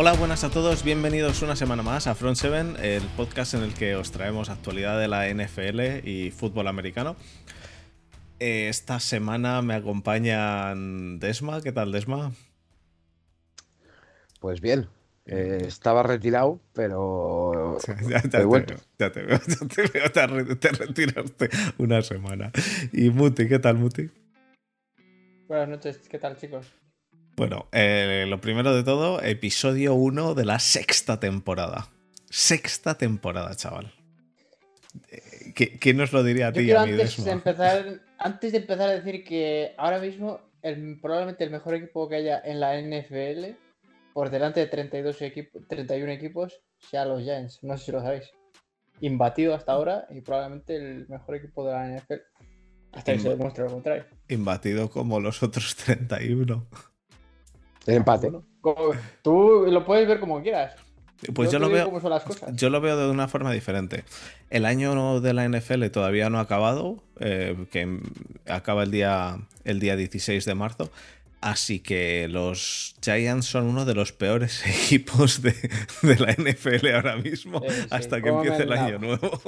Hola, 0.00 0.12
buenas 0.12 0.44
a 0.44 0.50
todos, 0.50 0.84
bienvenidos 0.84 1.42
una 1.42 1.56
semana 1.56 1.82
más 1.82 2.06
a 2.06 2.14
Front 2.14 2.36
7, 2.36 2.96
el 2.96 3.02
podcast 3.16 3.54
en 3.54 3.64
el 3.64 3.74
que 3.74 3.96
os 3.96 4.12
traemos 4.12 4.48
actualidad 4.48 4.96
de 4.96 5.08
la 5.08 5.28
NFL 5.28 6.06
y 6.08 6.30
fútbol 6.30 6.68
americano. 6.68 7.16
Eh, 8.38 8.68
esta 8.68 9.00
semana 9.00 9.60
me 9.60 9.74
acompañan 9.74 11.18
Desma, 11.18 11.62
¿qué 11.62 11.72
tal 11.72 11.90
Desma? 11.90 12.30
Pues 14.38 14.60
bien, 14.60 14.86
eh, 15.26 15.64
estaba 15.66 16.04
retirado, 16.04 16.60
pero. 16.74 17.76
Ya, 18.08 18.22
te 18.22 18.38
veo, 18.38 18.64
ya 19.00 19.10
te 19.10 19.22
veo, 19.22 19.40
ya 19.48 19.68
te 19.72 19.88
veo, 19.88 20.58
te, 20.58 20.68
retiraste 20.68 21.48
una 21.76 22.02
semana. 22.02 22.52
Y 22.92 23.10
Muti, 23.10 23.48
¿qué 23.48 23.58
tal, 23.58 23.78
Muti? 23.78 24.08
Buenas 25.48 25.68
noches, 25.68 26.08
¿qué 26.08 26.20
tal, 26.20 26.36
chicos? 26.36 26.72
Bueno, 27.38 27.68
eh, 27.70 28.24
lo 28.26 28.40
primero 28.40 28.74
de 28.74 28.82
todo, 28.82 29.22
episodio 29.22 29.94
1 29.94 30.34
de 30.34 30.44
la 30.44 30.58
sexta 30.58 31.20
temporada. 31.20 31.86
Sexta 32.28 32.98
temporada, 32.98 33.54
chaval. 33.54 33.92
Eh, 35.08 35.78
¿Quién 35.78 35.98
nos 35.98 36.12
lo 36.12 36.24
diría 36.24 36.48
a 36.48 36.52
ti? 36.52 36.68
a 36.72 36.84
mí, 36.84 36.90
antes, 36.90 37.24
de 37.24 37.30
empezar, 37.30 38.00
antes 38.18 38.50
de 38.50 38.58
empezar 38.58 38.88
a 38.88 39.00
decir 39.00 39.22
que 39.22 39.72
ahora 39.78 40.00
mismo 40.00 40.40
el, 40.62 40.98
probablemente 41.00 41.44
el 41.44 41.50
mejor 41.50 41.74
equipo 41.74 42.08
que 42.08 42.16
haya 42.16 42.42
en 42.44 42.58
la 42.58 42.76
NFL, 42.76 43.54
por 44.14 44.30
delante 44.30 44.58
de 44.58 44.66
32 44.66 45.22
equipos, 45.22 45.62
31 45.68 46.10
equipos, 46.10 46.60
sea 46.90 47.04
los 47.04 47.22
Giants. 47.22 47.62
No 47.62 47.78
sé 47.78 47.84
si 47.84 47.92
lo 47.92 48.02
sabéis. 48.02 48.32
Imbatido 49.00 49.54
hasta 49.54 49.70
ahora 49.70 50.08
y 50.10 50.22
probablemente 50.22 50.74
el 50.74 51.06
mejor 51.08 51.36
equipo 51.36 51.64
de 51.64 51.72
la 51.72 51.86
NFL. 51.86 52.14
Hasta 52.90 53.12
que 53.12 53.20
se 53.20 53.28
demuestre 53.28 53.62
lo 53.62 53.70
contrario. 53.70 54.06
Imbatido 54.26 54.90
como 54.90 55.20
los 55.20 55.40
otros 55.44 55.76
31. 55.76 56.66
El 57.88 57.96
empate. 57.96 58.30
Tú 59.22 59.64
lo 59.66 59.84
puedes 59.86 60.06
ver 60.06 60.20
como 60.20 60.42
quieras. 60.42 60.74
Pues 61.34 61.50
yo, 61.50 61.58
lo 61.58 61.70
veo. 61.70 61.90
Yo 62.52 62.70
lo 62.70 62.80
veo 62.80 62.96
de 62.96 63.10
una 63.10 63.26
forma 63.28 63.50
diferente. 63.50 64.04
El 64.50 64.66
año 64.66 65.20
de 65.20 65.32
la 65.32 65.48
NFL 65.48 65.86
todavía 65.86 66.28
no 66.28 66.38
ha 66.38 66.42
acabado, 66.42 67.02
eh, 67.18 67.66
que 67.72 67.98
acaba 68.46 68.82
el 68.84 68.90
día, 68.90 69.38
el 69.64 69.80
día 69.80 69.96
16 69.96 70.44
de 70.44 70.54
marzo. 70.54 70.90
Así 71.40 71.80
que 71.80 72.28
los 72.28 72.94
Giants 73.00 73.46
son 73.46 73.66
uno 73.66 73.84
de 73.84 73.94
los 73.94 74.12
peores 74.12 74.64
equipos 74.84 75.40
de, 75.40 75.54
la 76.02 76.32
NFL 76.32 76.94
ahora 76.94 77.16
mismo, 77.16 77.62
hasta 77.90 78.20
que 78.20 78.28
empiece 78.28 78.64
el 78.64 78.72
año 78.72 78.98
nuevo. 78.98 79.40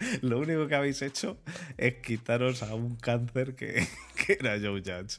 Lo 0.22 0.38
único 0.38 0.66
que 0.66 0.74
habéis 0.74 1.02
hecho 1.02 1.38
es 1.76 1.94
quitaros 1.96 2.62
a 2.62 2.74
un 2.74 2.96
cáncer 2.96 3.54
que, 3.56 3.86
era 4.28 4.58
Joe 4.58 4.80
Judge 4.80 5.18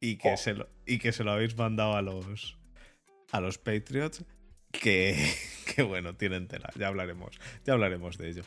y 0.00 0.16
que, 0.16 0.32
oh. 0.32 0.36
se 0.36 0.54
lo, 0.54 0.68
y 0.86 0.98
que 0.98 1.12
se 1.12 1.24
lo 1.24 1.32
habéis 1.32 1.56
mandado 1.56 1.96
a 1.96 2.02
los, 2.02 2.58
a 3.32 3.40
los 3.40 3.58
Patriots. 3.58 4.24
Que, 4.70 5.16
que 5.74 5.82
bueno, 5.82 6.14
tienen 6.14 6.46
tela. 6.46 6.70
Ya 6.76 6.88
hablaremos, 6.88 7.38
ya 7.64 7.72
hablaremos 7.72 8.18
de 8.18 8.28
ello. 8.28 8.42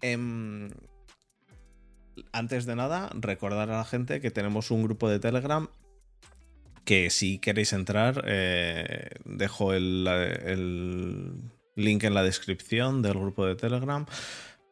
Em, 0.00 0.70
antes 2.32 2.66
de 2.66 2.76
nada, 2.76 3.10
recordar 3.14 3.70
a 3.70 3.78
la 3.78 3.84
gente 3.84 4.20
que 4.20 4.30
tenemos 4.30 4.70
un 4.70 4.82
grupo 4.82 5.08
de 5.08 5.20
Telegram 5.20 5.68
que 6.84 7.10
si 7.10 7.38
queréis 7.38 7.72
entrar, 7.72 8.24
eh, 8.26 9.10
dejo 9.24 9.72
el, 9.72 10.06
el, 10.08 11.32
link 11.76 12.02
en 12.04 12.14
la 12.14 12.22
descripción 12.22 13.02
del 13.02 13.14
grupo 13.14 13.46
de 13.46 13.54
Telegram 13.54 14.04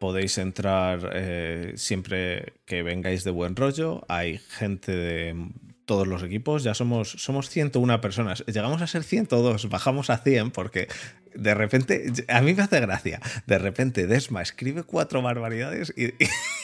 podéis 0.01 0.39
entrar 0.39 1.11
eh, 1.13 1.75
siempre 1.77 2.55
que 2.65 2.83
vengáis 2.83 3.23
de 3.23 3.31
buen 3.31 3.55
rollo. 3.55 4.03
Hay 4.09 4.39
gente 4.39 4.93
de 4.93 5.37
todos 5.85 6.09
los 6.09 6.23
equipos. 6.23 6.65
Ya 6.65 6.73
somos, 6.73 7.11
somos 7.11 7.51
101 7.51 8.01
personas. 8.01 8.43
Llegamos 8.47 8.81
a 8.81 8.87
ser 8.87 9.05
102, 9.05 9.69
bajamos 9.69 10.09
a 10.09 10.17
100 10.17 10.53
porque 10.53 10.89
de 11.35 11.55
repente, 11.55 12.11
a 12.29 12.41
mí 12.41 12.55
me 12.55 12.63
hace 12.63 12.81
gracia. 12.81 13.21
De 13.47 13.59
repente 13.59 14.07
Desma 14.07 14.41
escribe 14.41 14.85
cuatro 14.85 15.21
barbaridades 15.21 15.93
y, 15.95 16.15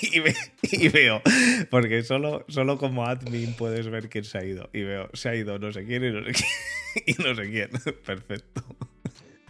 y, 0.62 0.88
veo, 0.88 1.20
porque 1.70 2.02
solo, 2.04 2.46
solo 2.48 2.78
como 2.78 3.04
admin 3.04 3.52
puedes 3.52 3.86
ver 3.88 4.08
quién 4.08 4.24
se 4.24 4.38
ha 4.38 4.44
ido. 4.44 4.70
Y 4.72 4.80
veo, 4.80 5.10
se 5.12 5.28
ha 5.28 5.34
ido 5.34 5.58
no 5.58 5.70
sé 5.72 5.84
quién 5.84 6.04
y 6.04 6.10
no 6.10 6.24
sé 6.24 6.32
quién. 6.32 6.48
Y 7.06 7.12
no 7.22 7.34
sé 7.34 7.50
quién. 7.50 7.68
Perfecto 8.06 8.64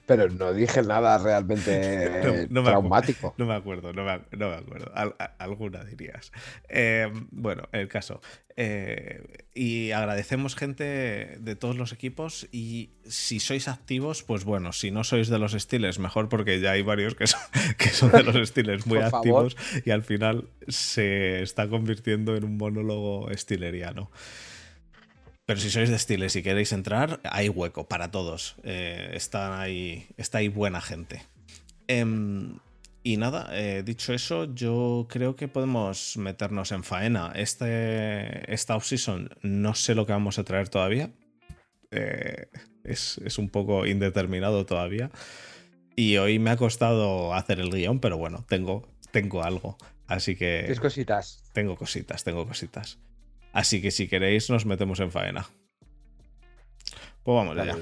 pero 0.06 0.28
no 0.28 0.55
dije 0.55 0.83
nada 0.83 1.19
realmente 1.19 2.49
traumático. 2.65 3.34
no 3.37 3.47
me 3.47 3.55
acuerdo, 3.55 3.93
no 3.93 4.05
me, 4.05 4.12
acuerdo. 4.12 4.93
alguna 5.39 5.84
dirías. 5.84 6.33
Em, 6.69 7.27
bueno, 7.31 7.69
el 7.72 7.89
caso. 7.89 8.21
Eh, 8.59 9.44
y 9.55 9.91
agradecemos 9.91 10.56
gente 10.56 11.37
de 11.39 11.56
todos 11.56 11.77
los 11.77 11.93
equipos 11.93 12.49
y 12.53 12.91
si 13.05 13.39
sois 13.39 13.69
activos, 13.69 14.22
pues 14.22 14.44
bueno, 14.44 14.72
si 14.72 14.91
no 14.91 15.05
sois 15.05 15.28
de 15.28 15.39
los 15.39 15.53
estiles, 15.53 15.99
mejor 15.99 16.31
porque 16.31 16.59
ya 16.61 16.71
hay 16.71 16.83
varios 16.83 17.15
que 17.15 17.27
son, 17.27 17.41
que 17.78 17.88
son 17.91 18.12
de 18.12 18.23
los 18.23 18.37
estiles 18.37 18.87
muy 18.87 18.99
activos 19.00 19.56
y 19.84 19.91
al 19.91 20.03
final 20.03 20.49
se 20.69 21.43
está 21.43 21.69
convirtiendo 21.69 22.37
en 22.37 22.44
un 22.44 22.56
monólogo 22.56 23.31
estileriano. 23.31 24.11
Pero 25.47 25.61
si 25.61 25.71
sois 25.71 25.89
de 25.89 25.97
estiles 25.97 26.34
y 26.34 26.43
queréis 26.43 26.73
entrar, 26.73 27.21
hay 27.23 27.49
hueco 27.49 27.87
para 27.87 28.11
todos. 28.11 28.57
Eh, 28.65 29.12
está, 29.15 29.61
ahí, 29.61 30.09
está 30.17 30.39
ahí 30.39 30.49
buena 30.49 30.81
gente. 30.81 31.23
Em, 31.87 32.59
y 33.05 33.17
nada, 33.17 33.49
eh, 33.53 33.85
dicho 33.85 34.12
eso, 34.12 34.53
yo 34.53 35.06
creo 35.09 35.37
que 35.37 35.47
podemos 35.47 36.17
meternos 36.17 36.73
en 36.73 36.83
faena. 36.83 37.33
Este, 37.37 38.53
esta 38.53 38.75
off-season 38.75 39.31
no 39.43 39.77
sé 39.77 39.95
lo 39.95 40.05
que 40.05 40.12
vamos 40.12 40.41
a 40.41 40.45
traer 40.45 40.69
todavía. 40.69 41.12
Eh, 41.93 42.49
es, 42.83 43.19
es, 43.25 43.39
un 43.39 43.49
poco 43.49 43.87
indeterminado 43.87 44.67
todavía. 44.67 45.12
Y 45.95 46.17
hoy 46.17 46.41
me 46.41 46.51
ha 46.51 46.56
costado 46.56 47.35
hacer 47.35 47.61
el 47.61 47.71
guion, 47.71 48.01
pero 48.01 48.19
bueno, 48.19 48.45
tengo, 48.49 48.89
tengo 49.12 49.45
algo. 49.45 49.79
Así 50.09 50.35
que. 50.35 50.62
Tienes 50.62 50.81
cositas. 50.81 51.45
Tengo 51.53 51.77
cositas, 51.77 52.25
tengo 52.25 52.45
cositas. 52.49 52.99
Así 53.56 53.81
que 53.81 53.91
si 53.91 54.06
queréis 54.06 54.50
nos 54.50 54.67
metemos 54.67 55.00
en 55.00 55.11
faena. 55.11 55.47
Pues 57.22 57.34
vamos 57.34 57.56
allá. 57.56 57.75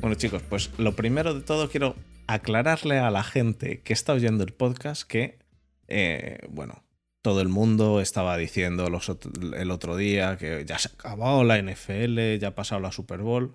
Bueno 0.00 0.14
chicos, 0.14 0.42
pues 0.48 0.70
lo 0.78 0.96
primero 0.96 1.34
de 1.34 1.42
todo 1.42 1.68
quiero 1.68 1.94
aclararle 2.26 3.00
a 3.00 3.10
la 3.10 3.24
gente 3.24 3.82
que 3.82 3.92
está 3.92 4.14
oyendo 4.14 4.44
el 4.44 4.54
podcast 4.54 5.02
que, 5.02 5.40
eh, 5.88 6.38
bueno, 6.48 6.82
todo 7.20 7.42
el 7.42 7.48
mundo 7.48 8.00
estaba 8.00 8.38
diciendo 8.38 8.86
el 8.86 9.70
otro 9.70 9.96
día 9.98 10.38
que 10.38 10.64
ya 10.64 10.78
se 10.78 10.88
ha 10.88 10.92
acabado 10.92 11.44
la 11.44 11.58
NFL, 11.58 12.38
ya 12.38 12.48
ha 12.48 12.54
pasado 12.54 12.80
la 12.80 12.92
Super 12.92 13.20
Bowl 13.20 13.52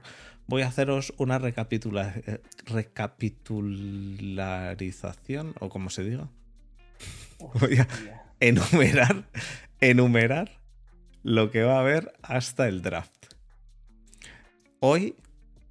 voy 0.48 0.62
a 0.62 0.68
haceros 0.68 1.14
una 1.18 1.40
recapitula 1.40 2.14
recapitularización, 2.66 5.56
o 5.60 5.70
como 5.70 5.90
se 5.90 6.04
diga. 6.04 6.30
Voy 7.60 7.78
a 7.78 7.88
enumerar, 8.40 9.26
enumerar 9.82 10.64
lo 11.24 11.52
que 11.52 11.64
va 11.64 11.78
a 11.78 11.80
haber 11.80 12.14
hasta 12.22 12.68
el 12.68 12.82
draft. 12.82 13.34
Hoy 14.80 15.16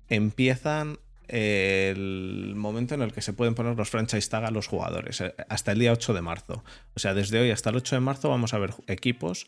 empiezan 0.08 0.98
el 1.28 2.54
momento 2.56 2.94
en 2.94 3.02
el 3.02 3.12
que 3.12 3.22
se 3.22 3.32
pueden 3.32 3.54
poner 3.54 3.76
los 3.76 3.90
franchise 3.90 4.28
tag 4.28 4.44
a 4.44 4.50
los 4.50 4.66
jugadores, 4.66 5.20
eh, 5.20 5.34
hasta 5.48 5.72
el 5.72 5.78
día 5.78 5.92
8 5.92 6.14
de 6.14 6.20
marzo. 6.20 6.64
O 6.94 7.00
sea, 7.00 7.14
desde 7.14 7.40
hoy 7.40 7.50
hasta 7.50 7.70
el 7.70 7.76
8 7.76 7.96
de 7.96 8.00
marzo 8.00 8.28
vamos 8.28 8.52
a 8.52 8.58
ver 8.58 8.74
equipos. 8.86 9.46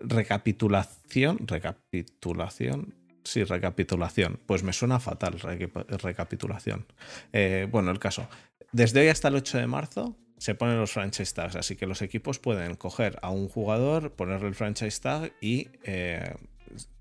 Recapitulación, 0.00 1.46
recapitulación, 1.46 2.94
Sí, 3.24 3.42
recapitulación. 3.42 4.38
Pues 4.46 4.62
me 4.62 4.72
suena 4.74 5.00
fatal 5.00 5.40
recapitulación. 5.40 6.86
Eh, 7.32 7.66
bueno, 7.70 7.90
el 7.90 7.98
caso. 7.98 8.28
Desde 8.70 9.00
hoy 9.00 9.08
hasta 9.08 9.28
el 9.28 9.36
8 9.36 9.58
de 9.58 9.66
marzo 9.66 10.16
se 10.36 10.54
ponen 10.54 10.78
los 10.78 10.92
franchise 10.92 11.32
tags, 11.32 11.56
así 11.56 11.74
que 11.74 11.86
los 11.86 12.02
equipos 12.02 12.38
pueden 12.38 12.74
coger 12.74 13.18
a 13.22 13.30
un 13.30 13.48
jugador, 13.48 14.12
ponerle 14.12 14.48
el 14.48 14.54
franchise 14.54 15.00
tag 15.00 15.32
y 15.40 15.68
eh, 15.84 16.34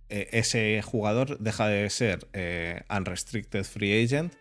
e-, 0.08 0.30
ese 0.32 0.82
jugador 0.82 1.38
deja 1.40 1.68
de 1.68 1.90
ser 1.90 2.26
eh, 2.32 2.84
unrestricted 2.90 3.66
free 3.66 4.06
agent 4.06 4.34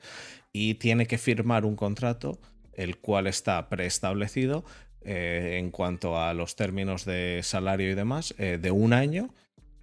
y 0.53 0.75
tiene 0.75 1.07
que 1.07 1.19
firmar 1.19 1.65
un 1.65 1.75
contrato 1.75 2.39
el 2.75 2.99
cual 2.99 3.27
está 3.27 3.69
preestablecido 3.69 4.65
en 5.05 5.73
cuanto 5.73 6.17
a 6.17 6.33
los 6.33 6.55
términos 6.55 7.05
de 7.05 7.41
salario 7.43 7.91
y 7.91 7.95
demás 7.95 8.35
de 8.39 8.71
un 8.71 8.93
año 8.93 9.35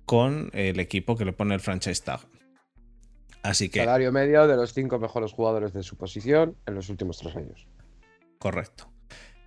con 0.09 0.49
el 0.53 0.79
equipo 0.79 1.15
que 1.15 1.23
le 1.23 1.33
pone 1.33 1.53
el 1.53 1.59
franchise 1.59 2.01
tag. 2.03 2.21
Así 3.43 3.69
que. 3.69 3.81
Salario 3.81 4.11
medio 4.11 4.47
de 4.47 4.55
los 4.55 4.73
cinco 4.73 4.97
mejores 4.97 5.33
jugadores 5.33 5.71
de 5.71 5.83
su 5.83 5.97
posición 5.97 6.57
en 6.65 6.73
los 6.73 6.89
últimos 6.89 7.19
tres 7.19 7.35
años. 7.35 7.67
Correcto. 8.39 8.91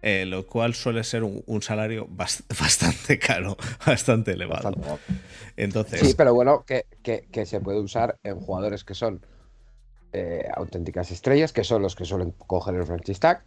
Eh, 0.03 0.25
lo 0.25 0.47
cual 0.47 0.75
suele 0.75 1.03
ser 1.03 1.25
un, 1.25 1.63
salario 1.63 2.07
bastante 2.11 3.19
caro, 3.19 3.57
bastante 3.85 4.35
elevado. 4.35 4.71
Entonces. 5.57 5.99
Sí, 5.99 6.15
pero 6.17 6.33
bueno, 6.33 6.65
que, 6.65 6.87
se 7.45 7.61
puede 7.61 7.81
usar 7.81 8.21
en 8.23 8.39
jugadores 8.39 8.85
que 8.85 8.95
son 8.95 9.27
eh, 10.13 10.47
auténticas 10.55 11.11
estrellas, 11.11 11.53
que 11.53 11.65
son 11.65 11.83
los 11.83 11.97
que 11.97 12.05
suelen 12.05 12.31
coger 12.31 12.77
el 12.77 12.87
franchise 12.87 13.19
tag, 13.19 13.45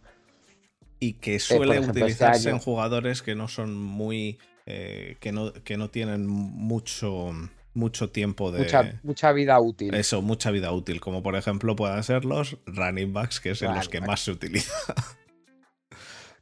y 1.00 1.14
que 1.14 1.38
suele 1.38 1.78
este 1.78 1.92
utilizarse 1.92 2.50
en 2.50 2.58
jugadores 2.58 3.22
que 3.22 3.34
no 3.34 3.48
son 3.48 3.74
muy. 3.74 4.38
Eh, 4.66 5.16
que, 5.20 5.30
no, 5.30 5.52
que 5.52 5.76
no 5.76 5.90
tienen 5.90 6.26
mucho 6.26 7.32
mucho 7.76 8.10
tiempo 8.10 8.50
de. 8.50 8.60
Mucha, 8.60 9.00
mucha, 9.02 9.32
vida 9.32 9.60
útil. 9.60 9.94
Eso, 9.94 10.22
mucha 10.22 10.50
vida 10.50 10.72
útil. 10.72 11.00
Como 11.00 11.22
por 11.22 11.36
ejemplo 11.36 11.76
puedan 11.76 12.02
ser 12.02 12.24
los 12.24 12.56
running 12.66 13.12
backs, 13.12 13.38
que 13.38 13.50
es 13.50 13.62
en 13.62 13.74
los 13.74 13.88
que 13.88 14.00
más 14.00 14.20
se 14.20 14.32
utiliza. 14.32 14.72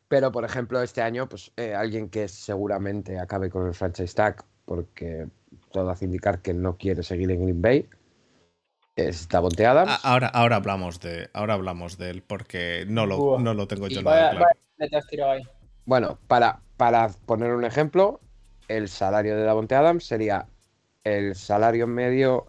Pero 0.09 0.33
por 0.33 0.45
ejemplo, 0.45 0.81
este 0.81 1.03
año, 1.03 1.29
pues 1.29 1.53
eh, 1.57 1.75
alguien 1.75 2.09
que 2.09 2.29
seguramente 2.29 3.19
acabe 3.19 3.51
con 3.51 3.67
el 3.67 3.75
franchise 3.75 4.15
tag, 4.15 4.45
porque 4.65 5.27
todo 5.73 5.91
hace 5.91 6.05
indicar 6.05 6.41
que 6.41 6.55
no 6.55 6.77
quiere 6.77 7.03
seguir 7.03 7.31
en 7.31 7.43
Green 7.43 7.61
Bay. 7.61 7.89
Es 8.97 9.29
Davonte 9.29 9.67
Adams. 9.67 10.01
Ahora, 10.05 10.29
ahora 10.29 10.57
hablamos 10.57 11.01
de. 11.01 11.29
Ahora 11.33 11.55
hablamos 11.55 11.99
de 11.99 12.11
él, 12.11 12.23
porque 12.23 12.85
no 12.87 13.07
lo, 13.07 13.41
no 13.41 13.55
lo 13.55 13.67
tengo 13.67 13.89
yo 13.89 14.03
nada 14.03 14.31
claro. 14.31 15.41
Bueno, 15.85 16.19
para, 16.29 16.61
para 16.77 17.09
poner 17.09 17.53
un 17.53 17.65
ejemplo, 17.65 18.21
el 18.69 18.89
salario 18.89 19.37
de 19.37 19.43
Davonte 19.43 19.75
Adams 19.75 20.05
sería 20.05 20.47
el 21.05 21.35
salario 21.35 21.87
medio, 21.87 22.47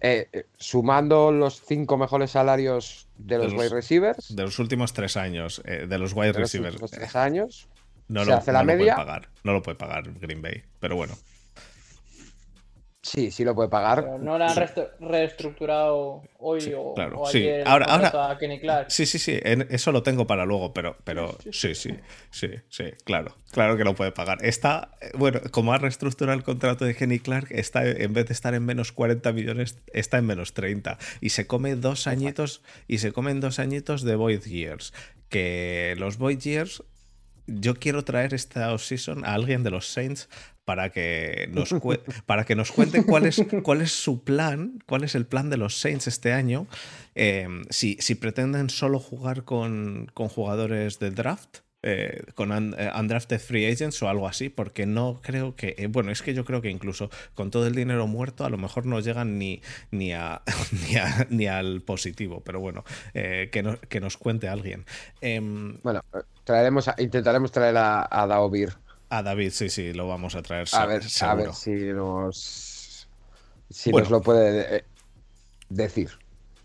eh, 0.00 0.28
eh, 0.32 0.46
sumando 0.56 1.32
los 1.32 1.62
cinco 1.62 1.96
mejores 1.96 2.32
salarios 2.32 3.08
de 3.16 3.38
los, 3.38 3.52
wide 3.52 3.70
receivers. 3.70 4.34
De 4.34 4.42
los 4.42 4.58
últimos 4.58 4.92
tres 4.92 5.16
años, 5.16 5.62
eh, 5.64 5.86
de 5.88 5.98
los 5.98 6.12
wide 6.14 6.32
receivers. 6.32 6.80
Los 6.80 6.90
tres 6.90 7.14
años. 7.16 7.68
No, 8.08 8.24
lo, 8.24 8.34
hace 8.34 8.52
la 8.52 8.64
media. 8.64 8.94
puede 8.94 9.06
pagar, 9.06 9.28
no 9.44 9.52
lo 9.52 9.62
puede 9.62 9.76
pagar 9.76 10.12
Green 10.14 10.40
Bay, 10.40 10.62
pero 10.80 10.96
bueno. 10.96 11.14
Sí, 13.08 13.30
sí 13.30 13.42
lo 13.42 13.54
puede 13.54 13.70
pagar. 13.70 14.20
no 14.20 14.36
lo 14.36 14.44
han 14.44 14.54
reestructurado 15.00 16.22
hoy 16.38 16.74
o, 16.76 16.92
claro, 16.92 17.22
sí. 17.32 17.48
ahora, 17.64 17.86
ahora, 17.86 18.36
Kenny 18.38 18.60
Clark. 18.60 18.90
Sí, 18.90 19.06
sí, 19.06 19.18
sí, 19.18 19.40
eso 19.42 19.92
lo 19.92 20.02
tengo 20.02 20.26
para 20.26 20.44
luego, 20.44 20.74
pero, 20.74 20.98
pero 21.04 21.38
sí, 21.50 21.74
sí, 21.74 21.94
sí, 22.30 22.50
sí, 22.68 22.84
claro, 23.04 23.34
claro 23.50 23.78
que 23.78 23.84
lo 23.84 23.94
puede 23.94 24.12
pagar. 24.12 24.44
Está, 24.44 24.90
bueno, 25.14 25.40
como 25.50 25.72
ha 25.72 25.78
reestructurado 25.78 26.36
el 26.36 26.44
contrato 26.44 26.84
de 26.84 26.94
Kenny 26.94 27.18
Clark, 27.18 27.48
está, 27.50 27.88
en 27.88 28.12
vez 28.12 28.26
de 28.26 28.34
estar 28.34 28.52
en 28.52 28.66
menos 28.66 28.92
40 28.92 29.32
millones, 29.32 29.78
está 29.94 30.18
en 30.18 30.26
menos 30.26 30.52
30 30.52 30.98
y 31.22 31.30
se 31.30 31.46
come 31.46 31.76
dos 31.76 32.06
añitos 32.06 32.62
y 32.88 32.98
se 32.98 33.12
comen 33.12 33.40
dos 33.40 33.58
añitos 33.58 34.02
de 34.02 34.16
Void 34.16 34.42
Years. 34.42 34.92
Que 35.30 35.94
los 35.98 36.18
Void 36.18 36.40
Years 36.40 36.82
yo 37.48 37.74
quiero 37.74 38.04
traer 38.04 38.34
esta 38.34 38.72
offseason 38.72 39.24
a 39.24 39.34
alguien 39.34 39.62
de 39.62 39.70
los 39.70 39.88
Saints 39.88 40.28
para 40.64 40.90
que 40.90 41.48
nos, 41.50 41.74
para 42.26 42.44
que 42.44 42.54
nos 42.54 42.70
cuente 42.70 43.02
cuál 43.04 43.24
es, 43.24 43.42
cuál 43.62 43.80
es 43.80 43.92
su 43.92 44.22
plan, 44.22 44.82
cuál 44.86 45.02
es 45.02 45.14
el 45.14 45.26
plan 45.26 45.48
de 45.48 45.56
los 45.56 45.80
Saints 45.80 46.06
este 46.06 46.32
año, 46.32 46.66
em, 47.14 47.64
si, 47.70 47.96
si, 48.00 48.14
pretenden 48.14 48.68
solo 48.68 48.98
jugar 48.98 49.44
con, 49.44 50.10
con 50.12 50.28
jugadores 50.28 50.98
del 50.98 51.14
draft. 51.14 51.60
Eh, 51.84 52.24
con 52.34 52.50
eh, 52.52 52.90
undrafted 52.98 53.38
free 53.38 53.64
agents 53.66 54.02
o 54.02 54.08
algo 54.08 54.26
así, 54.26 54.48
porque 54.48 54.84
no 54.84 55.20
creo 55.22 55.54
que, 55.54 55.76
eh, 55.78 55.86
bueno, 55.86 56.10
es 56.10 56.22
que 56.22 56.34
yo 56.34 56.44
creo 56.44 56.60
que 56.60 56.70
incluso 56.70 57.08
con 57.34 57.52
todo 57.52 57.68
el 57.68 57.74
dinero 57.76 58.08
muerto 58.08 58.44
a 58.44 58.50
lo 58.50 58.58
mejor 58.58 58.84
no 58.84 58.98
llegan 58.98 59.38
ni, 59.38 59.62
ni, 59.92 60.12
a, 60.12 60.42
ni, 61.30 61.46
al 61.46 61.80
positivo, 61.82 62.42
pero 62.44 62.58
bueno, 62.58 62.84
que, 63.12 63.78
que, 63.88 64.00
nos 64.00 64.16
cuente 64.16 64.48
alguien. 64.48 64.86
Em, 65.20 65.78
bueno, 65.82 66.02
traeremos 66.42 66.90
intentaremos 66.98 67.52
traer 67.52 67.76
a, 67.76 68.08
a 68.10 68.26
Daovir 68.26 68.74
a 69.10 69.22
David, 69.22 69.50
sí, 69.52 69.70
sí, 69.70 69.92
lo 69.92 70.06
vamos 70.06 70.34
a 70.34 70.42
traer. 70.42 70.68
A 70.72 70.86
ver, 70.86 71.02
a 71.22 71.34
ver 71.34 71.54
si 71.54 71.70
nos, 71.70 73.08
si 73.70 73.90
nos 73.90 74.10
lo 74.10 74.20
puede 74.20 74.78
eh, 74.78 74.84
decir. 75.68 76.10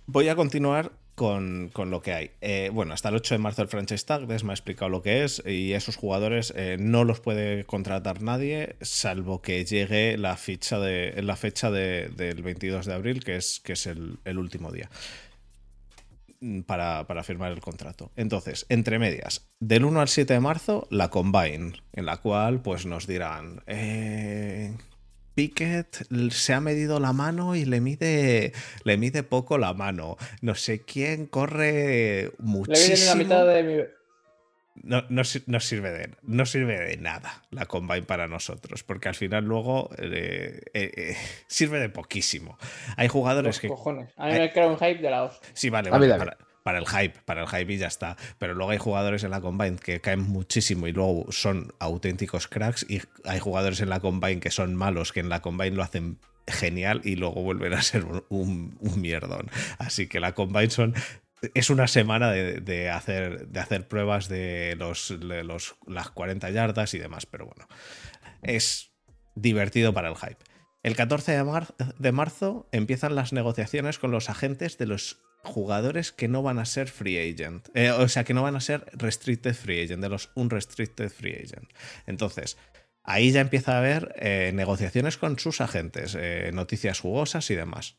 Voy 0.07 0.27
a 0.27 0.36
continuar 0.36 0.92
con, 1.23 1.89
lo 1.89 2.01
que 2.01 2.13
hay. 2.13 2.31
Eh, 2.41 2.69
bueno, 2.73 2.93
hasta 2.93 3.07
el 3.07 3.15
8 3.15 3.35
de 3.35 3.39
marzo 3.39 3.61
el 3.61 3.69
franchise 3.69 4.05
tag, 4.05 4.27
Des 4.27 4.43
me 4.43 4.51
ha 4.51 4.53
explicado 4.53 4.89
lo 4.89 5.01
que 5.01 5.23
es 5.23 5.41
y 5.45 5.71
esos 5.71 5.95
jugadores 5.95 6.53
eh, 6.57 6.75
no 6.77 7.05
los 7.05 7.21
puede 7.21 7.63
contratar 7.63 8.21
nadie 8.21 8.75
salvo 8.81 9.41
que 9.41 9.63
llegue 9.63 10.17
la 10.17 10.35
fecha, 10.35 10.79
de, 10.79 11.21
la 11.21 11.37
fecha 11.37 11.71
del 11.71 12.43
22 12.43 12.85
de 12.85 12.93
abril, 12.93 13.23
que 13.23 13.37
es, 13.37 13.61
que 13.61 13.71
es 13.71 13.85
el, 13.87 14.37
último 14.37 14.69
día. 14.73 14.89
Mm, 16.41 16.63
para, 16.63 17.23
firmar 17.23 17.53
el 17.53 17.61
contrato. 17.61 18.11
Entonces, 18.17 18.65
entre 18.67 18.99
medias, 18.99 19.47
del 19.61 19.85
1 19.85 20.01
al 20.01 20.09
7 20.09 20.33
de 20.33 20.39
marzo, 20.41 20.87
la 20.91 21.09
Combine, 21.09 21.71
en 21.93 22.05
la 22.05 22.17
cual 22.17 22.61
pues 22.61 22.85
nos 22.85 23.07
dirán, 23.07 23.63
eh, 23.65 24.75
Pickett 25.35 26.06
se 26.31 26.53
ha 26.53 26.62
medido 26.62 27.00
la 27.00 27.13
mano 27.13 27.56
y 27.56 27.65
le 27.65 27.81
mide, 27.81 28.53
le 28.83 28.97
mide 28.97 29.24
poco 29.24 29.57
la 29.57 29.74
mano. 29.74 30.18
No 30.41 30.56
sé 30.56 30.81
quién 30.81 31.25
corre 31.25 32.31
muchísimo. 32.39 33.06
la 33.06 33.15
mitad 33.15 33.47
de 33.47 33.63
mi... 33.63 33.83
No, 34.75 35.03
no, 35.09 35.24
sirve 35.24 35.91
de, 35.91 36.09
no 36.24 36.47
sirve 36.47 36.80
de 36.80 36.97
nada 36.97 37.44
la 37.51 37.68
Combine 37.68 38.03
para 38.03 38.27
nosotros, 38.27 38.83
porque 38.83 39.07
al 39.07 39.13
final 39.13 39.45
luego 39.45 39.91
eh, 40.00 40.62
eh, 40.74 41.15
sirve 41.47 41.80
de 41.80 41.89
poquísimo. 41.89 42.57
Hay 42.97 43.07
jugadores 43.07 43.59
que. 43.59 43.68
Cojones. 43.68 44.12
A 44.18 44.27
mí 44.27 44.33
me 44.33 44.51
crea 44.51 44.68
un 44.68 44.77
hype 44.77 44.97
de 44.97 45.12
la 45.12 45.25
hostia. 45.25 45.47
Sí, 45.53 45.69
vale, 45.69 45.91
vale. 45.91 46.09
Para, 46.15 46.38
el 46.80 46.88
hype, 46.88 47.19
para 47.25 47.42
el 47.42 47.48
hype 47.48 47.74
y 47.74 47.77
ya 47.77 47.88
está. 47.88 48.18
Pero 48.39 48.54
luego 48.54 48.71
hay 48.71 48.77
jugadores 48.77 49.24
en 49.24 49.31
la 49.31 49.42
Combine 49.42 49.77
que 49.77 50.01
caen 50.01 50.21
muchísimo 50.21 50.88
y 50.88 50.92
luego 50.92 51.31
son 51.31 51.74
auténticos 51.80 52.48
cracks. 52.48 52.86
Y 52.89 53.01
hay 53.25 53.39
jugadores 53.39 53.81
en 53.81 53.89
la 53.89 54.00
Combine 54.00 54.39
que 54.39 54.51
son 54.51 54.75
malos, 54.75 55.12
que 55.12 55.19
en 55.19 55.30
la 55.30 55.42
Combine 55.42 55.75
lo 55.75 55.83
hacen 55.83 56.18
genial 56.48 57.01
y 57.04 57.15
luego 57.15 57.42
vuelven 57.42 57.74
a 57.74 57.81
ser 57.81 58.06
un, 58.06 58.77
un, 58.80 59.01
mierdón. 59.01 59.50
Así 59.77 60.07
que 60.07 60.19
la 60.19 60.33
Combine 60.33 60.69
son 60.69 60.94
es 61.54 61.69
una 61.69 61.88
semana 61.88 62.31
de, 62.31 62.89
hacer, 62.89 63.48
de 63.48 63.59
hacer 63.59 63.88
pruebas 63.88 64.30
de, 64.30 64.75
los, 64.77 65.12
los, 65.12 65.75
las 65.88 66.09
40 66.09 66.50
yardas 66.51 66.94
y 66.94 67.00
demás, 67.00 67.25
pero 67.25 67.45
bueno, 67.45 67.68
es 68.42 68.92
divertido 69.36 69.94
para 69.94 70.09
el 70.09 70.16
hype. 70.16 70.38
El 70.83 70.95
14 70.95 71.44
de, 71.98 72.12
marzo 72.12 72.68
empiezan 72.71 73.16
las 73.16 73.33
negociaciones 73.33 74.00
con 74.00 74.12
los 74.12 74.30
agentes 74.30 74.77
de 74.77 74.86
los 74.86 75.21
jugadores 75.44 76.12
que 76.12 76.28
no 76.28 76.42
van 76.42 76.57
a 76.57 76.66
ser 76.66 76.90
free 76.90 77.18
agent, 77.18 77.68
eh, 77.74 77.92
o 77.92 78.07
sea, 78.07 78.24
que 78.24 78.33
no 78.33 78.44
van 78.44 78.56
a 78.56 78.62
ser 78.62 78.85
restricted 78.94 79.54
free 79.54 79.83
agent, 79.83 80.02
de 80.02 80.09
los 80.09 80.30
unrestricted 80.35 81.09
free 81.09 81.33
agent. 81.35 81.69
Entonces, 82.07 82.57
ahí 83.04 83.31
ya 83.31 83.42
empieza 83.42 83.76
a 83.76 83.80
haber 83.80 84.16
eh, 84.18 84.52
negociaciones 84.54 85.18
con 85.18 85.38
sus 85.38 85.62
agentes, 85.62 86.16
eh, 86.18 86.52
noticias 86.54 87.00
jugosas 87.00 87.50
y 87.50 87.56
demás. 87.56 87.97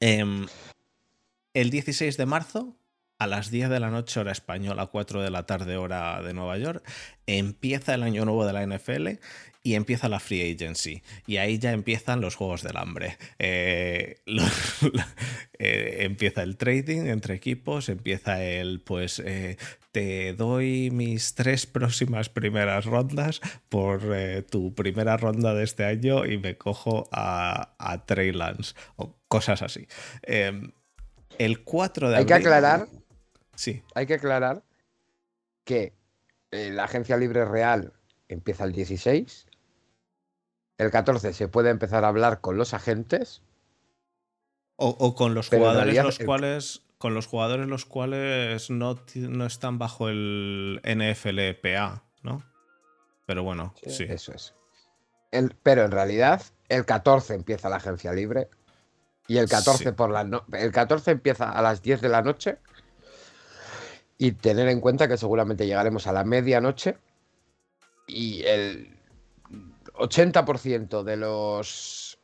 Em, 0.00 0.46
el 1.54 1.70
16 1.70 2.16
de 2.16 2.26
marzo, 2.26 2.76
a 3.18 3.26
las 3.26 3.50
10 3.50 3.68
de 3.68 3.80
la 3.80 3.90
noche 3.90 4.20
hora 4.20 4.30
española, 4.30 4.86
4 4.86 5.22
de 5.22 5.30
la 5.30 5.44
tarde 5.44 5.76
hora 5.76 6.22
de 6.22 6.34
Nueva 6.34 6.56
York, 6.58 6.88
empieza 7.26 7.94
el 7.94 8.04
año 8.04 8.24
nuevo 8.24 8.46
de 8.46 8.52
la 8.52 8.62
NFL 8.62 9.18
y 9.68 9.74
empieza 9.74 10.08
la 10.08 10.18
free 10.18 10.50
agency. 10.50 11.02
Y 11.26 11.36
ahí 11.36 11.58
ya 11.58 11.72
empiezan 11.72 12.22
los 12.22 12.36
juegos 12.36 12.62
del 12.62 12.78
hambre. 12.78 13.18
Eh, 13.38 14.16
eh, 15.58 15.96
empieza 16.00 16.42
el 16.42 16.56
trading 16.56 17.06
entre 17.08 17.34
equipos, 17.34 17.90
empieza 17.90 18.42
el, 18.42 18.80
pues, 18.80 19.18
eh, 19.22 19.58
te 19.92 20.32
doy 20.32 20.90
mis 20.90 21.34
tres 21.34 21.66
próximas 21.66 22.30
primeras 22.30 22.86
rondas 22.86 23.42
por 23.68 24.00
tu 24.48 24.74
primera 24.74 25.18
ronda 25.18 25.52
de 25.52 25.64
este 25.64 25.84
año 25.84 26.24
y 26.24 26.38
me 26.38 26.56
cojo 26.56 27.06
a, 27.12 27.74
a 27.78 28.06
Trey 28.06 28.32
Lance 28.32 28.74
o 28.96 29.18
cosas 29.28 29.60
así. 29.60 29.86
Em, 30.22 30.72
el 31.36 31.62
4 31.62 32.08
de 32.08 32.16
Hay 32.16 32.24
que 32.24 32.32
aclarar. 32.32 32.88
Sí. 33.54 33.82
Hay 33.94 34.06
que 34.06 34.14
aclarar 34.14 34.62
que 35.64 35.92
la 36.52 36.84
agencia 36.84 37.18
libre 37.18 37.44
real 37.44 37.92
empieza 38.28 38.64
el 38.64 38.72
16. 38.72 39.46
El 40.78 40.92
14 40.92 41.32
se 41.32 41.48
puede 41.48 41.70
empezar 41.70 42.04
a 42.04 42.08
hablar 42.08 42.40
con 42.40 42.56
los 42.56 42.72
agentes. 42.72 43.42
O, 44.76 45.16
con 45.16 45.34
los 45.34 45.48
jugadores 45.48 45.96
los 45.96 46.18
cuales. 46.20 46.82
Con 46.98 47.14
los 47.14 47.26
jugadores 47.26 47.66
los 47.66 47.84
cuales 47.84 48.70
no, 48.70 48.98
no 49.14 49.46
están 49.46 49.78
bajo 49.78 50.08
el 50.08 50.80
NFLPA, 50.84 52.04
¿no? 52.22 52.44
Pero 53.26 53.42
bueno, 53.42 53.74
sí. 53.86 54.04
Eso 54.08 54.32
es. 54.32 54.54
pero 55.62 55.84
en 55.84 55.90
realidad, 55.90 56.42
el 56.68 56.84
14 56.84 57.34
empieza 57.34 57.68
la 57.68 57.76
agencia 57.76 58.12
libre. 58.12 58.48
Y 59.26 59.38
el 59.38 59.48
14 59.48 59.92
por 59.92 60.10
la 60.10 60.42
el 60.52 60.72
14 60.72 61.10
empieza 61.10 61.50
a 61.50 61.60
las 61.60 61.82
10 61.82 62.00
de 62.00 62.08
la 62.08 62.22
noche. 62.22 62.58
Y 64.16 64.32
tener 64.32 64.68
en 64.68 64.80
cuenta 64.80 65.08
que 65.08 65.16
seguramente 65.16 65.66
llegaremos 65.66 66.06
a 66.06 66.12
la 66.12 66.24
medianoche. 66.24 66.96
Y 68.06 68.42
el 68.44 68.97
80% 69.98 71.02
de 71.02 71.16
los 71.16 72.18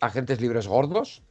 agentes 0.00 0.40
libres 0.40 0.66
gordos 0.66 1.22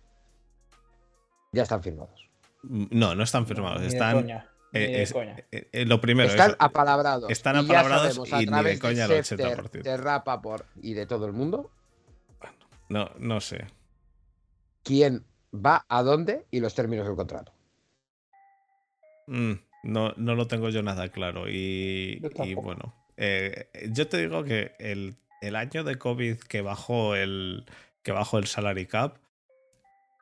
ya 1.52 1.64
están 1.64 1.84
firmados. 1.84 2.30
No, 2.64 3.16
no 3.16 3.24
están 3.24 3.46
firmados. 3.46 3.82
están. 3.82 4.30
Eh, 4.74 5.06
eh, 5.52 5.68
eh, 5.72 5.86
lo 5.86 6.00
primero. 6.00 6.30
Están 6.30 6.56
apalabrados. 6.60 7.30
Están 7.30 7.58
apalabrados 7.58 8.18
y, 8.40 8.46
ni 8.46 8.64
de 8.64 8.80
coña 8.80 9.06
el 9.06 9.12
80%. 9.12 9.82
De 9.82 9.98
Rapaport 9.98 10.66
y 10.82 10.94
de 10.94 11.06
todo 11.06 11.26
el 11.26 11.34
mundo 11.34 11.72
no, 12.92 13.10
no 13.20 13.40
sé. 13.40 13.68
¿Quién 14.84 15.24
va 15.54 15.86
a 15.88 16.04
dónde 16.04 16.46
y 16.52 16.60
los 16.60 16.76
términos 16.76 17.08
del 17.08 17.16
contrato? 17.16 17.54
Mm, 19.28 19.54
no, 19.84 20.12
no, 20.18 20.36
lo 20.36 20.48
tengo 20.48 20.68
yo 20.68 20.84
nada 20.84 21.08
claro. 21.08 21.48
Y, 21.48 22.20
bueno, 22.54 22.94
eh, 23.18 23.70
yo 23.91 24.08
te 24.08 24.18
digo 24.18 24.44
que 24.44 24.74
el, 24.80 25.15
el, 25.41 25.56
año 25.56 25.84
de 25.84 25.98
COVID 25.98 26.38
que 26.38 26.62
bajó 26.62 27.15
el, 27.15 27.65
que 28.03 28.12
bajó 28.12 28.38
el 28.38 28.48
salary 28.48 28.86
cap 28.86 29.18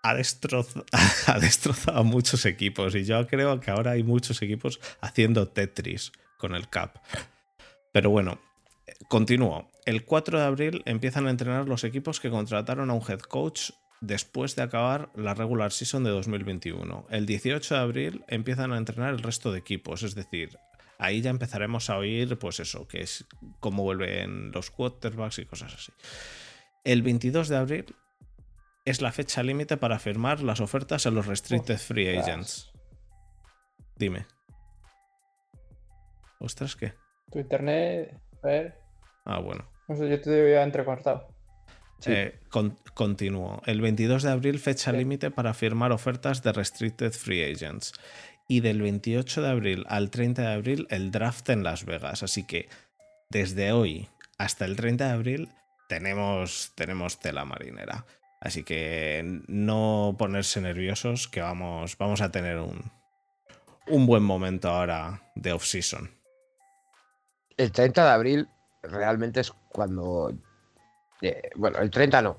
ha, 0.03 0.11
ha 1.27 1.39
destrozado 1.39 1.99
a 1.99 2.03
muchos 2.03 2.45
equipos. 2.45 2.95
Y 2.95 3.03
yo 3.03 3.25
creo 3.27 3.59
que 3.59 3.71
ahora 3.71 3.91
hay 3.91 4.03
muchos 4.03 4.41
equipos 4.41 4.79
haciendo 5.01 5.47
Tetris 5.47 6.11
con 6.37 6.55
el 6.55 6.69
cap. 6.69 6.97
Pero 7.91 8.09
bueno, 8.09 8.39
continúo. 9.07 9.69
El 9.85 10.05
4 10.05 10.39
de 10.39 10.45
abril 10.45 10.83
empiezan 10.85 11.27
a 11.27 11.31
entrenar 11.31 11.67
los 11.67 11.83
equipos 11.83 12.19
que 12.19 12.29
contrataron 12.29 12.89
a 12.89 12.93
un 12.93 13.01
head 13.07 13.19
coach 13.19 13.71
después 14.01 14.55
de 14.55 14.61
acabar 14.61 15.09
la 15.15 15.33
regular 15.33 15.71
season 15.71 16.03
de 16.03 16.11
2021. 16.11 17.07
El 17.09 17.25
18 17.25 17.75
de 17.75 17.81
abril 17.81 18.23
empiezan 18.27 18.71
a 18.71 18.77
entrenar 18.77 19.13
el 19.13 19.19
resto 19.19 19.51
de 19.51 19.59
equipos, 19.59 20.03
es 20.03 20.15
decir, 20.15 20.57
ahí 20.99 21.21
ya 21.21 21.31
empezaremos 21.31 21.89
a 21.89 21.97
oír, 21.97 22.37
pues 22.37 22.59
eso, 22.59 22.87
que 22.87 23.01
es 23.01 23.25
cómo 23.59 23.83
vuelven 23.83 24.51
los 24.51 24.69
quarterbacks 24.69 25.39
y 25.39 25.45
cosas 25.45 25.73
así. 25.73 25.91
El 26.83 27.01
22 27.01 27.47
de 27.47 27.57
abril 27.57 27.95
es 28.85 29.01
la 29.01 29.11
fecha 29.11 29.41
límite 29.41 29.77
para 29.77 29.97
firmar 29.97 30.41
las 30.41 30.59
ofertas 30.59 31.05
a 31.05 31.11
los 31.11 31.25
restricted 31.25 31.77
free 31.77 32.17
agents. 32.17 32.71
Dime. 33.95 34.27
Ostras, 36.39 36.75
¿qué? 36.75 36.93
Tu 37.31 37.39
internet, 37.39 38.17
a 38.43 38.47
ver. 38.47 38.79
Ah, 39.25 39.39
bueno. 39.39 39.69
yo 39.87 40.21
te 40.21 40.41
había 40.41 40.63
entrecortado. 40.63 41.27
Eh, 42.05 42.39
continúo. 42.93 43.61
El 43.65 43.81
22 43.81 44.23
de 44.23 44.31
abril, 44.31 44.59
fecha 44.59 44.91
límite 44.91 45.31
para 45.31 45.53
firmar 45.53 45.91
ofertas 45.91 46.41
de 46.43 46.53
Restricted 46.53 47.11
Free 47.11 47.43
Agents. 47.43 47.93
Y 48.49 48.59
del 48.59 48.81
28 48.81 49.41
de 49.41 49.49
abril 49.49 49.85
al 49.87 50.09
30 50.09 50.41
de 50.41 50.53
abril, 50.53 50.87
el 50.89 51.11
draft 51.11 51.47
en 51.49 51.63
Las 51.63 51.85
Vegas. 51.85 52.23
Así 52.23 52.43
que 52.43 52.67
desde 53.29 53.71
hoy 53.71 54.09
hasta 54.37 54.65
el 54.65 54.75
30 54.75 55.05
de 55.05 55.11
abril 55.11 55.49
tenemos, 55.87 56.73
tenemos 56.75 57.19
tela 57.19 57.45
marinera. 57.45 58.05
Así 58.41 58.63
que 58.63 59.41
no 59.47 60.15
ponerse 60.17 60.59
nerviosos, 60.59 61.29
que 61.29 61.39
vamos, 61.39 61.97
vamos 61.97 62.19
a 62.19 62.31
tener 62.31 62.57
un, 62.57 62.91
un 63.87 64.05
buen 64.05 64.23
momento 64.23 64.69
ahora 64.69 65.21
de 65.35 65.53
off-season. 65.53 66.09
El 67.55 67.71
30 67.71 68.03
de 68.03 68.11
abril 68.11 68.47
realmente 68.83 69.41
es 69.41 69.51
cuando 69.69 70.33
eh, 71.21 71.49
bueno, 71.55 71.79
el 71.79 71.89
30 71.89 72.21
no. 72.21 72.37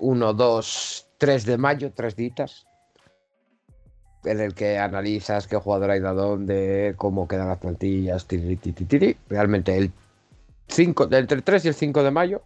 1, 0.00 0.34
2, 0.34 1.08
3 1.18 1.46
de 1.46 1.58
mayo, 1.58 1.92
tres 1.92 2.14
ditas. 2.14 2.66
En 4.24 4.40
el 4.40 4.54
que 4.54 4.78
analizas 4.78 5.46
qué 5.46 5.56
jugador 5.56 5.90
hay 5.90 6.00
de 6.00 6.08
dónde, 6.08 6.94
cómo 6.96 7.28
quedan 7.28 7.48
las 7.48 7.58
plantillas, 7.58 8.26
Realmente 9.28 9.76
el 9.76 9.92
5, 10.68 11.08
entre 11.12 11.36
el 11.36 11.42
3 11.42 11.64
y 11.64 11.68
el 11.68 11.74
5 11.74 12.02
de 12.02 12.10
mayo, 12.10 12.42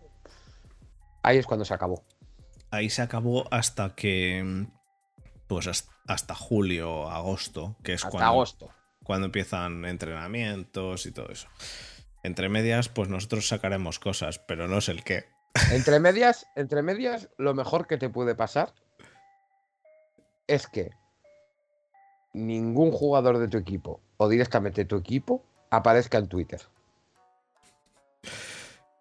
ahí 1.23 1.39
es 1.39 1.47
cuando 1.47 1.65
se 1.65 1.75
acabó. 1.75 2.05
Ahí 2.71 2.91
se 2.91 3.03
acabó 3.03 3.47
hasta 3.51 3.95
que. 3.95 4.67
Pues 5.47 5.87
hasta 6.07 6.35
julio, 6.35 7.11
agosto, 7.11 7.77
que 7.83 7.93
es 7.95 8.03
cuando, 8.03 8.27
agosto. 8.27 8.71
cuando 9.03 9.27
empiezan 9.27 9.85
entrenamientos 9.85 11.05
y 11.05 11.13
todo 11.13 11.29
eso. 11.31 11.49
Entre 12.23 12.49
medias, 12.49 12.89
pues 12.89 13.09
nosotros 13.09 13.49
sacaremos 13.49 13.99
cosas, 13.99 14.39
pero 14.39 14.69
no 14.69 14.81
sé 14.81 14.93
el 14.93 15.05
qué. 15.05 15.27
Entre 15.73 16.01
medias, 16.01 16.47
entre 16.57 16.83
medias, 16.83 17.29
lo 17.37 17.53
mejor 17.55 17.87
que 17.87 17.99
te 17.99 18.09
puede 18.09 18.35
pasar 18.35 18.73
es 20.47 20.67
que 20.67 20.91
ningún 22.33 22.93
jugador 22.93 23.39
de 23.39 23.49
tu 23.49 23.59
equipo 23.59 24.01
o 24.17 24.29
directamente 24.29 24.85
tu 24.85 24.97
equipo 24.97 25.45
aparezca 25.71 26.19
en 26.19 26.29
Twitter. 26.29 26.61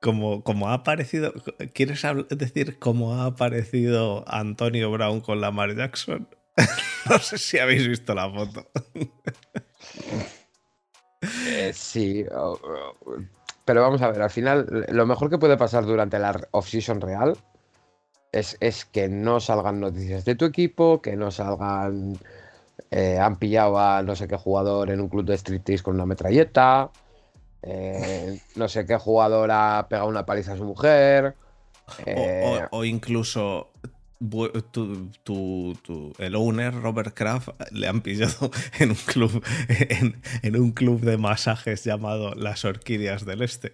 Como, 0.02 0.44
como 0.44 0.70
ha 0.70 0.74
aparecido, 0.74 1.34
¿quieres 1.74 2.02
decir 2.30 2.80
cómo 2.80 3.14
ha 3.14 3.26
aparecido 3.26 4.24
Antonio 4.28 4.90
Brown 4.92 5.22
con 5.22 5.42
Lamar 5.42 5.76
Jackson? 5.76 6.28
no 7.10 7.20
sé 7.20 7.38
si 7.38 7.60
habéis 7.60 7.88
visto 7.88 8.16
la 8.16 8.30
foto. 8.30 8.68
Eh, 11.48 11.72
sí, 11.74 12.26
pero 13.64 13.82
vamos 13.82 14.02
a 14.02 14.12
ver, 14.12 14.24
al 14.24 14.32
final 14.32 14.86
lo 14.90 15.06
mejor 15.06 15.30
que 15.30 15.38
puede 15.38 15.56
pasar 15.56 15.86
durante 15.86 16.18
la 16.18 16.48
off-season 16.52 17.00
real 17.00 17.38
es, 18.32 18.58
es, 18.60 18.86
que 18.86 19.08
no 19.08 19.40
salgan 19.40 19.80
noticias 19.80 20.26
de 20.26 20.36
tu 20.36 20.46
equipo, 20.46 21.02
que 21.02 21.16
no 21.16 21.32
salgan... 21.32 22.18
Eh, 22.92 23.18
han 23.18 23.38
pillado 23.38 23.80
a 23.80 24.04
no 24.04 24.18
sé 24.18 24.28
qué 24.28 24.36
jugador 24.36 24.92
en 24.92 25.00
un 25.00 25.08
club 25.08 25.26
de 25.26 25.38
striptease 25.38 25.82
con 25.82 25.96
una 25.96 26.06
metralleta, 26.06 26.92
eh, 27.62 28.42
no 28.56 28.68
sé 28.68 28.86
qué 28.86 28.98
jugador 28.98 29.50
ha 29.52 29.88
pegado 29.90 30.10
una 30.10 30.26
paliza 30.26 30.54
a 30.54 30.58
su 30.58 30.66
mujer. 30.66 31.36
o, 32.72 32.84
incluso 32.84 33.70
el 36.20 36.36
owner 36.36 36.74
Robert 36.74 37.14
Kraft 37.14 37.50
le 37.72 37.88
han 37.88 38.02
pillado 38.02 38.52
en 38.80 38.90
un 38.92 38.96
club 38.96 39.44
en, 40.44 40.56
un 40.56 40.72
club 40.74 41.00
de 41.02 41.18
masajes 41.18 41.84
llamado 41.84 42.36
Las 42.36 42.66
Orquídeas 42.66 43.26
del 43.26 43.42
Este. 43.42 43.74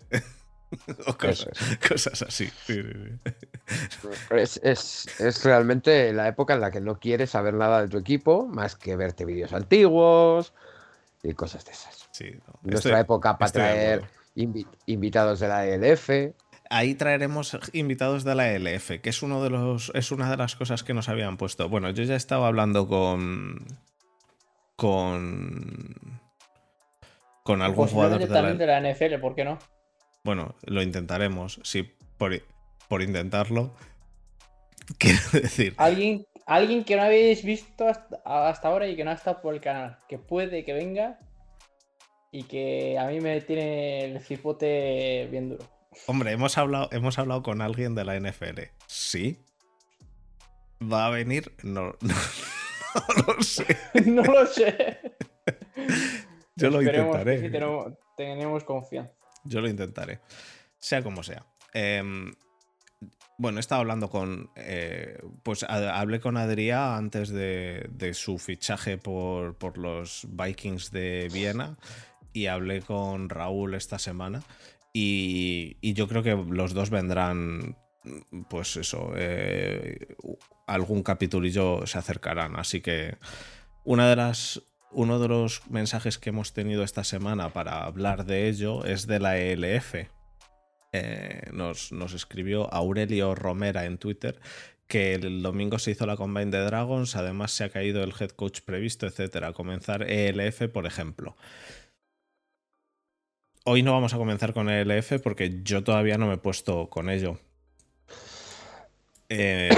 o 1.07 1.17
cosas, 1.17 2.21
así. 2.21 2.49
Es, 4.31 5.43
realmente 5.43 6.13
la 6.13 6.27
época 6.27 6.53
en 6.53 6.61
la 6.61 6.71
que 6.71 6.81
no 6.81 6.99
quieres 6.99 7.31
saber 7.31 7.53
nada 7.53 7.81
de 7.81 7.87
tu 7.87 7.97
equipo 7.97 8.47
más 8.47 8.75
que 8.75 8.95
verte 8.95 9.25
vídeos 9.25 9.53
antiguos 9.53 10.53
y 11.23 11.33
cosas 11.33 11.65
de 11.65 11.71
esas. 11.71 12.09
Nuestra 12.63 12.99
época 12.99 13.37
para 13.37 13.51
traer 13.51 14.03
invitados 14.85 15.39
de 15.39 15.47
la 15.47 15.65
ELF 15.65 16.09
ahí 16.69 16.95
traeremos 16.95 17.57
invitados 17.73 18.23
de 18.23 18.35
la 18.35 18.51
ELF, 18.51 18.99
que 19.01 19.09
es 19.09 19.23
uno 19.23 19.43
de 19.43 19.49
los. 19.49 19.91
es 19.95 20.11
una 20.11 20.29
de 20.29 20.37
las 20.37 20.55
cosas 20.55 20.83
que 20.83 20.93
nos 20.93 21.09
habían 21.09 21.37
puesto. 21.37 21.69
Bueno, 21.69 21.89
yo 21.91 22.03
ya 22.03 22.15
estaba 22.15 22.47
hablando 22.47 22.87
con. 22.87 23.65
con. 24.75 26.19
con 27.43 27.61
algún 27.61 27.87
jugador 27.87 28.19
de 28.19 28.27
la... 28.27 28.53
de 28.53 28.67
la 28.67 28.93
NFL, 28.93 29.19
¿por 29.19 29.35
qué 29.35 29.45
no? 29.45 29.59
Bueno, 30.27 30.55
lo 30.63 30.81
intentaremos. 30.81 31.61
Sí, 31.63 31.89
por, 32.17 32.33
por 32.89 33.01
intentarlo. 33.01 33.73
Quiero 34.99 35.21
decir. 35.31 35.73
Alguien, 35.77 36.27
alguien 36.45 36.83
que 36.83 36.97
no 36.97 37.03
habéis 37.03 37.45
visto 37.45 37.87
hasta, 37.87 38.17
hasta 38.25 38.67
ahora 38.67 38.89
y 38.89 38.97
que 38.97 39.05
no 39.05 39.11
ha 39.11 39.13
estado 39.13 39.41
por 39.41 39.53
el 39.53 39.61
canal. 39.61 39.99
Que 40.09 40.17
puede 40.17 40.65
que 40.65 40.73
venga. 40.73 41.17
Y 42.29 42.43
que 42.43 42.99
a 42.99 43.07
mí 43.07 43.21
me 43.21 43.39
tiene 43.39 44.03
el 44.03 44.19
cipote 44.19 45.29
bien 45.31 45.47
duro. 45.47 45.63
Hombre, 46.07 46.33
hemos 46.33 46.57
hablado, 46.57 46.89
hemos 46.91 47.17
hablado 47.17 47.41
con 47.41 47.61
alguien 47.61 47.95
de 47.95 48.03
la 48.03 48.19
NFL. 48.19 48.63
¿Sí? 48.85 49.39
¿Va 50.81 51.05
a 51.05 51.09
venir? 51.09 51.53
No, 51.63 51.95
no, 52.01 53.33
lo 53.33 53.41
sé. 53.41 53.65
no 54.05 54.23
lo 54.23 54.45
sé. 54.45 54.99
Yo 56.57 56.69
lo 56.69 56.81
intentaré. 56.81 57.39
Si 57.39 57.49
tenemos, 58.17 58.65
confianza. 58.65 59.16
Yo 59.47 59.61
lo 59.61 59.69
intentaré. 59.69 60.19
Sea 60.79 61.03
como 61.03 61.23
sea. 61.23 61.45
Em, 61.73 62.33
bueno, 63.37 63.57
he 63.57 63.61
estado 63.61 63.81
hablando 63.81 64.09
con. 64.09 64.49
Eh, 64.55 65.19
pues 65.43 65.63
hablé 65.63 66.19
con 66.19 66.37
Adrià 66.37 66.97
antes 66.97 67.29
de, 67.29 68.11
su 68.13 68.37
fichaje 68.37 68.97
por, 68.97 69.57
por, 69.57 69.77
los 69.77 70.27
Vikings 70.29 70.91
de 70.91 71.29
Viena. 71.31 71.77
Y 72.33 72.47
hablé 72.47 72.81
con 72.81 73.29
Raúl 73.29 73.73
esta 73.73 73.99
semana. 73.99 74.43
Y, 74.99 75.93
yo 75.93 76.07
creo 76.07 76.23
que 76.23 76.35
los 76.35 76.73
dos 76.73 76.89
vendrán, 76.89 77.77
pues 78.49 78.77
eso, 78.77 79.11
eh, 79.15 80.15
algún 80.65 81.03
capitulillo 81.03 81.85
se 81.85 81.99
acercarán. 81.99 82.55
Así 82.55 82.81
que 82.81 83.17
una 83.83 84.09
de 84.09 84.15
las, 84.15 84.63
uno 84.91 85.19
de 85.19 85.27
los 85.27 85.69
mensajes 85.69 86.17
que 86.17 86.29
hemos 86.29 86.53
tenido 86.53 86.83
esta 86.83 87.03
semana 87.03 87.53
para 87.53 87.83
hablar 87.83 88.25
de 88.25 88.47
ello 88.47 88.85
es 88.85 89.07
de 89.07 89.19
la 89.19 89.37
ELF. 89.37 89.95
Eh, 90.93 91.41
nos, 91.51 91.91
escribió 92.13 92.73
Aurelio 92.73 93.35
Romera 93.35 93.85
en 93.85 93.97
Twitter 93.97 94.39
que 94.87 95.15
el 95.15 95.41
domingo 95.41 95.79
se 95.79 95.91
hizo 95.91 96.05
la 96.05 96.15
Combine 96.15 96.49
de 96.49 96.63
Dragons, 96.63 97.17
además 97.17 97.51
se 97.51 97.65
ha 97.65 97.69
caído 97.69 98.03
el 98.03 98.13
head 98.17 98.29
coach 98.29 98.61
previsto, 98.61 99.05
etcétera. 99.05 99.51
Comenzar 99.51 100.09
ELF, 100.09 100.69
por 100.69 100.85
ejemplo 100.85 101.35
hoy 103.69 103.83
no 103.83 103.91
vamos 103.91 104.13
a 104.13 104.17
comenzar 104.17 104.53
con 104.53 104.69
el 104.69 104.89
ELF 104.89 105.21
porque 105.21 105.59
yo 105.61 105.83
todavía 105.83 106.17
no 106.17 106.27
me 106.27 106.35
he 106.35 106.37
puesto 106.37 106.89
con 106.89 107.09
ello. 107.09 107.37
Eh, 109.29 109.69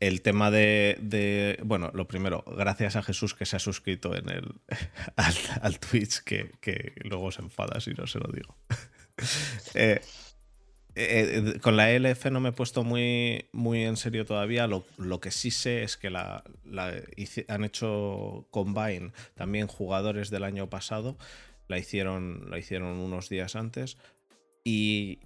el 0.00 0.20
tema 0.22 0.50
de, 0.50 1.58
Bueno, 1.64 1.90
lo 1.94 2.06
primero, 2.06 2.44
gracias 2.46 2.96
a 2.96 3.02
Jesús 3.02 3.34
que 3.34 3.46
se 3.46 3.56
ha 3.56 3.60
suscrito 3.60 4.14
en 4.14 4.28
el, 4.28 4.54
al, 5.62 5.78
Twitch, 5.78 6.20
que, 6.22 6.92
luego 7.04 7.30
se 7.30 7.42
enfada 7.42 7.80
si 7.80 7.92
no 7.92 8.06
se 8.06 8.18
lo 8.18 8.30
digo. 8.32 8.56
Eh, 11.00 11.54
eh, 11.54 11.60
con 11.60 11.76
la 11.76 11.96
LF 11.96 12.26
no 12.32 12.40
me 12.40 12.48
he 12.48 12.52
puesto 12.52 12.82
muy, 12.82 13.46
muy 13.52 13.84
en 13.84 13.96
serio 13.96 14.24
todavía. 14.24 14.66
Lo, 14.66 15.20
que 15.20 15.30
sí 15.30 15.52
sé 15.52 15.84
es 15.84 15.96
que 15.96 16.10
la, 16.10 16.42
han 17.46 17.64
hecho 17.64 18.48
Combine 18.50 19.12
también 19.36 19.68
jugadores 19.68 20.30
del 20.30 20.42
año 20.42 20.68
pasado. 20.68 21.16
La 21.68 21.78
hicieron, 21.78 22.50
la 22.50 22.58
hicieron 22.58 22.98
unos 22.98 23.28
días 23.28 23.54
antes. 23.54 23.96
Y 24.64 25.20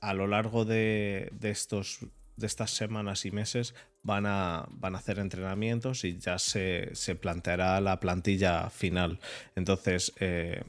a 0.00 0.12
lo 0.12 0.26
largo 0.26 0.66
de, 0.66 1.32
estos, 1.42 2.00
de 2.36 2.46
estas 2.46 2.70
semanas 2.70 3.24
y 3.24 3.30
meses 3.30 3.74
van 4.02 4.26
a, 4.26 4.66
van 4.70 4.94
a 4.94 4.98
hacer 4.98 5.18
entrenamientos 5.18 6.04
y 6.04 6.18
ya 6.18 6.38
se, 6.38 6.92
planteará 7.20 7.80
la 7.80 7.98
plantilla 7.98 8.70
final. 8.70 9.18
Entonces, 9.54 10.12
eh, 10.20 10.62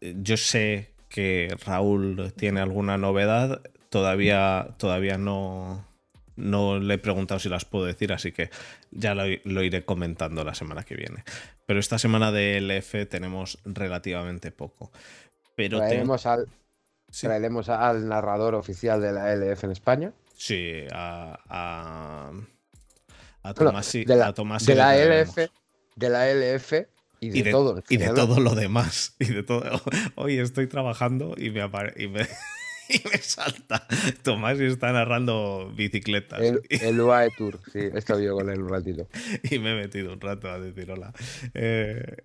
yo 0.00 0.36
sé 0.36 0.92
que 1.08 1.56
Raúl 1.64 2.32
tiene 2.36 2.60
alguna 2.60 2.98
novedad. 2.98 3.62
Todavía, 3.88 4.74
todavía 4.78 5.16
no, 5.16 5.86
no 6.36 6.78
le 6.78 6.94
he 6.94 6.98
preguntado 6.98 7.38
si 7.38 7.48
las 7.48 7.64
puedo 7.64 7.84
decir, 7.84 8.12
así 8.12 8.32
que 8.32 8.50
ya 8.90 9.14
lo, 9.14 9.26
iré 9.62 9.84
comentando 9.84 10.44
la 10.44 10.54
semana 10.54 10.82
que 10.82 10.96
viene. 10.96 11.24
Pero 11.66 11.80
esta 11.80 11.98
semana 11.98 12.32
de 12.32 12.60
LF 12.60 13.08
tenemos 13.08 13.58
relativamente 13.64 14.50
poco. 14.50 14.90
Pero 15.54 15.78
traeremos, 15.78 16.26
al, 16.26 16.48
al 17.68 18.08
narrador 18.08 18.56
oficial 18.56 19.00
de 19.00 19.12
la 19.12 19.34
LF 19.34 19.64
en 19.64 19.70
España. 19.70 20.12
Sí, 20.36 20.84
a, 20.90 21.38
a, 21.48 22.32
a 23.42 23.54
Tomás, 23.54 23.92
de 23.92 24.04
la, 24.16 24.32
de 24.32 24.74
la 24.74 24.96
LF, 24.96 25.36
de 25.96 26.08
la 26.08 26.28
LF 26.28 26.72
y 27.20 27.42
de, 27.42 27.50
todo. 27.50 27.82
Y 27.88 27.96
de 27.96 28.08
todo 28.08 28.40
lo 28.40 28.54
demás. 28.54 29.14
Y 29.20 29.26
de 29.26 29.42
todo. 29.42 29.62
Hoy 30.16 30.38
estoy 30.38 30.66
trabajando 30.66 31.34
y 31.36 31.50
me, 31.50 31.60
y 31.96 32.08
me, 32.08 32.20
me 33.12 33.18
salta. 33.18 33.86
Tomás 34.22 34.60
y 34.60 34.64
está 34.64 34.92
narrando 34.92 35.72
bicicletas. 35.74 36.40
El, 36.40 36.62
el 36.68 37.00
UAE 37.00 37.30
Tour, 37.36 37.60
sí, 37.72 37.78
he 37.78 37.98
estado 37.98 38.20
yo 38.20 38.34
con 38.34 38.50
él 38.50 38.60
un 38.60 38.68
ratito. 38.68 39.08
Y 39.42 39.58
me 39.58 39.72
he 39.72 39.82
metido 39.82 40.12
un 40.12 40.20
rato 40.20 40.50
a 40.50 40.58
decir 40.58 40.90
hola. 40.90 41.12
Eh, 41.54 42.24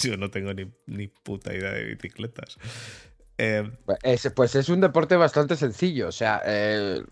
yo 0.00 0.16
no 0.16 0.30
tengo 0.30 0.54
ni, 0.54 0.70
ni, 0.86 1.08
puta 1.08 1.54
idea 1.54 1.72
de 1.72 1.84
bicicletas. 1.84 2.56
Eh, 3.36 3.70
pues, 3.84 4.32
pues, 4.34 4.54
es 4.54 4.68
un 4.68 4.80
deporte 4.80 5.16
bastante 5.16 5.56
sencillo. 5.56 6.08
O 6.08 6.12
sea, 6.12 6.42
eh, 6.44 7.02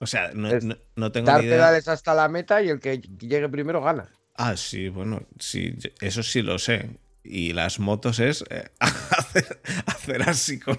o 0.00 0.06
sea, 0.06 0.30
no, 0.32 0.48
no, 0.96 1.12
tengo 1.12 1.38
ni 1.38 1.44
idea. 1.44 1.68
hasta 1.68 2.14
la 2.14 2.28
meta 2.28 2.62
y 2.62 2.70
el 2.70 2.80
que 2.80 3.00
llegue 3.00 3.48
primero 3.50 3.82
gana. 3.82 4.08
Ah, 4.34 4.56
sí, 4.56 4.88
bueno, 4.88 5.26
sí, 5.38 5.74
eso 6.00 6.22
sí 6.22 6.40
lo 6.40 6.58
sé. 6.58 6.98
Y 7.22 7.52
las 7.52 7.78
motos 7.78 8.18
es 8.18 8.42
eh, 8.48 8.70
hacer, 8.80 10.22
así 10.22 10.58
con, 10.58 10.76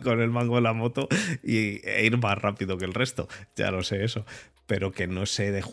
con, 0.00 0.20
el 0.20 0.30
mango 0.30 0.54
de 0.54 0.60
la 0.60 0.72
moto 0.72 1.08
y, 1.42 1.84
e 1.84 2.06
ir 2.06 2.16
más 2.18 2.38
rápido 2.38 2.78
que 2.78 2.84
el 2.84 2.94
resto. 2.94 3.26
Ya 3.56 3.72
lo 3.72 3.82
sé 3.82 4.04
eso. 4.04 4.24
Pero 4.66 4.92
que 4.92 5.08
no 5.08 5.26
sé 5.26 5.50
de, 5.50 5.64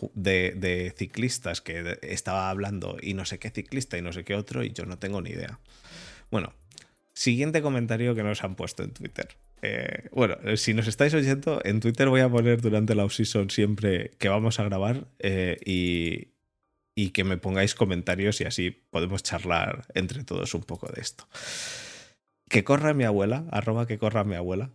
de, 0.56 0.94
ciclistas, 0.98 1.60
que 1.60 2.00
estaba 2.02 2.50
hablando 2.50 2.96
y 3.00 3.14
no 3.14 3.24
sé 3.24 3.38
qué 3.38 3.50
ciclista 3.50 3.96
y 3.96 4.02
no 4.02 4.12
sé 4.12 4.24
qué 4.24 4.34
otro 4.34 4.64
y 4.64 4.72
yo 4.72 4.84
no 4.84 4.98
tengo 4.98 5.22
ni 5.22 5.30
idea. 5.30 5.60
Bueno, 6.32 6.52
siguiente 7.12 7.62
comentario 7.62 8.16
que 8.16 8.24
nos 8.24 8.42
han 8.42 8.56
puesto 8.56 8.82
en 8.82 8.90
Twitter. 8.92 9.28
Eh, 9.62 10.08
bueno, 10.12 10.36
eh, 10.44 10.56
si 10.56 10.74
nos 10.74 10.86
estáis 10.86 11.14
oyendo, 11.14 11.60
en 11.64 11.80
Twitter 11.80 12.08
voy 12.08 12.20
a 12.20 12.28
poner 12.28 12.60
durante 12.60 12.94
la 12.94 13.04
off-season 13.04 13.50
siempre 13.50 14.12
que 14.18 14.28
vamos 14.28 14.60
a 14.60 14.64
grabar 14.64 15.08
eh, 15.18 15.58
y, 15.64 16.28
que 17.10 17.24
me 17.24 17.38
pongáis 17.38 17.74
comentarios 17.74 18.40
y 18.40 18.44
así 18.44 18.70
podemos 18.70 19.22
charlar 19.22 19.86
entre 19.94 20.24
todos 20.24 20.52
un 20.54 20.62
poco 20.62 20.90
de 20.92 21.00
esto. 21.00 21.28
Que 22.48 22.64
corra 22.64 22.92
mi 22.92 23.04
abuela, 23.04 23.44
arroba 23.50 23.86
que 23.86 23.98
corra 23.98 24.24
mi 24.24 24.34
abuela, 24.34 24.70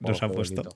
nos 0.00 0.22
oh, 0.22 0.24
han 0.24 0.32
puesto. 0.32 0.74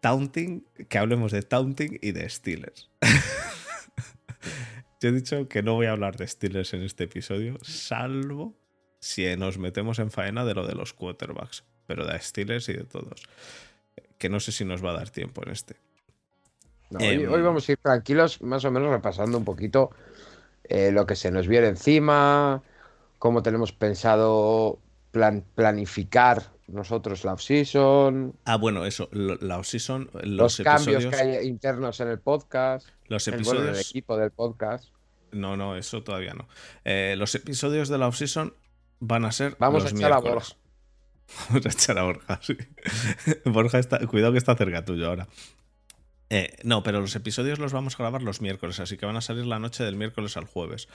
taunting, 0.00 0.66
que 0.88 0.98
hablemos 0.98 1.32
de 1.32 1.42
taunting 1.42 1.98
y 2.00 2.12
de 2.12 2.28
Steelers. 2.28 2.90
Yo 5.00 5.08
he 5.08 5.12
dicho 5.12 5.48
que 5.48 5.62
no 5.62 5.74
voy 5.74 5.86
a 5.86 5.92
hablar 5.92 6.16
de 6.16 6.26
Steelers 6.26 6.74
en 6.74 6.82
este 6.82 7.04
episodio, 7.04 7.58
salvo 7.62 8.61
si 9.02 9.36
nos 9.36 9.58
metemos 9.58 9.98
en 9.98 10.12
faena 10.12 10.44
de 10.44 10.54
lo 10.54 10.64
de 10.64 10.76
los 10.76 10.92
quarterbacks, 10.92 11.64
pero 11.88 12.06
de 12.06 12.18
Steelers 12.20 12.68
y 12.68 12.74
de 12.74 12.84
todos. 12.84 13.24
Que 14.16 14.28
no 14.28 14.38
sé 14.38 14.52
si 14.52 14.64
nos 14.64 14.82
va 14.82 14.90
a 14.90 14.94
dar 14.94 15.10
tiempo 15.10 15.42
en 15.44 15.50
este. 15.50 15.74
hoy, 16.94 17.24
em, 17.24 17.42
vamos 17.42 17.68
a 17.68 17.72
ir 17.72 17.78
tranquilos, 17.82 18.40
más 18.42 18.64
o 18.64 18.70
menos 18.70 18.90
repasando 18.90 19.36
un 19.36 19.44
poquito 19.44 19.90
eh, 20.62 20.92
lo 20.92 21.04
que 21.04 21.16
se 21.16 21.32
nos 21.32 21.48
viene 21.48 21.66
encima, 21.66 22.62
cómo 23.18 23.42
tenemos 23.42 23.72
pensado 23.72 24.78
planificar 25.10 26.44
nosotros 26.68 27.24
la 27.24 27.32
off-season. 27.32 28.36
Ah, 28.44 28.56
bueno, 28.56 28.86
eso, 28.86 29.08
la 29.12 29.58
off-season. 29.58 30.10
Los, 30.22 30.58
cambios 30.58 31.06
que 31.06 31.16
hay 31.16 31.46
internos 31.48 31.98
en 31.98 32.06
el 32.06 32.20
podcast. 32.20 32.88
Los 33.08 33.26
episodios. 33.26 33.76
El, 33.76 33.80
equipo 33.80 34.16
del 34.16 34.30
podcast. 34.30 34.90
No, 35.32 35.56
no, 35.56 35.76
eso 35.76 36.04
todavía 36.04 36.34
no. 36.34 36.46
Eh, 36.84 37.16
los 37.18 37.34
episodios 37.34 37.88
de 37.88 37.98
la 37.98 38.06
off-season 38.06 38.54
van 39.02 39.24
a 39.24 39.32
ser. 39.32 39.56
Vamos 39.58 39.84
a 39.84 39.88
echar 39.88 40.12
a 40.12 40.18
Borja. 40.18 40.54
Vamos 41.48 41.66
a 41.66 41.68
echar 41.68 41.98
a 41.98 42.02
Borja, 42.04 42.40
sí. 42.42 42.56
Borja 43.44 43.78
está. 43.78 43.98
Cuidado 44.06 44.32
que 44.32 44.38
está 44.38 44.54
cerca 44.54 44.84
tuyo 44.84 45.08
ahora. 45.08 45.28
Eh, 46.34 46.56
no, 46.62 46.82
pero 46.82 47.02
los 47.02 47.14
episodios 47.14 47.58
los 47.58 47.74
vamos 47.74 47.94
a 47.94 47.98
grabar 47.98 48.22
los 48.22 48.40
miércoles, 48.40 48.80
así 48.80 48.96
que 48.96 49.04
van 49.04 49.16
a 49.16 49.20
salir 49.20 49.44
la 49.44 49.58
noche 49.58 49.84
del 49.84 49.96
miércoles 49.96 50.38
al 50.38 50.46
jueves. 50.46 50.88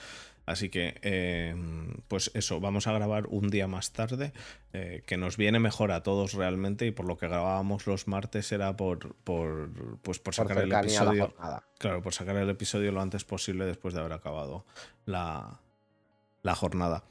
Así 0.46 0.68
que, 0.68 0.98
eh, 1.02 1.54
pues 2.08 2.32
eso, 2.34 2.58
vamos 2.58 2.88
a 2.88 2.92
grabar 2.92 3.28
un 3.28 3.48
día 3.48 3.68
más 3.68 3.92
tarde, 3.92 4.32
eh, 4.72 5.04
que 5.06 5.16
nos 5.16 5.36
viene 5.36 5.60
mejor 5.60 5.92
a 5.92 6.02
todos 6.02 6.32
realmente, 6.32 6.86
y 6.86 6.90
por 6.90 7.06
lo 7.06 7.18
que 7.18 7.28
grabábamos 7.28 7.86
los 7.86 8.08
martes 8.08 8.50
era 8.50 8.76
por, 8.76 9.14
por, 9.22 9.70
pues 10.02 10.18
por 10.18 10.34
sacar 10.34 10.58
el 10.58 10.72
episodio. 10.72 11.32
Claro, 11.78 12.02
por 12.02 12.14
sacar 12.14 12.36
el 12.36 12.50
episodio 12.50 12.90
lo 12.90 13.00
antes 13.00 13.22
posible 13.22 13.64
después 13.64 13.94
de 13.94 14.00
haber 14.00 14.14
acabado 14.14 14.66
la, 15.06 15.60
la 16.42 16.56
jornada. 16.56 17.04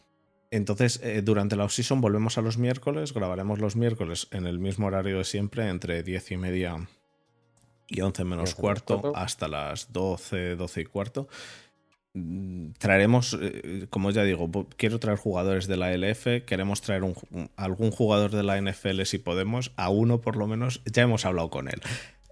Entonces, 0.51 0.99
eh, 1.03 1.21
durante 1.21 1.55
la 1.55 1.65
off-season 1.65 1.99
volvemos 1.99 2.37
a 2.37 2.41
los 2.41 2.57
miércoles, 2.57 3.13
grabaremos 3.13 3.59
los 3.59 3.75
miércoles 3.75 4.27
en 4.31 4.47
el 4.47 4.59
mismo 4.59 4.87
horario 4.87 5.17
de 5.17 5.23
siempre, 5.25 5.67
entre 5.67 6.03
10 6.03 6.31
y 6.31 6.37
media 6.37 6.87
y 7.87 8.01
11 8.01 8.23
menos 8.23 8.55
cuarto, 8.55 9.13
hasta 9.15 9.47
las 9.47 9.91
12, 9.91 10.55
12 10.55 10.81
y 10.81 10.85
cuarto. 10.85 11.27
Mm, 12.13 12.71
traeremos, 12.79 13.37
eh, 13.39 13.87
como 13.89 14.11
ya 14.11 14.23
digo, 14.23 14.49
quiero 14.77 14.99
traer 14.99 15.17
jugadores 15.17 15.67
de 15.67 15.77
la 15.77 15.91
LF, 15.93 16.45
queremos 16.45 16.81
traer 16.81 17.03
algún 17.55 17.91
jugador 17.91 18.31
de 18.31 18.43
la 18.43 18.57
NFL 18.59 19.03
si 19.03 19.17
podemos, 19.17 19.73
a 19.75 19.89
uno 19.89 20.21
por 20.21 20.35
lo 20.35 20.47
menos, 20.47 20.81
ya 20.85 21.03
hemos 21.03 21.25
hablado 21.25 21.49
con 21.49 21.67
él. 21.67 21.81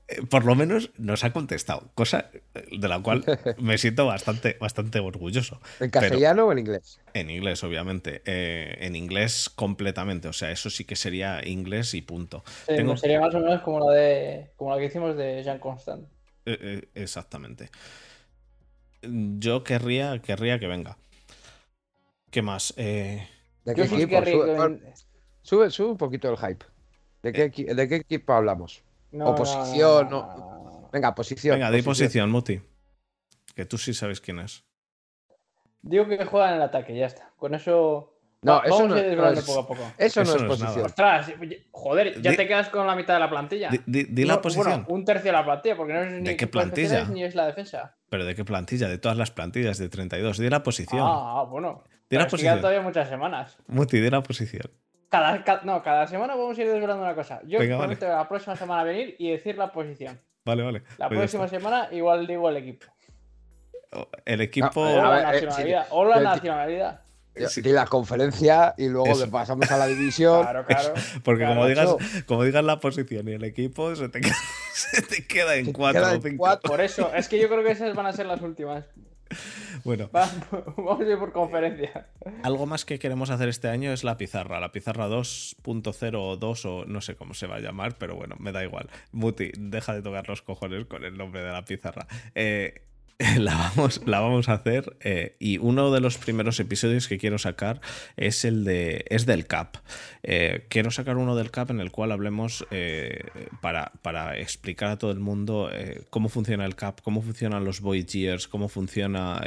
Eh, 0.08 0.22
por 0.30 0.46
lo 0.46 0.54
menos 0.54 0.91
nos 0.98 1.24
ha 1.24 1.34
contestado, 1.34 1.89
cosa 1.96 2.30
de 2.54 2.88
la 2.88 3.02
cual 3.02 3.24
me 3.60 3.78
siento 3.78 4.06
bastante, 4.06 4.56
bastante 4.60 5.00
orgulloso. 5.00 5.60
¿En 5.80 5.89
castellano 5.89 6.46
o 6.46 6.52
en 6.52 6.60
inglés? 6.60 7.00
En 7.13 7.30
inglés, 7.30 7.63
obviamente. 7.63 8.22
Eh, 8.26 8.78
en 8.82 8.96
inglés 8.96 9.50
completamente. 9.50 10.28
O 10.28 10.34
sea, 10.34 10.52
eso 10.52 10.70
sí 10.70 10.86
que 10.86 10.96
sería 10.96 11.46
inglés 11.48 11.94
y 11.96 12.02
punto. 12.02 12.44
Sería 12.65 13.20
más 13.20 13.34
o 13.34 13.39
menos 13.39 13.62
como 13.62 13.89
la, 13.89 13.96
de, 13.96 14.52
como 14.56 14.72
la 14.72 14.78
que 14.80 14.86
hicimos 14.86 15.18
de 15.18 15.41
Jean 15.44 15.60
Constant. 15.60 16.08
Eh, 16.46 16.88
exactamente. 16.94 17.70
Yo 19.02 19.63
querría, 19.63 20.20
querría 20.22 20.60
que 20.60 20.68
venga. 20.68 20.98
¿Qué 22.30 22.41
más? 22.44 22.76
¿De 22.76 23.28
qué 23.76 23.84
equipo? 23.84 24.22
Sube, 25.41 25.70
sube, 25.70 25.91
un 25.91 25.98
poquito 25.98 26.30
el 26.30 26.38
hype. 26.38 26.65
¿De 27.24 27.32
qué, 27.32 27.74
¿De 27.74 27.88
qué 27.88 27.96
equipo 27.96 28.34
hablamos? 28.34 28.85
Oposición. 29.21 30.10
No, 30.10 30.89
Venga, 30.91 31.13
posición. 31.13 31.56
Venga, 31.56 31.71
de 31.71 31.84
posición, 31.84 32.32
Muti. 32.32 32.62
Que 33.54 33.65
tú 33.65 33.78
sí 33.78 33.93
sabes 33.93 34.21
quién 34.21 34.39
es. 34.39 34.63
Digo 35.82 36.08
que 36.08 36.23
juega 36.23 36.49
en 36.49 36.56
el 36.56 36.62
ataque, 36.62 36.95
ya 36.95 37.06
está. 37.06 37.34
Con 37.36 37.54
eso. 37.54 38.13
No, 38.41 38.63
eso 38.63 38.88
no, 38.88 38.95
es, 38.95 39.43
poco 39.43 39.60
a 39.60 39.67
poco. 39.67 39.82
Eso, 39.97 40.23
no 40.23 40.36
es 40.36 40.43
posición. 40.43 40.86
Ostras, 40.86 41.34
joder, 41.71 42.21
ya 42.21 42.36
te 42.36 42.47
quedas 42.47 42.69
con 42.69 42.88
la 42.88 42.95
mitad 42.95 43.15
de 43.15 43.19
la 43.19 43.30
plantilla. 43.30 43.69
Di, 43.86 44.23
la 44.23 44.41
posición. 44.41 44.65
Bueno, 44.67 44.86
un 44.88 45.04
tercio 45.04 45.25
de 45.25 45.38
la 45.38 45.43
plantilla, 45.43 45.75
porque 45.75 45.93
no 45.93 46.01
es 46.01 46.12
ni 46.12 46.30
¿De 46.30 46.38
qué 46.38 46.47
plantilla? 46.47 47.06
ni 47.06 47.23
es 47.23 47.36
la 47.36 47.47
defensa. 47.47 47.97
¿Pero 48.10 48.23
de 48.23 48.36
qué 48.36 48.45
plantilla? 48.45 48.88
De 48.88 48.97
todas 48.97 49.17
las 49.17 49.32
plantillas 49.32 49.78
de 49.78 49.89
32. 49.89 50.38
Di 50.38 50.49
la 50.49 50.63
posición. 50.63 51.01
Ah, 51.04 51.45
bueno. 51.49 51.84
Di 52.10 52.17
la 52.17 52.28
posición. 52.28 52.62
todavía 52.62 52.82
muchas 52.82 53.10
semanas. 53.10 53.58
Muti, 53.67 53.99
di 53.99 54.10
la 54.10 54.21
posición. 54.21 54.71
Cada, 55.10 55.62
no, 55.63 55.82
cada 55.84 56.08
semana 56.08 56.36
vamos 56.36 56.58
a 56.58 56.62
ir 56.62 56.68
desvelando 56.68 57.04
una 57.04 57.15
cosa. 57.15 57.41
Yo 57.46 57.60
prometo 57.60 58.08
la 58.08 58.28
próxima 58.28 58.56
semana 58.56 58.84
venir 58.84 59.15
y 59.20 59.32
decir 59.32 59.58
la 59.58 59.72
posición. 59.72 60.20
Vale, 60.46 60.63
vale. 60.63 60.84
La 60.98 61.08
pues 61.08 61.20
próxima 61.20 61.48
semana 61.48 61.89
igual 61.91 62.28
digo 62.28 62.50
el 62.50 62.58
equipo. 62.58 62.86
El 64.26 64.41
equipo. 64.41 64.82
o 64.82 64.96
la 64.96 65.24
nacionalidad. 65.24 65.88
o 65.89 66.06
la 66.06 66.20
nacionalidad. 66.20 67.02
la 67.63 67.86
conferencia 67.86 68.76
y 68.78 68.88
luego 68.89 69.18
le 69.18 69.28
pasamos 69.28 69.72
a 69.72 69.78
la 69.78 69.88
división. 69.88 70.41
Claro, 70.41 70.65
claro. 70.65 70.94
Porque 71.24 71.46
como, 71.46 71.65
digas, 71.65 71.96
como 72.26 72.44
digas 72.44 72.63
la 72.63 72.80
posición 72.80 73.28
y 73.28 73.34
el 73.34 73.44
equipo, 73.44 73.96
se 73.96 74.10
te, 74.10 74.22
queda, 75.28 75.56
en 75.56 75.72
cuatro 75.72 76.06
o 76.06 76.22
cinco. 76.22 76.60
Por 76.63 76.82
eso, 76.82 77.12
es 77.13 77.28
que 77.28 77.39
yo 77.39 77.48
creo 77.48 77.63
que 77.63 77.72
esas 77.72 77.96
van 77.96 78.06
a 78.06 78.13
ser 78.13 78.26
las 78.26 78.41
últimas. 78.41 78.86
Bueno. 79.84 80.10
vamos 80.78 81.02
a 81.02 81.04
ir 81.04 81.17
por 81.17 81.32
conferencia. 81.32 82.08
Algo 82.43 82.65
más 82.65 82.86
que 82.86 83.00
queremos 83.00 83.30
hacer 83.30 83.50
este 83.50 83.67
año 83.67 83.91
es 83.91 84.04
la 84.04 84.17
pizarra. 84.17 84.60
La 84.60 84.71
pizarra 84.71 85.08
2.0 85.08 86.15
o 86.15 86.38
2 86.38 86.65
o 86.65 86.86
no 86.86 87.02
sé 87.02 87.15
cómo 87.15 87.34
se 87.34 87.48
va 87.48 87.56
a 87.58 87.60
llamar, 87.60 87.98
pero 87.98 88.15
bueno, 88.15 88.36
me 88.39 88.52
da 88.52 88.63
igual. 88.63 88.89
Muti, 89.12 89.52
deja 89.58 89.93
de 89.93 90.02
tocar 90.02 90.28
los 90.28 90.41
cojones 90.41 90.86
con 90.86 91.04
el 91.04 91.17
nombre 91.17 91.41
de 91.41 91.52
la 91.52 91.65
pizarra. 91.65 92.08
Eh, 92.34 92.82
la 93.38 93.56
vamos, 93.56 94.01
la 94.06 94.19
vamos 94.19 94.49
a 94.49 94.54
hacer 94.54 94.97
eh, 94.99 95.38
y 95.39 95.58
uno 95.58 95.89
de 95.91 96.01
los 96.01 96.17
primeros 96.17 96.60
episodios 96.60 97.08
que 97.08 97.17
quiero 97.17 97.38
sacar 97.38 97.80
es 98.17 98.43
el 98.43 98.65
de 98.65 99.06
es 99.10 99.25
del 99.25 99.47
CAP. 99.47 99.78
Eh, 100.23 100.65
quiero 100.69 100.91
sacar 100.91 101.15
uno 101.15 101.34
del 101.38 101.49
CAP 101.49 101.71
en 101.71 101.80
el 101.80 101.91
cual 101.91 102.12
hablemos 102.12 102.67
eh, 102.71 103.23
para, 103.62 103.93
para, 104.01 104.38
explicar 104.38 104.89
a 104.89 104.97
todo 104.97 105.12
el 105.12 105.21
mundo 105.21 105.69
cómo 106.10 106.28
funciona 106.28 106.65
el 106.65 106.75
CAP, 106.75 106.99
cómo 107.01 107.21
funcionan 107.21 107.63
los 107.63 107.80
Voyagers, 107.80 108.49
cómo 108.49 108.67
funciona, 108.67 109.41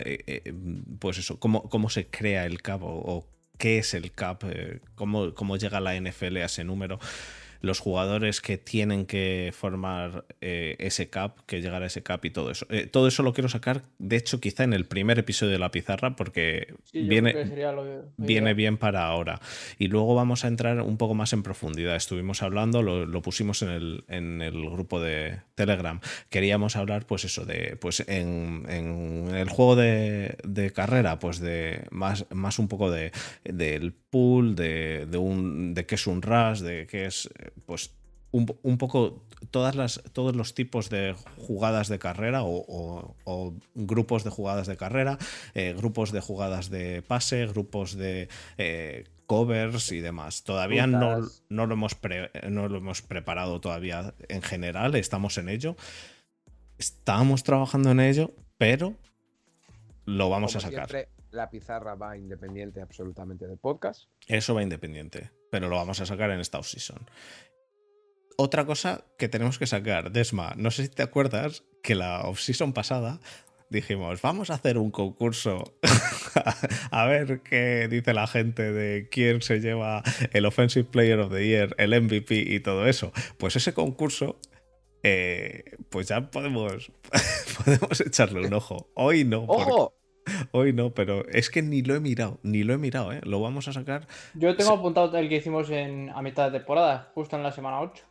pues 0.98 1.18
eso, 1.18 1.38
cómo, 1.38 1.68
cómo 1.68 1.90
se 1.90 2.06
crea 2.06 2.46
el 2.46 2.62
CAP 2.62 2.80
o, 2.82 3.26
qué 3.58 3.78
es 3.78 3.92
el 3.92 4.12
CAP, 4.12 4.44
cómo, 4.94 5.34
cómo 5.34 5.56
llega 5.58 5.80
la 5.80 5.98
NFL 6.00 6.38
a 6.38 6.46
ese 6.46 6.64
número 6.64 7.00
los 7.60 7.80
jugadores 7.80 8.40
que 8.40 8.58
tienen 8.58 9.06
que 9.06 9.52
formar 9.54 10.24
eh, 10.40 10.76
ese 10.78 11.10
cap, 11.10 11.38
que 11.46 11.60
llegar 11.60 11.82
a 11.82 11.86
ese 11.86 12.02
cap 12.02 12.24
y 12.24 12.30
todo 12.30 12.50
eso. 12.50 12.66
Eh, 12.70 12.86
todo 12.86 13.08
eso 13.08 13.22
lo 13.22 13.32
quiero 13.32 13.48
sacar, 13.48 13.82
de 13.98 14.16
hecho, 14.16 14.40
quizá 14.40 14.64
en 14.64 14.72
el 14.72 14.86
primer 14.86 15.18
episodio 15.18 15.52
de 15.52 15.58
la 15.58 15.70
pizarra, 15.70 16.16
porque 16.16 16.74
viene, 16.92 17.34
viene 18.16 18.54
bien 18.54 18.76
para 18.76 19.06
ahora. 19.06 19.40
Y 19.78 19.88
luego 19.88 20.14
vamos 20.14 20.44
a 20.44 20.48
entrar 20.48 20.80
un 20.80 20.96
poco 20.96 21.14
más 21.14 21.32
en 21.32 21.42
profundidad. 21.42 21.96
Estuvimos 21.96 22.42
hablando, 22.42 22.82
lo, 22.82 23.22
pusimos 23.22 23.62
en 23.62 23.70
el, 23.70 24.04
en 24.08 24.42
el, 24.42 24.68
grupo 24.68 25.00
de 25.00 25.40
Telegram. 25.54 26.00
Queríamos 26.30 26.76
hablar, 26.76 27.06
pues 27.06 27.24
eso, 27.24 27.44
de 27.44 27.76
pues 27.80 28.04
en, 28.06 28.66
el 28.68 29.48
juego 29.48 29.76
de, 29.76 30.72
carrera, 30.74 31.18
pues 31.18 31.40
de 31.40 31.86
más, 31.90 32.26
más 32.30 32.58
un 32.58 32.68
poco 32.68 32.90
de 32.90 33.12
del 33.44 33.92
pool, 33.92 34.54
de, 34.54 35.06
de, 35.06 35.18
un, 35.18 35.74
de 35.74 35.86
qué 35.86 35.96
es 35.96 36.06
un 36.06 36.22
rush, 36.22 36.60
de 36.60 36.86
qué 36.86 37.06
es 37.06 37.28
pues 37.66 37.92
un, 38.30 38.78
poco 38.78 39.24
todas 39.50 39.74
las, 39.74 40.02
todos 40.12 40.36
los 40.36 40.54
tipos 40.54 40.90
de 40.90 41.14
jugadas 41.36 41.88
de 41.88 41.98
carrera 41.98 42.42
o, 42.44 43.54
grupos 43.74 44.24
de 44.24 44.30
jugadas 44.30 44.66
de 44.66 44.76
carrera, 44.76 45.18
eh, 45.54 45.74
grupos 45.76 46.12
de 46.12 46.20
jugadas 46.20 46.70
de 46.70 47.02
pase, 47.02 47.46
grupos 47.46 47.96
de 47.96 48.28
eh, 48.58 49.04
covers 49.26 49.92
y 49.92 50.00
demás. 50.00 50.42
Todavía 50.42 50.86
no, 50.86 51.20
no, 51.48 51.66
lo 51.66 51.74
hemos 51.74 51.96
no 52.48 52.68
lo 52.68 52.78
hemos 52.78 53.02
preparado 53.02 53.60
todavía 53.60 54.14
en 54.28 54.42
general, 54.42 54.94
estamos 54.94 55.38
en 55.38 55.48
ello. 55.48 55.76
Estamos 56.78 57.42
trabajando 57.42 57.90
en 57.90 58.00
ello, 58.00 58.34
pero 58.56 58.94
lo 60.04 60.28
vamos 60.30 60.54
a 60.54 60.60
sacar. 60.60 61.08
la 61.30 61.50
pizarra 61.50 61.94
va 61.94 62.16
independiente 62.16 62.80
absolutamente 62.80 63.46
del 63.46 63.58
podcast. 63.58 64.08
Eso 64.26 64.54
va 64.54 64.62
independiente, 64.62 65.30
pero 65.50 65.68
lo 65.68 65.76
vamos 65.76 66.00
a 66.00 66.06
sacar 66.06 66.30
en 66.30 66.40
esta 66.40 66.62
season 66.62 67.06
otra 68.40 68.64
cosa 68.64 69.04
que 69.18 69.28
tenemos 69.28 69.58
que 69.58 69.66
sacar, 69.66 70.12
Desma, 70.12 70.54
no 70.56 70.70
sé 70.70 70.84
si 70.84 70.88
te 70.90 71.02
acuerdas 71.02 71.64
que 71.82 71.96
la 71.96 72.20
off-season 72.20 72.72
pasada 72.72 73.18
dijimos, 73.68 74.22
vamos 74.22 74.50
a 74.50 74.54
hacer 74.54 74.78
un 74.78 74.92
concurso 74.92 75.74
a 76.92 77.06
ver 77.06 77.42
qué 77.42 77.88
dice 77.90 78.14
la 78.14 78.28
gente 78.28 78.72
de 78.72 79.08
quién 79.08 79.42
se 79.42 79.58
lleva 79.58 80.04
el 80.32 80.46
Offensive 80.46 80.84
Player 80.84 81.18
of 81.18 81.32
the 81.32 81.44
Year, 81.44 81.74
el 81.78 82.00
MVP 82.00 82.36
y 82.36 82.60
todo 82.60 82.86
eso. 82.86 83.12
Pues 83.38 83.56
ese 83.56 83.74
concurso, 83.74 84.38
eh, 85.02 85.64
pues 85.90 86.06
ya 86.06 86.30
podemos, 86.30 86.92
podemos 87.64 88.00
echarle 88.00 88.46
un 88.46 88.54
ojo. 88.54 88.88
Hoy 88.94 89.24
no. 89.24 89.46
Hoy 90.52 90.72
no, 90.72 90.92
pero 90.94 91.26
es 91.28 91.50
que 91.50 91.62
ni 91.62 91.82
lo 91.82 91.94
he 91.94 92.00
mirado, 92.00 92.38
ni 92.42 92.62
lo 92.62 92.74
he 92.74 92.78
mirado, 92.78 93.12
¿eh? 93.12 93.20
Lo 93.24 93.40
vamos 93.40 93.68
a 93.68 93.72
sacar. 93.72 94.06
Yo 94.34 94.56
tengo 94.56 94.72
apuntado 94.72 95.16
el 95.16 95.28
que 95.28 95.36
hicimos 95.36 95.70
en, 95.70 96.10
a 96.10 96.22
mitad 96.22 96.50
de 96.50 96.58
temporada, 96.58 97.10
justo 97.14 97.36
en 97.36 97.42
la 97.42 97.52
semana 97.52 97.80
8. 97.80 98.04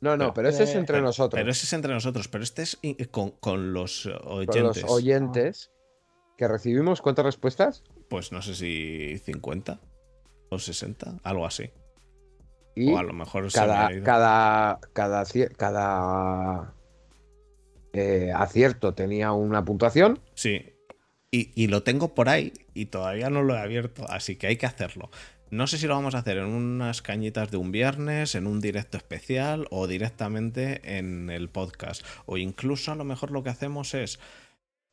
No, 0.00 0.16
no, 0.16 0.32
pero, 0.32 0.48
ese 0.48 0.64
es 0.64 0.74
entre 0.74 1.02
nosotros. 1.02 1.38
Pero 1.38 1.50
ese 1.50 1.66
es 1.66 1.72
entre 1.74 1.92
nosotros, 1.92 2.28
pero 2.28 2.42
este 2.42 2.62
es 2.62 2.78
con, 3.10 3.72
los 3.72 4.06
oyentes. 4.06 4.82
los 4.82 4.84
oyentes 4.84 5.70
que 6.38 6.48
recibimos, 6.48 7.02
¿cuántas 7.02 7.26
respuestas? 7.26 7.84
Pues 8.08 8.32
no 8.32 8.40
sé 8.40 8.54
si 8.54 9.18
50 9.18 9.78
o 10.48 10.58
60, 10.58 11.18
algo 11.22 11.44
así. 11.44 11.70
Y 12.74 12.92
o 12.92 12.98
a 12.98 13.02
lo 13.02 13.12
mejor 13.12 13.52
cada, 13.52 13.88
cada, 14.02 14.80
cada, 14.94 15.24
cada 15.56 16.74
eh, 17.92 18.32
acierto 18.34 18.94
tenía 18.94 19.32
una 19.32 19.64
puntuación. 19.64 20.20
Sí. 20.34 20.69
Y, 21.32 21.50
y 21.54 21.68
lo 21.68 21.82
tengo 21.82 22.14
por 22.14 22.28
ahí 22.28 22.52
y 22.74 22.86
todavía 22.86 23.30
no 23.30 23.42
lo 23.42 23.54
he 23.54 23.60
abierto, 23.60 24.04
así 24.08 24.36
que 24.36 24.48
hay 24.48 24.56
que 24.56 24.66
hacerlo. 24.66 25.10
No 25.50 25.66
sé 25.66 25.78
si 25.78 25.88
lo 25.88 25.94
vamos 25.94 26.14
a 26.14 26.18
hacer 26.18 26.38
en 26.38 26.46
unas 26.46 27.02
cañitas 27.02 27.50
de 27.50 27.56
un 27.56 27.72
viernes, 27.72 28.36
en 28.36 28.46
un 28.46 28.60
directo 28.60 28.96
especial 28.96 29.66
o 29.70 29.88
directamente 29.88 30.96
en 30.96 31.28
el 31.28 31.48
podcast. 31.48 32.04
O 32.26 32.36
incluso 32.36 32.92
a 32.92 32.94
lo 32.94 33.04
mejor 33.04 33.32
lo 33.32 33.42
que 33.42 33.50
hacemos 33.50 33.94
es 33.94 34.20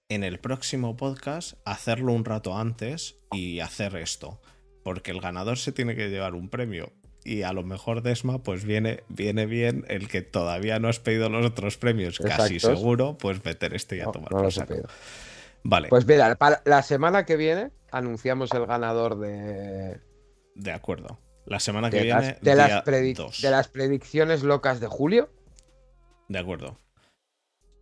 en 0.10 0.24
el 0.24 0.40
próximo 0.40 0.98
podcast 0.98 1.60
hacerlo 1.64 2.12
un 2.14 2.26
rato 2.26 2.58
antes 2.58 3.18
y 3.32 3.60
hacer 3.60 3.96
esto. 3.98 4.42
Porque 4.84 5.12
el 5.12 5.22
ganador 5.22 5.60
se 5.60 5.72
tiene 5.72 5.96
que 5.96 6.10
llevar 6.10 6.34
un 6.34 6.50
premio. 6.50 6.92
Y 7.24 7.44
a 7.44 7.54
lo 7.54 7.62
mejor 7.62 8.02
Desma, 8.02 8.42
pues 8.42 8.64
viene, 8.64 9.04
viene 9.10 9.46
bien 9.46 9.86
el 9.90 10.08
que 10.08 10.24
todavía 10.24 10.80
no 10.80 10.88
has 10.88 11.00
pedido 11.00 11.30
los 11.30 11.46
otros 11.46 11.78
premios, 11.78 12.18
casi 12.18 12.60
seguro, 12.60 13.18
pues 13.20 13.44
meter 13.46 13.76
este 13.76 13.98
y 13.98 14.00
a 14.00 14.06
tomar 14.06 14.32
no 14.32 14.50
Vale. 15.64 15.90
Pues 15.90 16.06
mira, 16.06 16.36
para 16.36 16.62
la 16.66 16.82
semana 16.82 17.26
que 17.26 17.36
viene 17.36 17.72
anunciamos 17.92 18.52
el 18.54 18.66
ganador 18.66 19.20
de, 19.20 20.00
de 20.56 20.72
acuerdo. 20.72 21.20
La 21.46 21.60
semana 21.62 21.90
que 21.90 22.02
viene. 22.02 22.38
de, 22.42 22.56
las 22.56 22.84
de 22.84 23.50
las 23.50 23.68
predicciones 23.70 24.44
locas 24.44 24.82
de 24.82 24.88
julio. 24.88 25.30
De 26.28 26.40
acuerdo. 26.40 26.78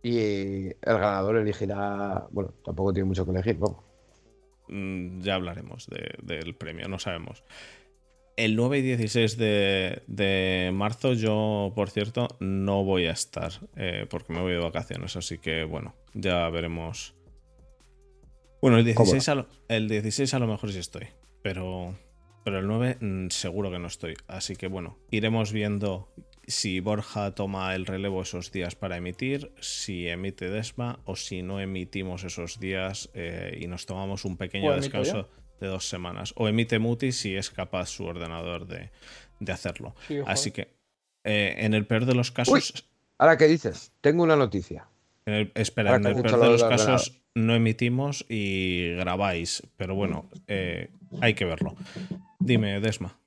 Y 0.04 0.66
el 0.68 0.74
ganador 0.82 1.36
elegirá. 1.36 2.28
Bueno, 2.30 2.54
tampoco 2.64 2.92
tiene 2.92 3.08
mucho 3.08 3.24
que 3.24 3.32
elegir, 3.32 3.58
mm, 4.68 5.20
ya 5.20 5.34
hablaremos 5.34 5.88
del 6.22 6.54
premio, 6.54 6.86
no 6.86 7.00
sabemos. 7.00 7.42
El 8.36 8.54
9 8.54 8.78
y 8.78 8.82
16 8.82 9.36
de, 9.36 10.70
marzo, 10.72 11.14
yo, 11.14 11.72
por 11.74 11.90
cierto, 11.90 12.28
no 12.38 12.84
voy 12.84 13.06
a 13.06 13.12
estar 13.12 13.50
eh, 13.74 14.06
porque 14.08 14.32
me 14.32 14.42
voy 14.42 14.52
de 14.52 14.58
vacaciones, 14.58 15.16
así 15.16 15.38
que 15.38 15.64
bueno, 15.64 15.96
ya 16.14 16.48
veremos. 16.50 17.15
Bueno, 18.66 18.78
el 18.78 18.84
16, 18.84 19.30
el 19.68 19.88
16 19.88 20.34
a 20.34 20.40
lo 20.40 20.48
mejor 20.48 20.72
sí 20.72 20.80
estoy, 20.80 21.06
pero 21.40 21.94
pero 22.42 22.58
el 22.58 22.66
9 22.66 22.96
mm, 22.98 23.28
seguro 23.28 23.70
que 23.70 23.78
no 23.78 23.86
estoy. 23.86 24.16
Así 24.26 24.56
que 24.56 24.66
bueno, 24.66 24.98
iremos 25.08 25.52
viendo 25.52 26.12
si 26.48 26.80
Borja 26.80 27.32
toma 27.32 27.76
el 27.76 27.86
relevo 27.86 28.22
esos 28.22 28.50
días 28.50 28.74
para 28.74 28.96
emitir, 28.96 29.52
si 29.60 30.08
emite 30.08 30.50
Desma 30.50 30.98
o 31.04 31.14
si 31.14 31.42
no 31.42 31.60
emitimos 31.60 32.24
esos 32.24 32.58
días 32.58 33.08
eh, 33.14 33.56
y 33.60 33.68
nos 33.68 33.86
tomamos 33.86 34.24
un 34.24 34.36
pequeño 34.36 34.74
descanso 34.74 35.28
de 35.60 35.68
dos 35.68 35.88
semanas. 35.88 36.34
O 36.34 36.48
emite 36.48 36.80
Muti 36.80 37.12
si 37.12 37.36
es 37.36 37.50
capaz 37.50 37.86
su 37.86 38.04
ordenador 38.04 38.66
de, 38.66 38.90
hacerlo. 39.52 39.94
Así 40.26 40.50
que 40.50 40.74
eh, 41.22 41.54
en 41.58 41.72
el 41.72 41.86
peor 41.86 42.04
de 42.04 42.16
los 42.16 42.32
casos... 42.32 42.84
Ahora 43.16 43.36
qué 43.36 43.46
dices, 43.46 43.92
tengo 44.00 44.24
una 44.24 44.34
noticia. 44.34 44.88
Espera, 45.26 45.96
en 45.96 46.06
el 46.06 46.22
peor 46.22 46.40
de 46.40 46.50
los 46.50 46.64
casos 46.64 47.20
no 47.34 47.54
emitimos 47.54 48.24
y 48.28 48.94
grabáis, 48.94 49.62
pero 49.76 49.94
bueno, 49.94 50.28
eh, 50.46 50.90
hay 51.20 51.34
que 51.34 51.44
verlo. 51.44 51.74
Dime, 52.38 52.80
Desma, 52.80 53.18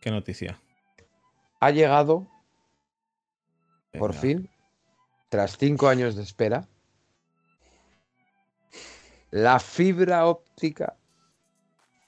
¿qué 0.00 0.10
noticia? 0.10 0.60
Ha 1.60 1.70
llegado, 1.70 2.28
por 3.98 4.14
fin, 4.14 4.48
tras 5.28 5.56
cinco 5.56 5.88
años 5.88 6.14
de 6.14 6.22
espera, 6.22 6.68
la 9.30 9.58
fibra 9.58 10.26
óptica 10.26 10.96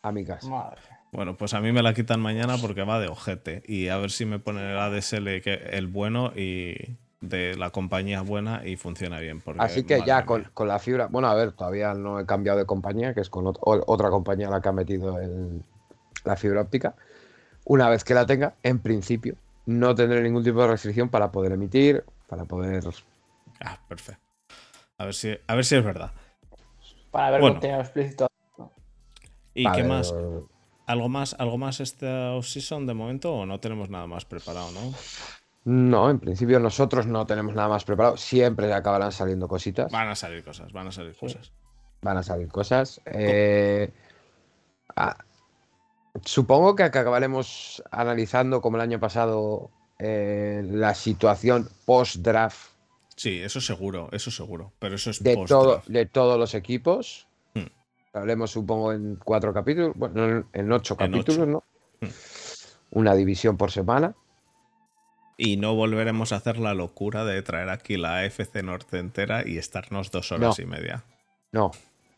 a 0.03 0.13
mi 0.13 0.25
casa. 0.25 0.77
Bueno, 1.11 1.37
pues 1.37 1.55
a 1.55 1.61
mí 1.61 1.73
me 1.73 1.83
la 1.83 1.95
quitan 1.95 2.21
mañana 2.21 2.57
porque 2.59 2.83
va 2.83 3.01
de 3.01 3.09
ojete. 3.09 3.63
Y 3.67 3.89
a 3.89 3.97
ver 3.97 4.11
si 4.11 4.27
me 4.27 4.39
ponen 4.39 4.65
el 4.65 4.79
ADSL 4.79 5.41
que, 5.43 5.55
el 5.73 5.87
bueno 5.87 6.33
y 6.37 6.99
de 7.21 7.57
la 7.57 7.71
compañía 7.71 8.23
buena 8.23 8.63
y 8.65 8.77
funciona 8.77 9.19
bien. 9.19 9.43
Así 9.59 9.85
que 9.85 10.03
ya 10.07 10.25
con, 10.25 10.51
la 10.67 10.79
fibra. 10.79 11.09
Bueno, 11.09 11.29
a 11.29 11.35
ver, 11.35 11.53
todavía 11.53 11.95
no 11.95 12.21
he 12.21 12.27
cambiado 12.27 12.59
de 12.59 12.67
compañía, 12.67 13.15
que 13.15 13.21
es 13.21 13.31
con 13.31 13.45
otra 13.47 14.11
compañía 14.11 14.49
la 14.51 14.61
que 14.61 14.69
ha 14.69 14.73
metido 14.73 15.19
el, 15.19 15.63
la 16.25 16.37
fibra 16.37 16.61
óptica, 16.61 16.95
una 17.65 17.89
vez 17.89 18.05
que 18.05 18.15
la 18.15 18.27
tenga, 18.27 18.55
en 18.63 18.79
principio, 18.79 19.37
no 19.67 19.95
tendré 19.95 20.23
ningún 20.23 20.45
tipo 20.45 20.63
de 20.63 20.69
restricción 20.69 21.09
para 21.09 21.31
poder 21.31 21.53
emitir, 21.53 22.05
para 22.29 22.45
poder. 22.45 22.85
Ah, 23.61 23.79
perfecto. 23.89 24.23
A 24.97 25.05
ver 25.05 25.15
si, 25.15 25.37
a 25.47 25.55
ver 25.55 25.65
si 25.65 25.77
es 25.77 25.85
verdad. 25.85 26.13
Para 27.11 27.31
ver 27.31 27.41
contenido 27.41 27.81
explícito. 27.81 28.29
¿Y 29.55 29.71
qué 29.73 29.83
más? 29.83 30.15
¿Algo 30.87 31.09
más, 31.11 31.35
algo 31.39 31.59
más 31.59 31.81
esta 31.81 32.33
off-season 32.33 32.87
de 32.87 32.95
momento 32.95 33.35
o 33.35 33.45
no 33.45 33.61
tenemos 33.61 33.91
nada 33.91 34.07
más 34.07 34.25
preparado, 34.25 34.71
no? 34.73 34.95
No, 35.69 36.09
en 36.09 36.19
principio 36.19 36.59
nosotros 36.61 37.07
no 37.07 37.27
tenemos 37.27 37.55
nada 37.55 37.69
más 37.69 37.85
preparado. 37.85 38.17
Siempre 38.17 38.73
acabarán 38.73 39.13
saliendo 39.13 39.49
cositas. 39.49 39.93
Van 39.93 40.09
a 40.09 40.15
salir 40.15 40.43
cosas, 40.43 40.73
van 40.73 40.87
a 40.87 40.93
salir 40.93 41.15
cosas. 41.15 41.53
Van 42.01 42.17
a 42.17 42.23
salir 42.23 42.49
cosas. 42.49 43.03
Eh, 43.05 43.93
supongo 46.25 46.75
que 46.75 46.85
acabaremos 46.85 47.83
analizando, 47.91 48.63
como 48.63 48.79
el 48.79 48.81
año 48.81 48.99
pasado, 48.99 49.71
eh, 49.99 50.63
la 50.65 50.95
situación 50.95 51.69
post-draft. 51.85 52.71
Sí, 53.15 53.39
eso 53.39 53.61
seguro, 53.61 54.09
eso 54.11 54.31
seguro. 54.31 54.73
Pero 54.79 54.95
eso 54.95 55.11
es 55.11 55.23
de, 55.23 55.37
todo, 55.47 55.83
de 55.87 56.07
todos 56.07 56.39
los 56.39 56.55
equipos. 56.55 57.29
Hmm. 57.53 57.67
Hablemos, 58.15 58.53
supongo, 58.53 58.95
en 58.95 59.17
cuatro 59.17 59.53
capítulos, 59.53 59.93
bueno, 59.97 60.49
en 60.51 60.73
ocho 60.73 60.97
capítulos, 60.97 61.47
¿no? 61.47 61.63
Hmm. 62.01 62.09
Una 62.93 63.15
división 63.15 63.59
por 63.59 63.71
semana. 63.71 64.15
Y 65.41 65.57
no 65.57 65.75
volveremos 65.77 66.33
a 66.33 66.37
hacer 66.37 66.59
la 66.59 66.75
locura 66.75 67.25
de 67.25 67.41
traer 67.43 67.71
aquí 67.71 67.97
la 67.97 68.19
AFC 68.19 68.63
Norte 68.63 68.99
entera 68.99 69.47
y 69.47 69.57
estarnos 69.57 70.11
dos 70.11 70.33
horas 70.33 70.59
y 70.59 70.67
media. 70.67 71.05
No, 71.53 71.71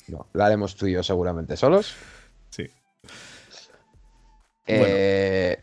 no, 0.08 0.26
la 0.32 0.46
haremos 0.46 0.74
tú 0.74 0.86
y 0.86 0.92
yo 0.92 1.02
seguramente 1.02 1.56
solos. 1.56 1.94
Sí. 2.48 2.70
Eh, 4.66 5.58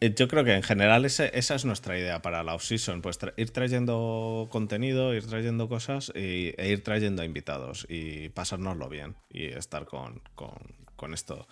eh, 0.00 0.14
yo 0.16 0.28
creo 0.28 0.44
que 0.44 0.54
en 0.54 0.62
general 0.62 1.04
esa 1.04 1.26
es 1.26 1.64
nuestra 1.64 1.98
idea 1.98 2.22
para 2.22 2.42
la 2.42 2.54
off-season, 2.54 3.02
pues 3.02 3.18
ir 3.36 3.50
trayendo 3.50 4.48
contenido, 4.50 5.14
ir 5.14 5.26
trayendo 5.26 5.68
cosas 5.68 6.12
y, 6.14 6.54
e 6.56 6.68
ir 6.70 6.82
trayendo 6.82 7.22
invitados 7.22 7.86
y 7.88 8.30
pasárnoslo 8.30 8.88
bien 8.88 9.14
y 9.30 9.46
estar 9.46 9.84
con, 9.84 10.22
con, 10.34 10.58
con 10.96 11.14
esto. 11.14 11.46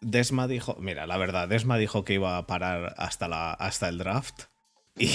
Desma 0.00 0.46
dijo, 0.46 0.76
mira, 0.80 1.06
la 1.06 1.16
verdad, 1.16 1.48
Desma 1.48 1.78
dijo 1.78 2.04
que 2.04 2.14
iba 2.14 2.36
a 2.36 2.46
parar 2.46 2.94
hasta, 2.98 3.28
la, 3.28 3.52
hasta 3.52 3.88
el 3.88 3.98
draft 3.98 4.44
y, 4.96 5.10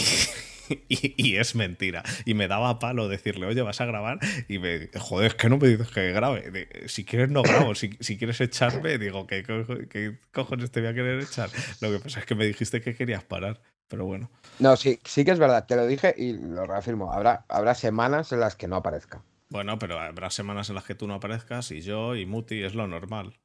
y, 0.89 1.37
es 1.37 1.55
mentira. 1.55 2.03
Y 2.25 2.33
me 2.33 2.47
daba 2.47 2.79
palo 2.79 3.07
decirle, 3.07 3.45
oye, 3.45 3.61
vas 3.61 3.81
a 3.81 3.85
grabar 3.85 4.19
y 4.47 4.59
me, 4.59 4.89
joder, 4.97 5.31
es 5.31 5.35
que 5.35 5.49
no 5.49 5.57
me 5.57 5.67
dices 5.67 5.89
que 5.89 6.11
grabe. 6.11 6.87
Si 6.87 7.05
quieres 7.05 7.29
no 7.29 7.41
grabo, 7.41 7.75
si, 7.75 7.91
si 7.99 8.17
quieres 8.17 8.39
echarme, 8.41 8.97
digo, 8.97 9.27
¿qué, 9.27 9.43
¿qué, 9.43 10.17
cojones 10.31 10.71
te 10.71 10.81
voy 10.81 10.89
a 10.89 10.93
querer 10.93 11.21
echar? 11.21 11.49
Lo 11.79 11.91
que 11.91 11.99
pasa 11.99 12.19
es 12.19 12.25
que 12.25 12.35
me 12.35 12.45
dijiste 12.45 12.81
que 12.81 12.95
querías 12.95 13.23
parar, 13.23 13.61
pero 13.87 14.05
bueno. 14.05 14.29
No, 14.59 14.77
sí, 14.77 14.99
sí 15.03 15.25
que 15.25 15.31
es 15.31 15.39
verdad, 15.39 15.65
te 15.65 15.75
lo 15.75 15.85
dije 15.85 16.13
y 16.17 16.33
lo 16.33 16.65
reafirmo. 16.65 17.11
Habrá, 17.11 17.45
habrá 17.49 17.75
semanas 17.75 18.31
en 18.31 18.39
las 18.39 18.55
que 18.55 18.67
no 18.67 18.77
aparezca. 18.77 19.23
Bueno, 19.49 19.77
pero 19.77 19.99
habrá 19.99 20.29
semanas 20.29 20.69
en 20.69 20.75
las 20.75 20.85
que 20.85 20.95
tú 20.95 21.07
no 21.07 21.15
aparezcas 21.15 21.71
y 21.71 21.81
yo 21.81 22.15
y 22.15 22.25
Muti 22.25 22.63
es 22.63 22.73
lo 22.73 22.87
normal. 22.87 23.40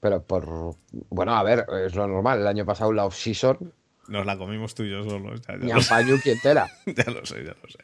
Pero 0.00 0.22
por. 0.22 0.76
Bueno, 1.10 1.34
a 1.34 1.42
ver, 1.42 1.66
es 1.84 1.94
lo 1.94 2.06
normal. 2.06 2.40
El 2.40 2.46
año 2.46 2.64
pasado 2.64 2.92
la 2.92 3.06
off-season. 3.06 3.72
Nos 4.08 4.26
la 4.26 4.36
comimos 4.36 4.74
tú 4.74 4.82
y 4.82 4.90
yo 4.90 5.02
solos. 5.04 5.40
Ya, 5.42 5.54
ya, 5.58 5.78
ya 6.86 7.10
lo 7.10 7.24
sé, 7.24 7.44
ya 7.44 7.56
lo 7.60 7.68
sé. 7.68 7.78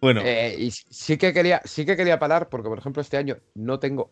Bueno. 0.00 0.22
Eh, 0.24 0.56
y 0.58 0.70
sí 0.70 1.18
que, 1.18 1.32
quería, 1.32 1.60
sí 1.64 1.84
que 1.84 1.96
quería 1.96 2.18
parar, 2.18 2.48
porque 2.48 2.68
por 2.68 2.78
ejemplo, 2.78 3.02
este 3.02 3.16
año 3.16 3.36
no 3.54 3.78
tengo. 3.78 4.10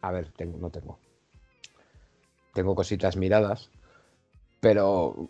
A 0.00 0.12
ver, 0.12 0.30
tengo, 0.32 0.58
no 0.58 0.70
tengo. 0.70 0.98
Tengo 2.54 2.74
cositas 2.74 3.16
miradas. 3.16 3.70
Pero. 4.60 5.28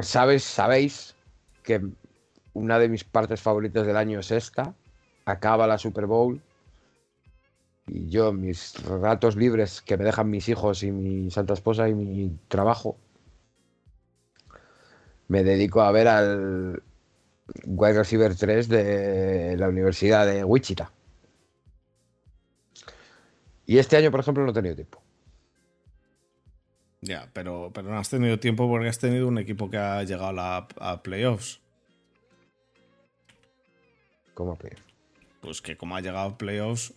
¿Sabes, 0.00 0.42
sabéis 0.42 1.14
que 1.62 1.80
una 2.52 2.78
de 2.78 2.88
mis 2.88 3.04
partes 3.04 3.40
favoritas 3.40 3.86
del 3.86 3.96
año 3.96 4.20
es 4.20 4.30
esta. 4.30 4.74
Acaba 5.24 5.66
la 5.66 5.78
Super 5.78 6.06
Bowl 6.06 6.40
y 7.86 8.08
yo, 8.08 8.32
mis 8.32 8.74
ratos 8.84 9.36
libres 9.36 9.82
que 9.82 9.96
me 9.96 10.04
dejan 10.04 10.30
mis 10.30 10.48
hijos 10.48 10.82
y 10.82 10.90
mi 10.90 11.30
santa 11.30 11.52
esposa 11.54 11.88
y 11.88 11.94
mi 11.94 12.38
trabajo, 12.48 12.96
me 15.28 15.42
dedico 15.44 15.82
a 15.82 15.92
ver 15.92 16.08
al 16.08 16.82
wide 17.66 17.92
receiver 17.92 18.34
3 18.34 18.68
de 18.68 19.56
la 19.58 19.68
Universidad 19.68 20.26
de 20.26 20.44
Wichita. 20.44 20.90
Y 23.66 23.78
este 23.78 23.96
año, 23.96 24.10
por 24.10 24.20
ejemplo, 24.20 24.44
no 24.44 24.50
he 24.50 24.54
tenido 24.54 24.74
tiempo. 24.74 25.02
Ya, 27.00 27.28
pero, 27.34 27.70
pero 27.74 27.90
no 27.90 27.98
has 27.98 28.08
tenido 28.08 28.38
tiempo 28.38 28.66
porque 28.68 28.88
has 28.88 28.98
tenido 28.98 29.28
un 29.28 29.38
equipo 29.38 29.68
que 29.68 29.76
ha 29.76 30.02
llegado 30.04 30.40
a, 30.40 30.66
a 30.78 31.02
playoffs. 31.02 31.60
¿Cómo 34.32 34.52
a 34.52 34.56
playoffs? 34.56 34.84
Pues 35.42 35.60
que 35.60 35.76
como 35.76 35.96
ha 35.96 36.00
llegado 36.00 36.30
a 36.30 36.38
playoffs, 36.38 36.94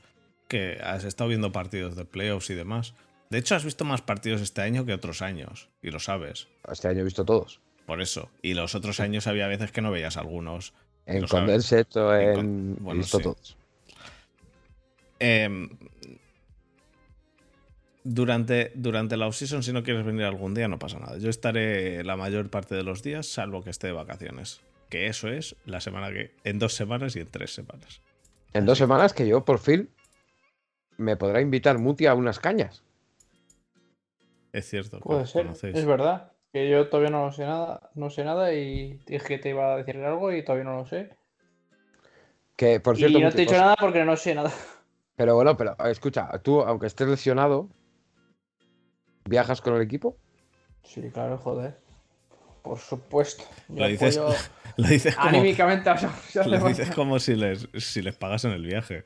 que 0.48 0.80
has 0.84 1.04
estado 1.04 1.30
viendo 1.30 1.52
partidos 1.52 1.96
de 1.96 2.06
playoffs 2.06 2.50
y 2.50 2.56
demás. 2.56 2.94
De 3.30 3.38
hecho, 3.38 3.56
has 3.56 3.66
visto 3.66 3.84
más 3.86 4.02
partidos 4.02 4.42
este 4.42 4.62
año 4.62 4.86
que 4.86 4.94
otros 4.94 5.22
años, 5.22 5.70
y 5.82 5.92
lo 5.92 6.00
sabes. 6.00 6.48
Este 6.72 6.88
año 6.88 7.02
he 7.02 7.04
visto 7.04 7.26
todos. 7.26 7.60
Por 7.86 8.02
eso. 8.02 8.30
Y 8.42 8.54
los 8.54 8.76
otros 8.76 9.00
años 9.00 9.28
había 9.28 9.48
veces 9.48 9.72
que 9.72 9.82
no 9.82 9.92
veías 9.92 10.18
algunos. 10.18 10.74
En 11.06 11.26
Condensed 11.26 11.96
o 11.96 12.14
en. 12.14 12.78
he 12.86 12.94
visto 12.94 13.20
todos. 13.20 13.58
Em, 15.20 15.70
durante, 18.04 18.72
durante 18.76 19.18
la 19.18 19.28
off-season, 19.28 19.64
si 19.64 19.74
no 19.74 19.84
quieres 19.84 20.06
venir 20.06 20.24
algún 20.26 20.54
día, 20.54 20.68
no 20.68 20.80
pasa 20.80 21.00
nada. 21.00 21.18
Yo 21.18 21.30
estaré 21.30 22.04
la 22.04 22.18
mayor 22.18 22.50
parte 22.50 22.76
de 22.76 22.84
los 22.84 23.04
días, 23.04 23.28
salvo 23.28 23.64
que 23.64 23.70
esté 23.70 23.88
de 23.88 23.94
vacaciones. 23.94 24.62
Que 24.90 25.08
eso 25.08 25.28
es 25.28 25.56
la 25.66 25.82
semana 25.82 26.12
que. 26.12 26.32
En 26.44 26.60
dos 26.60 26.74
semanas 26.74 27.16
y 27.16 27.20
en 27.20 27.28
tres 27.28 27.54
semanas. 27.54 28.02
En 28.54 28.66
dos 28.66 28.78
semanas 28.78 29.14
que 29.14 29.28
yo, 29.28 29.44
por 29.44 29.60
fin, 29.60 29.90
me 30.98 31.16
podrá 31.16 31.42
invitar 31.42 31.78
Muti 31.78 32.06
a 32.06 32.14
unas 32.14 32.40
cañas. 32.40 32.84
Es 34.52 34.70
cierto. 34.70 35.00
Puede 35.00 35.26
ser. 35.28 35.48
Es 35.48 35.86
verdad. 35.86 36.32
Que 36.52 36.70
yo 36.70 36.90
todavía 36.90 37.12
no 37.12 37.26
lo 37.26 37.32
sé 37.32 37.46
nada, 37.46 37.92
no 37.94 38.10
sé 38.10 38.24
nada 38.24 38.54
y 38.54 39.00
dije 39.06 39.26
que 39.26 39.38
te 39.38 39.50
iba 39.50 39.74
a 39.74 39.78
decir 39.78 39.98
algo 39.98 40.32
y 40.32 40.44
todavía 40.44 40.64
no 40.64 40.78
lo 40.78 40.86
sé. 40.86 41.12
Que 42.56 42.80
por 42.80 42.98
cierto. 42.98 43.20
Y 43.20 43.22
no 43.22 43.32
te 43.32 43.38
he 43.38 43.42
dicho 43.42 43.58
nada 43.58 43.76
porque 43.80 44.04
no 44.04 44.16
sé 44.16 44.34
nada. 44.34 44.52
Pero 45.16 45.36
bueno, 45.36 45.58
pero 45.58 45.76
escucha, 45.86 46.30
tú, 46.44 46.62
aunque 46.62 46.88
estés 46.88 47.08
lesionado, 47.08 47.70
¿viajas 49.26 49.62
con 49.62 49.76
el 49.76 49.82
equipo? 49.82 50.18
Sí, 50.84 51.10
claro, 51.12 51.38
joder. 51.38 51.78
Por 52.62 52.80
supuesto. 52.80 53.44
Lo 53.70 53.88
dices, 53.88 54.18
lo 54.78 54.88
dices, 54.88 55.16
como, 55.16 55.30
anímicamente. 55.30 55.90
lo 56.46 56.68
dices 56.68 56.92
como 56.92 57.20
si 57.20 57.36
les, 57.36 57.68
si 57.78 58.02
les 58.02 58.16
pagas 58.16 58.46
en 58.46 58.52
el 58.52 58.64
viaje. 58.64 59.06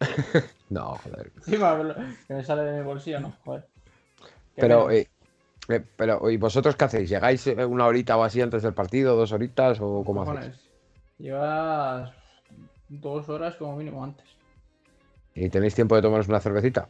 no, 0.70 0.96
joder. 0.96 1.32
que 2.26 2.34
me 2.34 2.44
sale 2.44 2.62
de 2.62 2.78
mi 2.78 2.84
bolsillo, 2.84 3.20
no, 3.20 3.32
joder. 3.44 3.66
Pero, 4.56 4.90
eh, 4.90 5.08
eh, 5.68 5.84
pero, 5.96 6.30
¿y 6.30 6.36
vosotros 6.36 6.76
qué 6.76 6.84
hacéis? 6.84 7.10
¿Llegáis 7.10 7.46
eh, 7.46 7.64
una 7.64 7.86
horita 7.86 8.16
o 8.16 8.22
así 8.22 8.40
antes 8.40 8.62
del 8.62 8.74
partido, 8.74 9.16
dos 9.16 9.32
horitas 9.32 9.78
o 9.80 10.04
cómo 10.04 10.22
hacéis? 10.22 10.60
Llevas 11.18 12.12
dos 12.88 13.28
horas 13.28 13.56
como 13.56 13.76
mínimo 13.76 14.02
antes. 14.02 14.26
¿Y 15.34 15.48
tenéis 15.48 15.74
tiempo 15.74 15.96
de 15.96 16.02
tomaros 16.02 16.28
una 16.28 16.40
cervecita? 16.40 16.88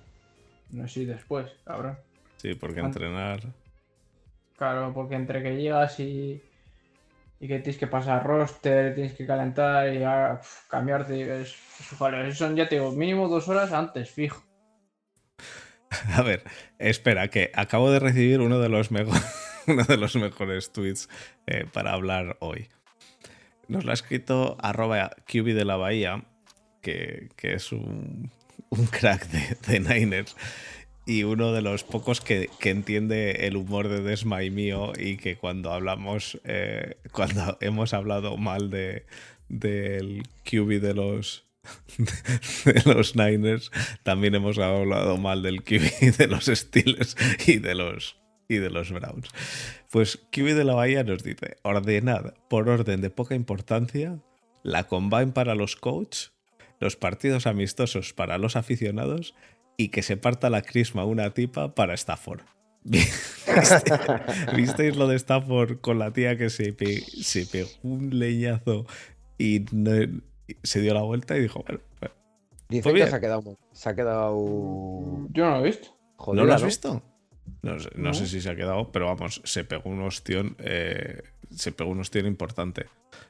No, 0.70 0.86
sí, 0.88 1.04
después, 1.04 1.50
cabrón. 1.64 1.98
Sí, 2.36 2.54
porque 2.54 2.80
entrenar. 2.80 3.40
Claro, 4.56 4.92
porque 4.92 5.14
entre 5.14 5.42
que 5.42 5.56
llegas 5.56 5.98
y 6.00 6.42
y 7.44 7.46
que 7.46 7.58
tienes 7.58 7.76
que 7.76 7.86
pasar 7.86 8.24
roster, 8.24 8.94
tienes 8.94 9.12
que 9.12 9.26
calentar 9.26 9.94
y 9.94 10.00
cambiarte. 10.66 11.42
Es, 11.42 11.54
son, 12.38 12.56
ya 12.56 12.66
te 12.66 12.76
digo, 12.76 12.90
mínimo 12.92 13.28
dos 13.28 13.48
horas 13.48 13.70
antes, 13.70 14.10
fijo. 14.10 14.42
A 16.16 16.22
ver, 16.22 16.42
espera, 16.78 17.28
que 17.28 17.52
acabo 17.54 17.90
de 17.90 17.98
recibir 17.98 18.40
uno 18.40 18.60
de 18.60 18.70
los, 18.70 18.90
uno 19.66 19.82
de 19.84 19.96
los 19.98 20.16
mejores 20.16 20.72
tweets 20.72 21.10
eh, 21.46 21.66
para 21.70 21.92
hablar 21.92 22.38
hoy. 22.40 22.68
Nos 23.68 23.84
lo 23.84 23.90
ha 23.90 23.94
escrito 23.94 24.56
arroba 24.62 25.10
QB 25.26 25.52
de 25.52 25.64
la 25.66 25.76
Bahía, 25.76 26.24
que, 26.80 27.28
es 27.42 27.72
un, 27.72 28.32
crack 28.90 29.26
de, 29.26 29.56
de 29.68 29.80
Niners 29.80 30.34
y 31.06 31.24
uno 31.24 31.52
de 31.52 31.62
los 31.62 31.84
pocos 31.84 32.20
que, 32.20 32.50
entiende 32.62 33.46
el 33.46 33.56
humor 33.56 33.88
de 33.88 34.00
Desma 34.00 34.42
y 34.42 34.50
mío 34.50 34.92
y 34.96 35.16
que 35.16 35.36
cuando 35.36 35.72
hablamos, 35.72 36.40
eh, 36.44 36.96
cuando 37.12 37.58
hemos 37.60 37.92
hablado 37.92 38.36
mal 38.36 38.70
de, 38.70 39.06
del 39.48 40.22
QB 40.44 40.80
de 40.80 40.94
los, 40.94 41.44
de 42.64 42.82
los 42.86 43.16
Niners, 43.16 43.70
también 44.02 44.34
hemos 44.34 44.58
hablado 44.58 45.16
mal 45.18 45.42
del 45.42 45.62
QB 45.62 46.16
de 46.16 46.26
los 46.26 46.46
Steelers 46.46 47.16
y 47.46 47.58
de 47.58 47.74
los, 47.74 48.16
y 48.48 48.56
de 48.56 48.70
los 48.70 48.90
Browns. 48.90 49.28
Pues 49.90 50.18
QB 50.32 50.54
de 50.54 50.64
la 50.64 50.74
Bahía 50.74 51.04
nos 51.04 51.22
dice, 51.22 51.58
ordenad 51.62 52.34
por 52.48 52.68
orden 52.68 53.00
de 53.00 53.10
poca 53.10 53.34
importancia 53.34 54.18
la 54.62 54.84
combine 54.84 55.32
para 55.32 55.54
los 55.54 55.76
coaches, 55.76 56.32
los 56.80 56.96
partidos 56.96 57.46
amistosos 57.46 58.12
para 58.12 58.38
los 58.38 58.56
aficionados 58.56 59.34
y 59.76 59.88
que 59.88 60.02
se 60.02 60.16
parta 60.16 60.50
la 60.50 60.62
crisma 60.62 61.04
una 61.04 61.30
tipa 61.30 61.74
para 61.74 61.94
Stafford. 61.94 62.42
¿Visteis 64.56 64.96
lo 64.96 65.08
de 65.08 65.16
Stafford 65.16 65.80
con 65.80 65.98
la 65.98 66.12
tía 66.12 66.36
que 66.36 66.50
se, 66.50 66.74
se 67.22 67.46
pegó 67.46 67.70
un 67.82 68.18
leñazo 68.18 68.86
y 69.38 69.64
se 70.62 70.80
dio 70.80 70.92
la 70.92 71.02
vuelta 71.02 71.36
y 71.36 71.40
dijo, 71.40 71.64
bueno, 71.66 71.80
Dice 72.68 72.92
que 72.92 73.06
se 73.06 73.14
ha, 73.14 73.20
quedado, 73.20 73.58
se 73.72 73.88
ha 73.88 73.94
quedado. 73.94 74.34
Yo 75.30 75.44
no 75.44 75.50
lo 75.50 75.60
he 75.60 75.64
visto. 75.64 75.96
¿No 76.32 76.44
lo 76.44 76.54
has 76.54 76.64
visto? 76.64 77.02
No, 77.62 78.14
sé 78.14 78.26
si 78.26 78.40
se 78.40 78.50
ha 78.50 78.56
quedado, 78.56 78.90
pero 78.90 79.06
vamos, 79.06 79.40
se 79.44 79.64
pegó 79.64 79.90
un 79.90 80.02
ostión, 80.02 80.56
eh, 80.58 81.22
se 81.50 81.72
pegó 81.72 81.90
un 81.90 82.00
ostión 82.00 82.26
importante. 82.26 82.86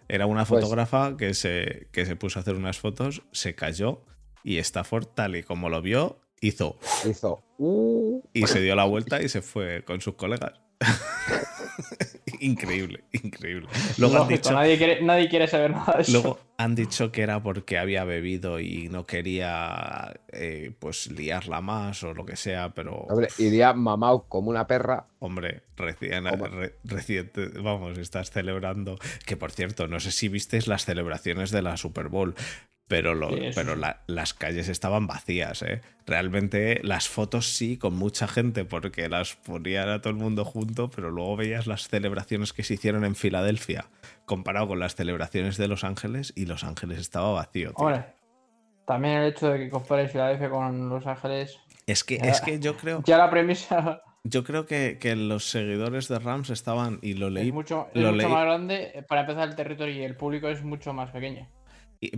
Era 0.09 0.27
una 0.27 0.45
pues 0.45 0.63
fotógrafa 0.63 1.17
que, 1.17 1.35
se, 1.35 1.89
que 1.93 2.07
se 2.07 2.17
puso 2.17 2.39
a 2.39 2.43
hacer 2.43 2.55
unas 2.55 2.79
fotos, 2.79 3.23
se 3.33 3.55
cayó 3.55 4.03
y 4.45 4.59
Stafford, 4.59 5.07
tal 5.07 5.37
y 5.37 5.43
como 5.43 5.69
lo 5.69 5.83
vio, 5.83 6.21
hizo. 6.47 6.77
Hizo. 7.09 7.43
Y 8.33 8.47
se 8.47 8.61
dio 8.61 8.75
la 8.75 8.85
vuelta 8.85 9.23
y 9.23 9.29
se 9.29 9.43
fue 9.43 9.85
con 9.85 10.01
sus 10.01 10.15
colegas. 10.15 10.53
increíble, 12.41 13.05
increíble. 13.13 13.69
Luego 13.99 14.23
han 14.23 14.29
dicho, 14.29 14.53
nadie, 14.53 14.77
quiere, 15.29 15.47
saber 15.47 15.71
nada 15.71 15.95
de 15.97 16.03
eso. 16.03 16.13
Luego 16.13 16.39
han 16.59 16.75
dicho 16.75 17.11
que 17.11 17.23
era 17.23 17.43
porque 17.43 17.79
había 17.79 18.05
bebido 18.05 18.61
y 18.61 18.89
no 18.89 19.07
quería 19.07 20.21
eh, 20.33 20.73
pues 20.79 21.11
liarla 21.11 21.61
más 21.61 22.03
o 22.03 22.13
lo 22.13 22.27
que 22.27 22.37
sea, 22.37 22.75
pero. 22.75 23.07
Hombre, 23.09 23.29
iría 23.39 23.73
mamado 23.73 24.27
como 24.29 24.51
una 24.51 24.67
perra. 24.67 25.07
Hombre, 25.21 25.63
recién, 25.77 26.25
reciente, 26.85 27.49
vamos, 27.61 27.99
estás 27.99 28.31
celebrando. 28.31 28.99
Que 29.25 29.37
por 29.37 29.53
cierto, 29.53 29.89
no 29.89 30.01
sé 30.01 30.11
si 30.11 30.29
visteis 30.29 30.67
las 30.67 30.85
celebraciones 30.85 31.51
de 31.51 31.63
la 31.63 31.77
Super 31.77 32.09
Bowl 32.09 32.35
pero, 32.87 33.15
pero 33.55 33.77
las 34.07 34.35
calles 34.35 34.69
estaban 34.69 35.07
vacías. 35.07 35.63
¿eh? 35.63 35.81
Realmente 36.07 36.81
las 36.83 37.09
fotos 37.09 37.49
sí, 37.49 37.79
con 37.79 37.97
mucha 37.97 38.29
gente, 38.29 38.65
porque 38.65 39.09
las 39.09 39.37
ponían 39.37 39.89
a 39.89 40.01
todo 40.01 40.11
el 40.11 40.19
mundo 40.19 40.45
junto, 40.45 40.91
pero 40.91 41.11
luego 41.11 41.37
veías 41.37 41.67
las 41.67 41.89
celebraciones 41.89 42.53
que 42.53 42.63
se 42.63 42.75
hicieron 42.75 43.05
en 43.05 43.15
Filadelfia, 43.15 43.87
comparado 44.27 44.69
con 44.69 44.81
las 44.81 44.97
celebraciones 44.97 45.57
de 45.57 45.69
Los 45.69 45.83
Ángeles, 45.83 46.33
y 46.37 46.47
Los 46.47 46.65
Ángeles 46.65 46.99
estaba 46.99 47.33
vacío. 47.33 47.73
también 48.87 49.15
el 49.19 49.29
hecho 49.29 49.49
de 49.49 49.61
que 49.61 49.71
compares 49.71 50.13
Filadelfia 50.13 50.51
con 50.51 50.91
Los 50.91 51.07
Ángeles. 51.07 51.59
Es 51.87 52.05
que, 52.05 52.17
es 52.17 52.41
que 52.41 52.61
yo 52.61 52.77
creo. 52.77 53.03
Ya 53.05 53.19
la 53.19 53.31
premisa. 53.31 54.03
Yo 54.27 54.43
creo 54.43 54.65
que, 54.65 54.99
los 55.17 55.51
seguidores 55.51 56.09
de 56.09 56.19
Rams 56.19 56.49
estaban, 56.49 56.99
y 57.03 57.13
lo 57.13 57.29
leí. 57.29 57.49
Es 57.49 57.53
mucho, 57.53 57.89
mucho 57.95 58.29
más 58.31 58.45
grande. 58.47 59.05
Para 59.07 59.21
empezar, 59.21 59.47
el 59.47 59.55
territorio 59.55 59.95
y 59.95 60.03
el 60.03 60.17
público 60.17 60.49
es 60.49 60.65
mucho 60.65 60.95
más 60.95 61.11
pequeño 61.11 61.47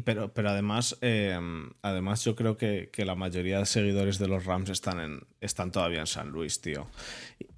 pero, 0.04 0.32
pero 0.32 0.50
además, 0.50 0.96
eh, 1.00 1.38
además 1.82 2.24
yo 2.24 2.34
creo 2.36 2.56
que, 2.56 2.90
la 2.96 3.14
mayoría 3.14 3.58
de 3.58 3.66
seguidores 3.66 4.18
de 4.18 4.28
los 4.28 4.44
Rams 4.44 4.70
están, 4.70 5.00
en, 5.00 5.20
están 5.40 5.70
todavía 5.70 6.00
en 6.00 6.06
San 6.06 6.30
Luis, 6.30 6.60
tío. 6.60 6.86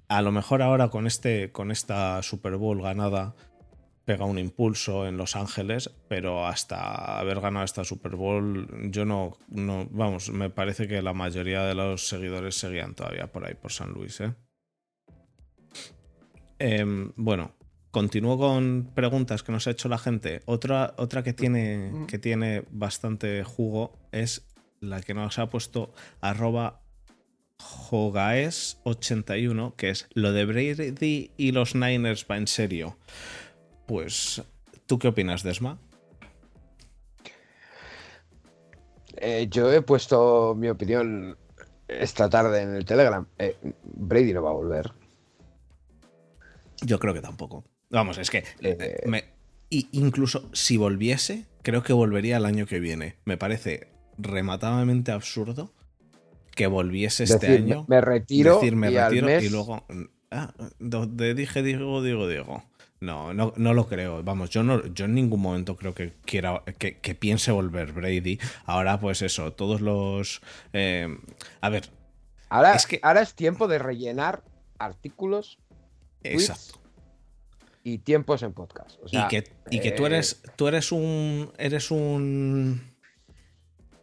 A 0.07 0.21
lo 0.21 0.31
mejor 0.31 0.61
ahora 0.61 0.89
con, 0.89 1.07
este, 1.07 1.51
con 1.51 1.71
esta 1.71 2.21
Super 2.23 2.55
Bowl 2.57 2.81
ganada 2.81 3.35
pega 4.05 4.25
un 4.25 4.39
impulso 4.39 5.07
en 5.07 5.17
Los 5.17 5.35
Ángeles, 5.35 5.91
pero 6.07 6.47
hasta 6.47 7.19
haber 7.19 7.39
ganado 7.41 7.63
esta 7.63 7.83
Super 7.83 8.15
Bowl, 8.15 8.67
yo 8.89 9.05
no, 9.05 9.37
no, 9.49 9.87
vamos, 9.91 10.31
me 10.31 10.49
parece 10.49 10.87
que 10.87 11.03
la 11.03 11.13
mayoría 11.13 11.63
de 11.63 11.75
los 11.75 12.07
seguidores 12.07 12.55
seguían 12.55 12.95
todavía 12.95 13.31
por 13.31 13.45
ahí, 13.45 13.53
por 13.53 13.71
San 13.71 13.91
Luis, 13.91 14.19
¿eh? 14.21 14.33
Em, 16.57 17.11
bueno, 17.15 17.53
Continúo 17.91 18.37
con 18.37 18.91
preguntas 18.93 19.41
que 19.41 19.51
nos 19.51 19.67
ha 19.67 19.71
hecho 19.71 19.89
la 19.89 19.97
gente. 19.97 20.41
Otra, 20.45 20.93
otra 20.97 21.23
que, 21.23 21.33
tiene, 21.33 21.91
mm. 21.91 22.07
que 22.07 22.19
tiene 22.19 22.63
bastante 22.69 23.43
jugo 23.43 23.97
es 24.11 24.45
la 24.79 25.01
que 25.01 25.13
nos 25.13 25.39
ha 25.39 25.47
puesto 25.47 25.91
arroba 26.21 26.81
Jogaes81, 27.59 29.75
que 29.75 29.89
es 29.89 30.07
lo 30.13 30.31
de 30.31 30.45
Brady 30.45 31.31
y 31.35 31.51
los 31.51 31.75
Niners 31.75 32.25
va 32.29 32.37
en 32.37 32.47
serio. 32.47 32.97
Pues, 33.85 34.43
¿tú 34.85 34.99
qué 34.99 35.07
opinas, 35.07 35.43
Desma? 35.43 35.79
Eh, 39.17 39.47
yo 39.49 39.71
he 39.71 39.81
puesto 39.81 40.55
mi 40.55 40.69
opinión 40.69 41.37
esta 41.87 42.29
tarde 42.29 42.61
en 42.61 42.75
el 42.75 42.85
Telegram. 42.85 43.27
Eh, 43.37 43.57
Brady 43.83 44.33
no 44.33 44.43
va 44.43 44.51
a 44.51 44.53
volver. 44.53 44.93
Yo 46.81 46.99
creo 46.99 47.13
que 47.13 47.21
tampoco. 47.21 47.65
Vamos, 47.89 48.17
es 48.17 48.29
que. 48.29 48.43
Eh, 48.61 49.01
me, 49.05 49.25
incluso 49.69 50.49
si 50.53 50.77
volviese, 50.77 51.45
creo 51.61 51.83
que 51.83 51.93
volvería 51.93 52.37
el 52.37 52.45
año 52.45 52.65
que 52.65 52.79
viene. 52.79 53.15
Me 53.25 53.37
parece 53.37 53.87
rematadamente 54.17 55.11
absurdo 55.11 55.73
que 56.55 56.67
volviese 56.67 57.23
este 57.23 57.47
año. 57.47 57.85
Me 57.87 58.01
retiro. 58.01 58.55
Decir, 58.55 58.75
me 58.75 58.91
y 58.91 58.97
retiro 58.97 59.39
y 59.39 59.49
luego. 59.49 59.85
Ah, 60.31 60.53
de 60.79 61.33
dije, 61.33 61.63
digo, 61.63 62.03
digo, 62.03 62.27
digo. 62.27 62.63
No, 63.01 63.33
no, 63.33 63.53
no 63.55 63.73
lo 63.73 63.87
creo. 63.87 64.23
Vamos, 64.23 64.49
yo 64.49 64.61
no, 64.61 64.85
yo 64.87 65.05
en 65.05 65.15
ningún 65.15 65.41
momento 65.41 65.77
creo 65.77 65.95
que 65.95 66.13
quiera, 66.25 66.63
que, 66.77 67.15
piense 67.15 67.51
volver 67.51 67.93
Brady. 67.93 68.39
Ahora, 68.65 68.99
pues 68.99 69.21
eso, 69.21 69.53
todos 69.53 69.79
los. 69.81 70.41
Eh, 70.73 71.07
a 71.61 71.69
ver. 71.69 71.89
Ahora 72.49 72.75
es 72.75 72.85
que. 72.85 72.99
Ahora 73.01 73.21
es 73.21 73.33
tiempo 73.35 73.67
de 73.67 73.79
rellenar 73.79 74.43
artículos. 74.77 75.59
Exacto 76.23 76.79
y 77.83 77.99
tiempos 77.99 78.43
en 78.43 78.53
podcast. 78.53 78.97
y 79.11 79.27
que, 79.27 79.43
y 79.69 79.79
que 79.79 79.91
tú 79.91 80.05
eres, 80.05 80.41
eh, 80.43 80.51
tú 80.55 80.67
eres 80.67 80.91
un. 80.91 81.51
Eres 81.57 81.91
un. 81.91 82.81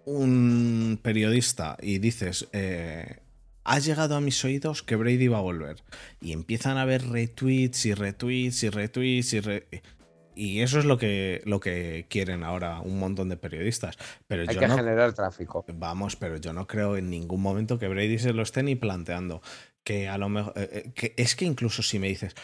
Un 0.04 1.00
periodista 1.02 1.76
y 1.80 1.98
dices. 1.98 2.48
Eh, 2.52 3.20
ha 3.66 3.80
llegado 3.80 4.14
a 4.14 4.20
mis 4.20 4.44
oídos 4.44 4.82
que 4.82 4.94
Brady 4.94 5.26
va 5.26 5.38
a 5.38 5.42
volver. 5.42 5.82
Y 6.20 6.32
empiezan 6.32 6.78
a 6.78 6.84
ver 6.84 7.08
retweets 7.08 7.86
y 7.86 7.94
retweets 7.94 8.62
y 8.62 8.70
retweets 8.70 9.32
y 9.32 9.40
Y 10.36 10.60
eso 10.60 10.78
es 10.78 10.84
lo 10.84 10.98
que, 10.98 11.42
lo 11.44 11.58
que 11.58 12.06
quieren 12.08 12.44
ahora 12.44 12.80
un 12.80 13.00
montón 13.00 13.28
de 13.28 13.36
periodistas. 13.36 13.98
Pero 14.28 14.42
Hay 14.48 14.56
que 14.56 14.68
generar 14.68 15.12
tráfico. 15.14 15.64
Vamos, 15.74 16.14
pero 16.14 16.36
yo 16.36 16.52
no 16.52 16.68
creo 16.68 16.96
en 16.96 17.10
ningún 17.10 17.42
momento 17.42 17.78
que 17.78 17.88
Brady 17.88 18.20
se 18.20 18.32
lo 18.32 18.42
esté 18.42 18.62
ni 18.62 18.76
planteando. 18.76 19.42
Que 19.82 20.08
a 20.08 20.16
lo 20.16 20.28
mejor. 20.28 20.52
Eh, 20.56 20.92
que 20.94 21.14
es 21.16 21.34
que 21.34 21.44
incluso 21.44 21.82
si 21.82 21.98
me 21.98 22.06
dices, 22.06 22.36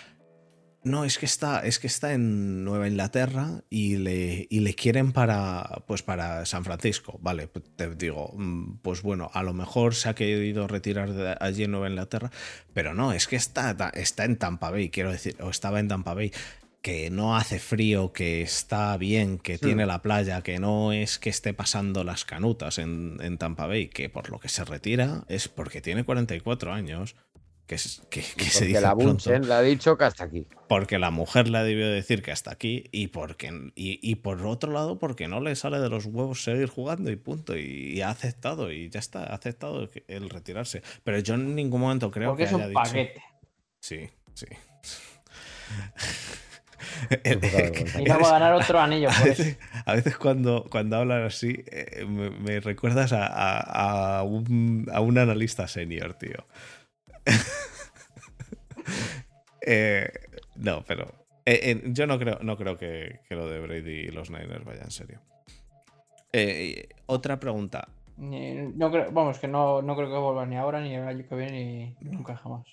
no, 0.85 1.05
es 1.05 1.19
que 1.19 1.27
está, 1.27 1.61
es 1.61 1.79
que 1.79 1.87
está 1.87 2.13
en 2.13 2.65
Nueva 2.65 2.89
Inglaterra 2.89 3.63
y 3.71 3.97
le, 3.97 4.49
y 4.51 4.61
le 4.61 4.75
quieren 4.75 5.13
para, 5.13 5.83
pues 5.87 6.03
para 6.03 6.45
San 6.45 6.65
Francisco. 6.65 7.19
Vale, 7.23 7.47
pues 7.47 7.65
te 7.77 7.95
digo, 7.95 8.33
mm, 8.37 8.79
pues 8.83 9.03
bueno, 9.03 9.31
a 9.33 9.43
lo 9.43 9.53
mejor 9.53 9.95
se 9.95 10.09
ha 10.09 10.15
querido 10.15 10.67
retirar 10.67 11.13
de 11.13 11.37
allí 11.39 11.65
en 11.65 11.71
Nueva 11.71 11.89
Inglaterra, 11.89 12.31
pero 12.75 12.95
no, 12.95 13.13
es 13.13 13.29
que 13.29 13.37
está, 13.37 13.91
está 13.95 14.25
en 14.25 14.37
Tampa 14.37 14.71
Bay, 14.71 14.91
quiero 14.91 15.13
decir, 15.13 15.37
o 15.41 15.51
estaba 15.51 15.79
en 15.79 15.89
Tampa 15.89 16.15
Bay 16.15 16.33
que 16.83 17.11
no 17.11 17.37
hace 17.37 17.61
frío, 17.61 18.13
que 18.13 18.43
está 18.43 18.97
bien, 18.97 19.39
que 19.39 19.57
tiene 19.57 19.87
la 19.87 20.03
playa, 20.03 20.43
que 20.43 20.59
no 20.59 20.93
es 20.93 21.21
que 21.21 21.31
esté 21.31 21.55
pasando 21.55 22.03
las 22.03 22.25
canutas 22.25 22.79
en, 22.79 23.19
en, 23.21 23.39
Tampa 23.39 23.69
Bay, 23.69 23.87
que 23.87 24.11
por 24.11 24.31
lo 24.31 24.41
que 24.41 24.49
se 24.49 24.65
retira 24.65 25.25
es 25.29 25.47
porque 25.47 25.81
tiene 25.81 26.03
44 26.03 26.73
años, 26.73 27.15
que, 27.67 27.79
se 27.79 28.67
dice 28.67 28.81
la 28.81 28.93
Bunchen 28.93 29.49
le 29.49 29.55
ha 29.55 29.63
dicho 29.63 29.97
que 29.97 30.05
hasta 30.05 30.25
aquí. 30.25 30.47
Porque 30.69 30.99
la 30.99 31.11
mujer 31.11 31.49
le 31.49 31.59
ha 31.59 31.63
debido 31.63 31.91
decir 31.91 32.23
que 32.23 32.33
hasta 32.33 32.51
aquí 32.51 32.85
y, 32.93 33.09
porque, 33.09 33.73
y, 33.75 34.15
por 34.17 34.45
otro 34.47 34.73
lado 34.73 34.99
porque 34.99 35.29
no 35.29 35.41
le 35.41 35.55
sale 35.57 35.81
de 35.81 35.89
los 35.89 36.07
huevos 36.07 36.43
seguir 36.43 36.69
jugando 36.69 37.11
y 37.11 37.17
punto. 37.17 37.57
Y, 37.57 38.01
ha 38.03 38.11
aceptado 38.11 38.71
y 38.71 38.91
ya 38.91 39.01
está, 39.01 39.25
ha 39.25 39.35
aceptado 39.35 39.89
el 40.09 40.31
retirarse. 40.31 40.83
Pero 41.05 41.19
yo 41.19 41.35
en 41.35 41.55
ningún 41.55 41.81
momento 41.81 42.11
creo 42.11 42.37
que 42.37 42.45
es 42.45 42.53
haya 42.53 42.67
un 42.67 42.73
paquete. 42.73 43.23
Sí, 43.81 44.09
sí. 44.35 44.47
y 47.99 48.09
vamos 48.09 48.29
a 48.29 48.33
ganar 48.33 48.55
otro 48.55 48.79
anillo. 48.79 49.09
A 49.87 49.95
veces, 49.95 50.17
cuando, 50.17 50.67
cuando 50.71 50.97
hablan 50.97 51.23
así, 51.23 51.65
eh, 51.71 52.05
me, 52.07 52.61
recuerdas 52.61 53.13
a, 53.15 54.23
un, 54.25 54.89
a 54.93 55.01
un 55.01 55.19
analista 55.19 55.67
senior, 55.69 56.15
tío. 56.15 56.47
Eh, 59.65 60.11
no, 60.57 60.83
pero 60.85 61.07
eh, 61.47 61.81
yo 61.87 62.09
no 62.09 62.19
creo, 62.19 62.41
no 62.43 62.57
creo 62.57 62.77
que, 62.77 63.21
lo 63.31 63.49
de 63.49 63.61
Brady 63.61 63.93
y 63.93 64.09
los 64.09 64.29
Niners 64.29 64.65
vaya 64.65 64.83
en 64.83 64.91
serio. 64.91 65.21
Eh, 66.33 66.89
otra 67.07 67.39
pregunta. 67.39 67.89
No 68.17 68.91
creo, 68.91 69.13
vamos, 69.13 69.39
que 69.39 69.47
no, 69.47 69.81
no 69.81 69.95
creo 69.95 70.09
que 70.09 70.19
vuelva 70.19 70.47
ni 70.47 70.57
ahora, 70.57 70.81
ni 70.81 70.95
el 70.95 71.07
año 71.07 71.25
que 71.29 71.35
viene, 71.37 71.97
ni 72.01 72.11
nunca 72.11 72.37
jamás. 72.37 72.67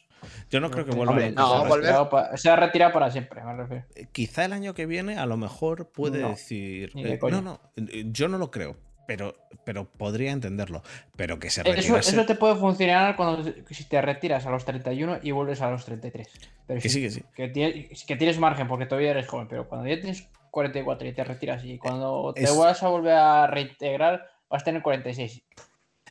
Yo 0.50 0.60
no 0.60 0.72
creo 0.72 0.86
que 0.86 0.96
vuelva. 0.96 1.14
no, 1.30 2.36
se, 2.36 2.50
ha 2.50 2.56
retirado 2.56 2.92
para 2.92 3.12
siempre, 3.12 3.44
me 3.44 3.54
refiero. 3.54 3.86
Quizá 4.12 4.46
el 4.46 4.54
año 4.54 4.74
que 4.74 4.88
viene 4.88 5.18
a 5.18 5.28
lo 5.28 5.38
mejor 5.38 5.92
puede 5.92 6.28
decir. 6.28 6.92
no, 6.96 7.42
no, 7.42 7.62
yo 7.76 8.28
no 8.28 8.40
lo 8.40 8.50
creo 8.50 8.89
pero, 9.10 9.36
pero 9.64 9.86
podría 9.90 10.32
entenderlo. 10.32 10.84
Pero 11.16 11.40
que 11.40 11.50
se 11.50 11.62
Eso, 11.62 11.98
eso, 11.98 12.26
te 12.28 12.36
puede 12.36 12.56
funcionar 12.58 13.16
cuando 13.16 13.44
si 13.72 13.84
te 13.86 14.00
retiras 14.04 14.46
a 14.46 14.52
los 14.52 14.66
31 14.66 15.22
y 15.24 15.32
vuelves 15.32 15.64
a 15.64 15.72
los 15.72 15.84
33. 15.84 16.30
Pero 16.68 16.80
que 16.80 16.90
sí, 16.90 17.02
que 17.02 17.10
sí. 17.10 17.24
Que 17.36 17.48
tienes, 17.48 18.38
margen 18.38 18.68
porque 18.68 18.86
todavía 18.86 19.10
eres 19.10 19.28
joven, 19.28 19.48
pero 19.48 19.68
cuando 19.68 19.88
ya 19.88 20.00
tienes 20.00 20.28
44 20.52 21.08
y 21.08 21.14
te 21.14 21.24
retiras 21.24 21.66
y 21.66 21.80
cuando 21.80 22.36
te 22.36 22.52
vuelvas 22.52 22.84
a 22.84 22.90
volver 22.90 23.14
a 23.14 23.48
reintegrar 23.48 24.30
vas 24.48 24.62
a 24.62 24.66
tener 24.66 24.84
46. 24.84 25.42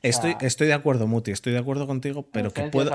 Estoy, 0.03 0.35
estoy 0.41 0.67
de 0.67 0.75
acuerdo, 0.75 1.07
Muti, 1.07 1.31
estoy 1.31 1.53
de 1.53 1.61
acuerdo 1.61 1.87
contigo, 1.87 2.29
pero 2.33 2.53
que 2.53 2.65
puedo, 2.65 2.91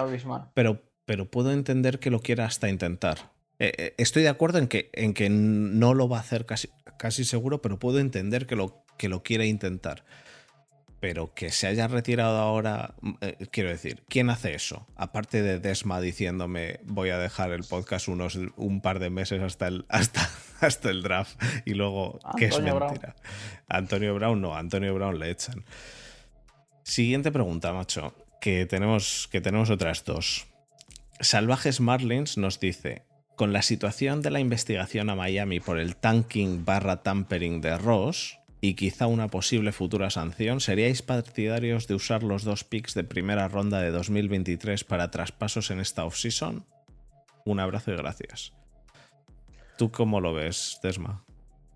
pero, 0.53 0.81
pero 1.05 1.31
puedo 1.31 1.53
entender 1.53 1.99
que 1.99 2.09
lo 2.09 2.19
quiera 2.19 2.43
hasta 2.43 2.67
intentar. 2.67 3.31
Eh, 3.59 3.71
eh, 3.77 3.93
estoy 3.97 4.23
de 4.23 4.29
acuerdo 4.29 4.57
en 4.57 4.67
que, 4.67 4.89
en 4.91 5.13
que 5.13 5.29
no 5.29 5.93
lo 5.93 6.09
va 6.09 6.17
a 6.17 6.21
hacer 6.21 6.45
casi, 6.45 6.67
casi 6.97 7.23
seguro, 7.23 7.61
pero 7.61 7.79
puedo 7.79 7.99
entender 7.99 8.47
que 8.47 8.57
lo 8.57 8.82
que 8.97 9.09
lo 9.09 9.23
quiere 9.23 9.47
intentar. 9.47 10.03
pero 10.99 11.33
que 11.33 11.51
se 11.51 11.67
haya 11.67 11.89
retirado 11.89 12.37
ahora, 12.37 12.95
eh, 13.19 13.35
quiero 13.51 13.67
decir, 13.67 14.03
¿quién 14.07 14.29
hace 14.29 14.53
eso? 14.53 14.87
Aparte 14.95 15.41
de 15.41 15.59
Desma 15.59 15.99
diciéndome 15.99 16.79
voy 16.85 17.09
a 17.09 17.17
dejar 17.17 17.51
el 17.51 17.65
podcast 17.65 18.07
unos 18.07 18.39
un 18.55 18.79
par 18.79 18.99
de 18.99 19.09
meses 19.09 19.41
hasta 19.41 19.67
el, 19.67 19.85
hasta, 19.89 20.29
hasta 20.61 20.89
el 20.89 21.03
draft 21.03 21.37
y 21.65 21.73
luego, 21.73 22.19
¿qué 22.37 22.45
es 22.45 22.57
mentira? 22.57 23.17
Antonio 23.67 24.15
Brown 24.15 24.39
no, 24.39 24.55
Antonio 24.55 24.93
Brown 24.93 25.19
le 25.19 25.29
echan. 25.29 25.65
Siguiente 26.83 27.33
pregunta, 27.33 27.73
macho, 27.73 28.13
que 28.39 28.65
tenemos, 28.65 29.27
que 29.29 29.41
tenemos 29.41 29.69
otras 29.69 30.05
dos. 30.05 30.47
Salvajes 31.19 31.81
Marlins 31.81 32.37
nos 32.37 32.61
dice, 32.61 33.03
con 33.35 33.51
la 33.51 33.61
situación 33.61 34.21
de 34.21 34.31
la 34.31 34.39
investigación 34.39 35.09
a 35.09 35.15
Miami 35.15 35.59
por 35.59 35.79
el 35.79 35.95
tanking 35.95 36.63
barra 36.63 37.03
tampering 37.03 37.61
de 37.61 37.77
Ross, 37.77 38.39
y 38.63 38.75
quizá 38.75 39.07
una 39.07 39.27
posible 39.27 39.73
futura 39.73 40.09
sanción, 40.09 40.61
¿seríais 40.61 41.01
partidarios 41.01 41.85
de 41.85 41.95
usar 41.95 42.23
los 42.23 42.45
dos 42.45 42.63
picks 42.63 42.93
de 42.93 43.03
primera 43.03 43.49
ronda 43.49 43.81
de 43.81 43.91
2023 43.91 44.85
para 44.85 45.11
traspasos 45.11 45.69
en 45.69 45.81
esta 45.81 46.05
offseason? 46.05 46.65
Un 47.43 47.59
abrazo 47.59 47.91
y 47.91 47.97
gracias. 47.97 48.53
¿Tú 49.77 49.91
cómo 49.91 50.21
lo 50.21 50.33
ves, 50.33 50.79
Desma? 50.81 51.25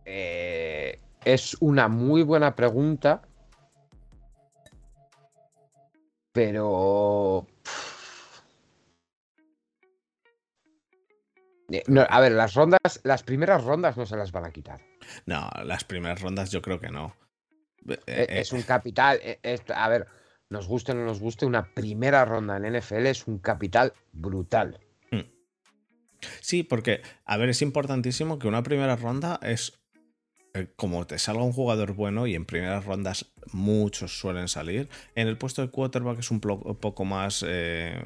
Eh, 0.05 1.01
es 1.25 1.57
una 1.59 1.89
muy 1.89 2.23
buena 2.23 2.55
pregunta, 2.55 3.21
pero... 6.31 7.47
Eh, 11.71 11.83
a 12.09 12.21
ver, 12.21 12.31
las 12.31 12.53
rondas, 12.53 13.01
las 13.03 13.23
primeras 13.23 13.63
rondas 13.63 13.97
no 13.97 14.05
se 14.05 14.15
las 14.15 14.31
van 14.31 14.45
a 14.45 14.51
quitar. 14.51 14.81
No, 15.25 15.49
las 15.63 15.83
primeras 15.83 16.21
rondas 16.21 16.51
yo 16.51 16.61
creo 16.61 16.79
que 16.79 16.89
no. 16.89 17.15
Eh, 17.87 17.99
eh, 18.07 18.25
es 18.29 18.53
un 18.53 18.61
capital. 18.61 19.19
a 19.75 19.89
ver, 19.89 20.07
nos 20.49 20.67
guste 20.67 20.93
o 20.93 20.95
no 20.95 21.05
nos 21.05 21.19
guste, 21.19 21.45
una 21.45 21.73
primera 21.73 22.25
ronda 22.25 22.57
en 22.57 22.77
NFL 22.77 23.07
es 23.07 23.27
un 23.27 23.39
capital 23.39 23.93
brutal. 24.13 24.79
Hmm. 25.11 25.29
Sí, 26.41 26.63
porque, 26.63 27.01
a 27.25 27.37
ver, 27.37 27.49
es 27.49 27.61
importantísimo 27.61 28.39
que 28.39 28.47
una 28.47 28.63
primera 28.63 28.95
ronda 28.95 29.39
es 29.43 29.76
como 30.75 31.05
te 31.05 31.19
salga 31.19 31.43
un 31.43 31.53
jugador 31.53 31.93
bueno 31.93 32.27
y 32.27 32.35
en 32.35 32.45
primeras 32.45 32.85
rondas 32.85 33.25
muchos 33.51 34.19
suelen 34.19 34.47
salir, 34.47 34.89
en 35.15 35.27
el 35.27 35.37
puesto 35.37 35.61
de 35.61 35.69
quarterback 35.69 36.19
es 36.19 36.31
un 36.31 36.39
poco 36.39 37.05
más 37.05 37.43
eh, 37.47 38.01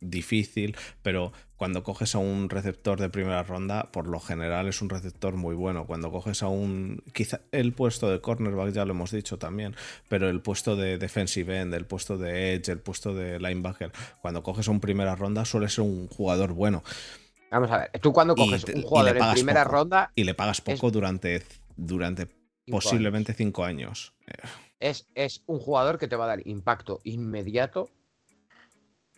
difícil, 0.00 0.76
pero 1.02 1.32
cuando 1.56 1.82
coges 1.82 2.14
a 2.14 2.18
un 2.18 2.50
receptor 2.50 3.00
de 3.00 3.08
primera 3.08 3.42
ronda, 3.42 3.90
por 3.90 4.06
lo 4.06 4.20
general 4.20 4.68
es 4.68 4.82
un 4.82 4.90
receptor 4.90 5.36
muy 5.36 5.54
bueno. 5.54 5.86
Cuando 5.86 6.10
coges 6.10 6.42
a 6.42 6.48
un, 6.48 7.02
quizá 7.12 7.40
el 7.50 7.72
puesto 7.72 8.10
de 8.10 8.20
cornerback 8.20 8.72
ya 8.72 8.84
lo 8.84 8.92
hemos 8.92 9.10
dicho 9.10 9.38
también, 9.38 9.74
pero 10.08 10.28
el 10.28 10.40
puesto 10.40 10.76
de 10.76 10.98
defensive 10.98 11.60
end, 11.60 11.74
el 11.74 11.86
puesto 11.86 12.18
de 12.18 12.54
edge, 12.54 12.68
el 12.68 12.80
puesto 12.80 13.14
de 13.14 13.38
linebacker, 13.38 13.92
cuando 14.20 14.42
coges 14.42 14.68
a 14.68 14.70
un 14.70 14.80
primera 14.80 15.16
ronda 15.16 15.44
suele 15.44 15.68
ser 15.68 15.84
un 15.84 16.08
jugador 16.08 16.52
bueno. 16.52 16.82
Vamos 17.50 17.70
a 17.70 17.78
ver, 17.78 17.90
tú 18.00 18.12
cuando 18.12 18.34
coges 18.34 18.64
un 18.64 18.82
jugador 18.82 19.16
en 19.16 19.32
primera 19.32 19.64
ronda 19.64 20.12
y 20.14 20.24
le 20.24 20.34
pagas 20.34 20.60
poco 20.60 20.90
durante 20.90 21.42
durante 21.76 22.28
posiblemente 22.68 23.32
cinco 23.32 23.64
años. 23.64 24.14
Es, 24.80 25.06
es, 25.14 25.42
un 25.46 25.58
jugador 25.58 25.98
que 25.98 26.08
te 26.08 26.16
va 26.16 26.24
a 26.24 26.28
dar 26.28 26.46
impacto 26.46 27.00
inmediato. 27.04 27.88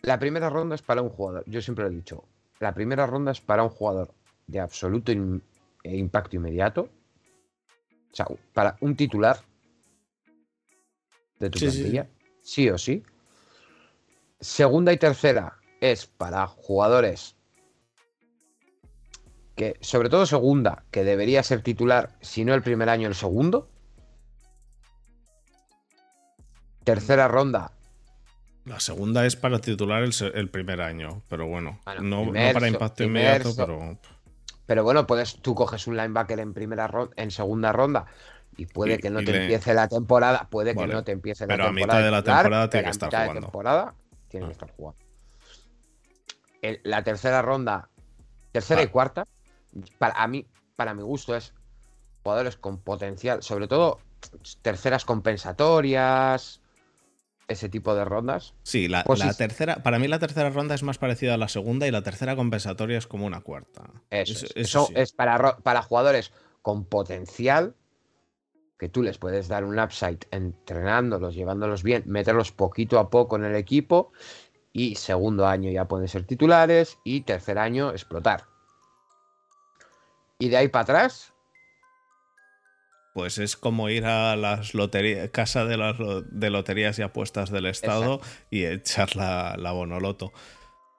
La 0.01 0.19
primera 0.19 0.49
ronda 0.49 0.75
es 0.75 0.81
para 0.81 1.01
un 1.01 1.09
jugador, 1.09 1.43
yo 1.47 1.61
siempre 1.61 1.85
lo 1.85 1.91
he 1.91 1.95
dicho, 1.95 2.23
la 2.59 2.73
primera 2.73 3.05
ronda 3.05 3.31
es 3.31 3.41
para 3.41 3.63
un 3.63 3.69
jugador 3.69 4.13
de 4.47 4.59
absoluto 4.59 5.11
eh, 5.11 5.97
impacto 5.97 6.35
inmediato. 6.35 6.89
O 8.11 8.15
sea, 8.15 8.25
para 8.53 8.77
un 8.81 8.95
titular 8.95 9.39
de 11.39 11.49
tu 11.49 11.59
plantilla, 11.59 12.09
sí 12.41 12.69
o 12.69 12.77
sí. 12.77 13.03
Segunda 14.39 14.91
y 14.91 14.97
tercera 14.97 15.57
es 15.79 16.05
para 16.05 16.47
jugadores 16.47 17.35
que 19.59 19.75
sobre 19.81 20.07
todo 20.07 20.25
segunda, 20.25 20.85
que 20.89 21.03
debería 21.03 21.43
ser 21.43 21.61
titular, 21.61 22.11
si 22.21 22.45
no 22.45 22.53
el 22.53 22.61
primer 22.61 22.87
año, 22.87 23.09
el 23.09 23.13
segundo. 23.13 23.67
Tercera 26.85 27.27
ronda. 27.27 27.73
La 28.63 28.79
segunda 28.79 29.25
es 29.25 29.35
para 29.35 29.59
titular 29.59 30.01
el, 30.01 30.49
primer 30.49 30.79
año, 30.79 31.23
pero 31.27 31.45
bueno, 31.45 31.77
no, 32.01 32.31
para 32.31 32.69
impacto 32.69 33.03
inmediato, 33.03 33.53
pero... 33.53 33.97
Pero 34.65 34.83
bueno, 34.85 35.05
puedes, 35.05 35.35
tú 35.41 35.55
coges 35.55 35.87
un 35.87 35.97
linebacker 35.97 36.39
en 36.39 36.53
primera 36.53 36.89
en 37.17 37.29
segunda 37.29 37.73
ronda 37.73 38.05
y 38.55 38.65
puede 38.65 38.97
que 38.99 39.09
no 39.09 39.21
te 39.23 39.41
empiece 39.41 39.73
la 39.73 39.89
temporada, 39.89 40.47
puede 40.49 40.73
que 40.73 40.87
no 40.87 41.03
te 41.03 41.11
empiece 41.11 41.45
la 41.45 41.57
temporada. 41.57 41.73
Pero 41.73 41.83
a 41.83 41.97
mitad 41.97 42.05
de 42.05 42.11
la 42.11 42.23
temporada 42.23 42.69
tiene 42.69 42.85
que 42.85 42.91
estar 42.91 43.09
jugando. 43.09 43.33
De 43.33 43.41
temporada 43.41 43.93
tiene 44.29 44.45
que 44.45 44.51
ah. 44.51 44.53
estar 44.53 44.71
jugando. 44.71 44.99
la 46.83 47.03
tercera 47.03 47.41
ronda, 47.41 47.89
tercera 48.53 48.81
y 48.83 48.85
ah. 48.85 48.91
cuarta, 48.91 49.27
para 49.97 50.21
a 50.21 50.27
mí, 50.27 50.45
para 50.75 50.93
mi 50.93 51.03
gusto, 51.03 51.35
es 51.35 51.53
jugadores 52.23 52.57
con 52.57 52.77
potencial, 52.79 53.43
sobre 53.43 53.67
todo 53.67 53.99
terceras 54.61 55.05
compensatorias, 55.05 56.61
ese 57.47 57.69
tipo 57.69 57.95
de 57.95 58.05
rondas. 58.05 58.53
Sí, 58.63 58.87
la, 58.87 59.03
pues 59.03 59.21
tercera, 59.37 59.77
para 59.77 59.99
mí 59.99 60.07
la 60.07 60.19
tercera 60.19 60.49
ronda 60.49 60.75
es 60.75 60.83
más 60.83 60.97
parecida 60.97 61.33
a 61.33 61.37
la 61.37 61.47
segunda 61.47 61.87
y 61.87 61.91
la 61.91 62.03
tercera 62.03 62.35
compensatoria 62.35 62.97
es 62.97 63.07
como 63.07 63.25
una 63.25 63.41
cuarta. 63.41 63.91
Eso, 64.09 64.89
es 64.93 65.11
para, 65.11 65.57
para 65.57 65.81
jugadores 65.81 66.31
con 66.61 66.85
potencial 66.85 67.75
que 68.77 68.87
tú 68.87 69.03
les 69.03 69.17
puedes 69.17 69.47
dar 69.47 69.65
un 69.65 69.77
upside 69.77 70.19
entrenándolos, 70.31 71.35
llevándolos 71.35 71.83
bien, 71.83 72.03
meterlos 72.05 72.51
poquito 72.51 72.97
a 72.97 73.09
poco 73.09 73.35
en 73.35 73.43
el 73.43 73.55
equipo 73.55 74.13
y 74.71 74.95
segundo 74.95 75.47
año 75.47 75.69
ya 75.69 75.85
pueden 75.85 76.07
ser 76.07 76.23
titulares 76.23 76.97
y 77.03 77.21
tercer 77.21 77.57
año 77.57 77.91
explotar. 77.91 78.45
Y 80.39 80.49
de 80.49 80.57
ahí 80.57 80.67
para 80.69 80.83
atrás. 80.83 81.33
Pues 83.13 83.37
es 83.37 83.57
como 83.57 83.89
ir 83.89 84.05
a 84.05 84.35
las 84.37 84.73
loterías, 84.73 85.29
casa 85.29 85.65
de 85.65 85.75
las 85.75 85.97
de 85.97 86.49
loterías 86.49 86.97
y 86.97 87.01
apuestas 87.01 87.51
del 87.51 87.65
Estado 87.65 88.21
y 88.49 88.63
echar 88.65 89.15
la, 89.15 89.55
la 89.57 89.73
bonoloto. 89.73 90.31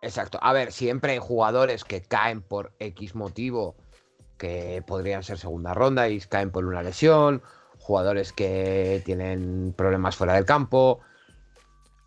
Exacto. 0.02 0.38
A 0.42 0.52
ver, 0.52 0.72
siempre 0.72 1.12
hay 1.12 1.18
jugadores 1.18 1.84
que 1.84 2.02
caen 2.02 2.42
por 2.42 2.72
X 2.78 3.14
motivo, 3.14 3.76
que 4.36 4.82
podrían 4.86 5.22
ser 5.22 5.38
segunda 5.38 5.72
ronda 5.72 6.08
y 6.08 6.20
caen 6.20 6.50
por 6.50 6.66
una 6.66 6.82
lesión, 6.82 7.42
jugadores 7.78 8.32
que 8.32 9.02
tienen 9.04 9.72
problemas 9.76 10.16
fuera 10.16 10.34
del 10.34 10.44
campo, 10.44 11.00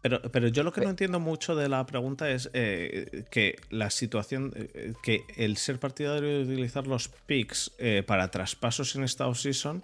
pero, 0.04 0.22
pero 0.22 0.50
yo 0.50 0.64
lo 0.64 0.74
que 0.74 0.82
no 0.82 0.90
entiendo 0.90 1.22
mucho 1.22 1.56
de 1.56 1.70
la 1.70 1.86
pregunta 1.86 2.30
es 2.30 2.50
eh, 2.54 3.24
que 3.32 3.56
la 3.70 3.90
situación, 3.90 4.52
eh, 4.54 4.92
que 5.02 5.24
el 5.38 5.56
ser 5.56 5.80
partidario 5.80 6.28
de 6.28 6.44
utilizar 6.44 6.88
los 6.88 7.08
picks 7.08 7.72
eh, 7.78 8.04
para 8.06 8.30
traspasos 8.30 8.98
en 8.98 9.06
esta 9.06 9.28
offseason. 9.28 9.82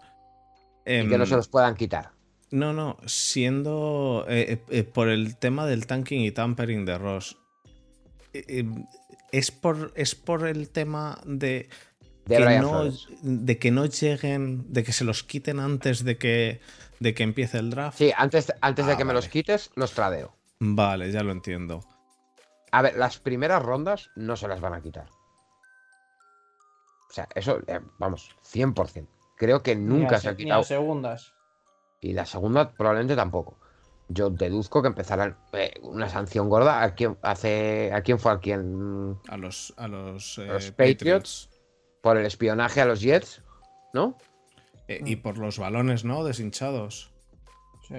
y 0.86 1.08
que 1.08 1.18
no 1.18 1.26
se 1.26 1.36
em, 1.36 1.38
los 1.38 1.48
puedan 1.48 1.74
quitar. 1.74 2.12
No, 2.52 2.74
no, 2.74 2.98
siendo 3.06 4.28
por 4.94 5.08
el 5.08 5.38
tema 5.38 5.66
del 5.66 5.88
tanking 5.88 6.20
y 6.20 6.32
tampering 6.32 6.84
de 6.84 6.98
Ross. 6.98 7.38
Es 9.32 9.52
por, 9.52 9.94
es 9.96 10.16
por 10.16 10.48
el 10.48 10.70
tema 10.70 11.22
de, 11.26 11.70
que 12.28 12.60
no, 12.60 12.92
de 13.22 13.58
que 13.58 13.72
no 13.72 13.86
lleguen, 13.86 14.66
de 14.74 14.84
que 14.84 14.92
se 14.92 15.06
los 15.06 15.24
quiten 15.24 15.62
antes 15.62 16.04
de 16.04 16.18
que 16.18 16.60
de 17.00 17.14
que 17.14 17.24
empiece 17.24 17.58
el 17.58 17.70
draft. 17.70 17.98
Sí, 17.98 18.12
antes, 18.16 18.54
antes 18.62 18.86
de 18.86 18.94
ah, 18.94 18.98
que 18.98 19.06
me 19.06 19.14
los 19.14 19.28
quites, 19.28 19.72
los 19.76 19.94
tradeo. 19.94 20.34
Vale, 20.60 21.12
ya 21.12 21.24
lo 21.24 21.32
entiendo. 21.32 21.82
A 22.72 22.82
ver, 22.82 22.98
las 22.98 23.20
primeras 23.20 23.64
rondas 23.64 24.12
no 24.16 24.36
se 24.36 24.48
las 24.48 24.62
van 24.62 24.74
a 24.74 24.82
quitar. 24.82 25.08
O 27.10 27.14
sea, 27.14 27.28
eso, 27.34 27.60
eh, 27.68 27.80
vamos, 27.98 28.36
100%. 28.44 29.08
Creo 29.36 29.64
que 29.64 29.76
nunca 29.76 30.20
se 30.20 30.30
ha 30.30 30.36
quitado. 30.36 30.60
las 30.60 30.68
segundas. 30.68 31.34
Y 32.02 32.14
la 32.14 32.26
segunda 32.26 32.72
probablemente 32.72 33.16
tampoco. 33.16 33.58
Yo 34.10 34.30
deduzco 34.30 34.82
que 34.82 34.90
empezarán 34.90 35.38
eh, 35.54 35.74
una 35.82 36.10
sanción 36.10 36.50
gorda. 36.50 36.84
¿A 36.84 36.94
quién, 36.94 37.18
hace, 37.22 37.92
¿A 37.94 38.02
quién 38.02 38.20
fue 38.20 38.32
a 38.32 38.40
quién? 38.40 39.18
A 39.28 39.38
los, 39.38 39.74
a 39.78 39.88
los, 39.88 40.38
eh, 40.40 40.74
Patriots. 40.76 41.50
Por 42.02 42.18
el 42.18 42.26
espionaje 42.26 42.82
a 42.82 42.86
los 42.86 43.02
Jets, 43.02 43.44
¿no? 43.94 44.18
Eh, 44.90 45.04
y 45.06 45.18
por 45.18 45.38
los 45.38 45.60
balones, 45.60 46.04
¿no? 46.04 46.24
Deshinchados. 46.24 47.12
Sí. 47.88 47.98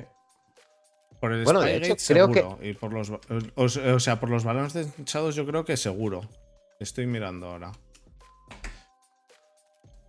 Por 1.21 1.33
el 1.33 1.45
bueno, 1.45 1.63
Spygate, 1.63 1.99
seguro. 2.01 2.59
Y 2.61 2.73
por 2.73 2.93
los, 2.93 3.13
o, 3.55 4.01
sea, 4.01 4.19
por 4.19 4.29
los 4.29 4.43
balones 4.43 4.73
deshinchados 4.73 5.37
yo 5.37 5.47
creo 5.47 5.65
que 5.65 5.77
seguro. 5.77 6.23
Estoy 6.81 7.07
mirando 7.07 7.47
ahora. 7.47 7.71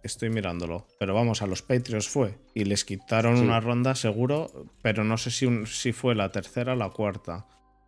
Estoy 0.01 0.31
mirándolo. 0.31 0.87
Pero 0.97 1.13
vamos, 1.13 1.43
a 1.43 1.47
los 1.47 1.61
Patriots 1.61 2.09
fue. 2.09 2.39
Y 2.55 2.63
les 2.63 2.83
quitaron 2.83 3.37
una 3.37 3.59
ronda 3.59 3.93
seguro. 3.93 4.51
Pero 4.81 5.03
no 5.03 5.19
sé 5.19 5.29
si, 5.29 5.65
si 5.67 5.91
fue 5.91 6.15
la 6.15 6.31
tercera 6.31 6.73
o 6.73 6.75
la 6.75 6.89
cuarta. 6.89 7.45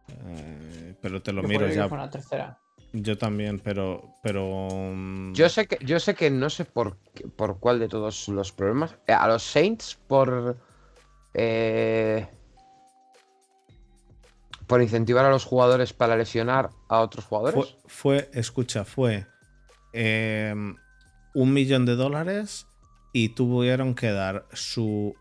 Eh, 0.07 0.93
pero 1.01 1.23
te 1.23 1.33
lo 1.33 1.41
miro 1.41 1.67
ya. 1.67 1.89
Fue 1.89 1.97
la 1.97 2.11
tercera. 2.11 2.59
Yo 2.93 3.17
también, 3.17 3.59
pero. 3.59 4.15
pero 4.21 4.67
mm, 4.69 5.33
yo 5.33 5.49
sé 5.49 5.65
que, 5.65 5.83
yo 5.83 5.99
sé 5.99 6.13
que 6.13 6.29
no 6.29 6.49
sé 6.51 6.63
por, 6.63 6.97
por 7.35 7.59
cuál 7.59 7.79
de 7.79 7.87
todos 7.87 8.27
los 8.29 8.51
problemas. 8.51 8.95
Eh, 9.07 9.13
a 9.13 9.27
los 9.27 9.41
Saints 9.41 9.97
por. 10.07 10.55
Eh, 11.33 12.27
por 14.67 14.81
incentivar 14.81 15.25
a 15.25 15.29
los 15.29 15.43
jugadores 15.43 15.91
para 15.91 16.15
lesionar 16.15 16.69
a 16.87 17.01
otros 17.01 17.25
jugadores. 17.25 17.75
Fue, 17.85 18.29
escucha, 18.33 18.85
fue 18.85 19.25
em, 19.91 20.75
un 21.33 21.53
millón 21.53 21.85
de 21.85 21.95
dólares 21.95 22.67
y 23.11 23.29
tuvieron 23.29 23.93
que 23.93 24.11
dar 24.11 24.47
su... 24.53 25.15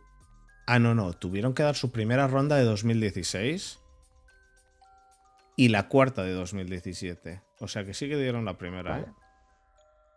Ah, 0.66 0.78
no, 0.78 0.94
no, 0.94 1.12
tuvieron 1.12 1.54
que 1.54 1.64
dar 1.64 1.74
su 1.74 1.90
primera 1.90 2.28
ronda 2.28 2.56
de 2.56 2.64
2016 2.64 3.81
y 5.56 5.68
la 5.68 5.88
cuarta 5.88 6.22
de 6.22 6.32
2017. 6.32 7.42
O 7.60 7.68
sea 7.68 7.84
que 7.84 7.94
sí 7.94 8.08
que 8.08 8.16
dieron 8.16 8.44
la 8.44 8.58
primera. 8.58 9.00
¿eh? 9.00 9.06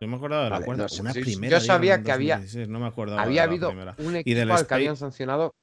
Yo 0.02 0.08
me 0.08 0.18
acordaba 0.18 0.46
de 0.46 0.50
la 0.50 0.62
cuarta. 0.62 0.88
una 1.00 1.14
primera. 1.14 1.58
Yo 1.58 1.66
sabía 1.66 2.04
que 2.04 2.12
había. 2.12 2.42
No 2.68 2.80
me 2.80 2.88
acuerdo. 2.88 3.18
Había 3.18 3.44
habido 3.44 3.70
un 3.70 4.16
equipo 4.16 4.54
al 4.54 4.68
que 4.68 4.74
habían 4.74 4.98
sancionado. 4.98 5.54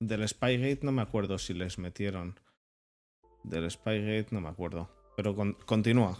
Del 0.00 0.26
Spygate 0.28 0.80
no 0.82 0.92
me 0.92 1.02
acuerdo 1.02 1.38
si 1.38 1.54
les 1.54 1.78
metieron. 1.78 2.38
Del 3.42 3.70
Spygate 3.70 4.28
no 4.30 4.40
me 4.40 4.48
acuerdo. 4.48 4.88
Pero 5.16 5.34
continúa. 5.66 6.18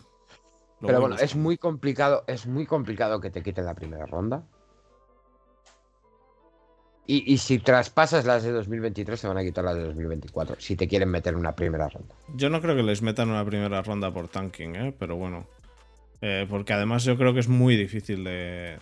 Pero 0.80 1.00
bueno, 1.00 1.16
es 1.16 1.36
muy 1.36 1.58
complicado. 1.58 2.24
Es 2.26 2.46
muy 2.46 2.66
complicado 2.66 3.20
que 3.20 3.30
te 3.30 3.42
quiten 3.42 3.64
la 3.64 3.74
primera 3.74 4.06
ronda. 4.06 4.46
Y, 7.10 7.38
si 7.38 7.58
traspasas 7.58 8.26
las 8.26 8.42
de 8.42 8.52
2023, 8.52 9.18
se 9.18 9.26
van 9.26 9.38
a 9.38 9.42
quitar 9.42 9.64
las 9.64 9.76
de 9.76 9.84
2024. 9.84 10.56
Si 10.58 10.76
te 10.76 10.86
quieren 10.86 11.08
meter 11.08 11.34
una 11.34 11.56
primera 11.56 11.88
ronda. 11.88 12.14
Yo 12.36 12.50
no 12.50 12.60
creo 12.60 12.76
que 12.76 12.82
les 12.82 13.00
metan 13.00 13.30
una 13.30 13.46
primera 13.46 13.80
ronda 13.80 14.12
por 14.12 14.28
tanking, 14.28 14.76
¿eh? 14.76 14.94
pero 14.98 15.16
bueno. 15.16 15.46
Eh, 16.20 16.46
porque 16.50 16.74
además 16.74 17.04
yo 17.04 17.16
creo 17.16 17.32
que 17.32 17.40
es 17.40 17.48
muy 17.48 17.76
difícil 17.76 18.24
de, 18.24 18.76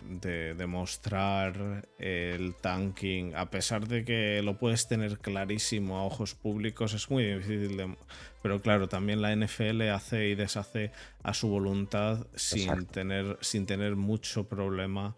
demostrar 0.58 1.86
el 2.00 2.56
tanking. 2.56 3.36
A 3.36 3.48
pesar 3.48 3.86
de 3.86 4.04
que 4.04 4.42
lo 4.42 4.58
puedes 4.58 4.88
tener 4.88 5.18
clarísimo 5.18 5.98
a 5.98 6.04
ojos 6.04 6.34
públicos, 6.34 6.94
es 6.94 7.08
muy 7.08 7.22
difícil 7.22 7.76
de. 7.76 7.94
Pero 8.42 8.60
claro, 8.60 8.88
también 8.88 9.22
la 9.22 9.36
NFL 9.36 9.82
hace 9.82 10.30
y 10.30 10.34
deshace 10.34 10.90
a 11.22 11.32
su 11.32 11.46
voluntad 11.46 12.26
sin 12.34 12.86
tener, 12.86 13.38
sin 13.40 13.66
tener 13.66 13.94
mucho 13.94 14.48
problema 14.48 15.14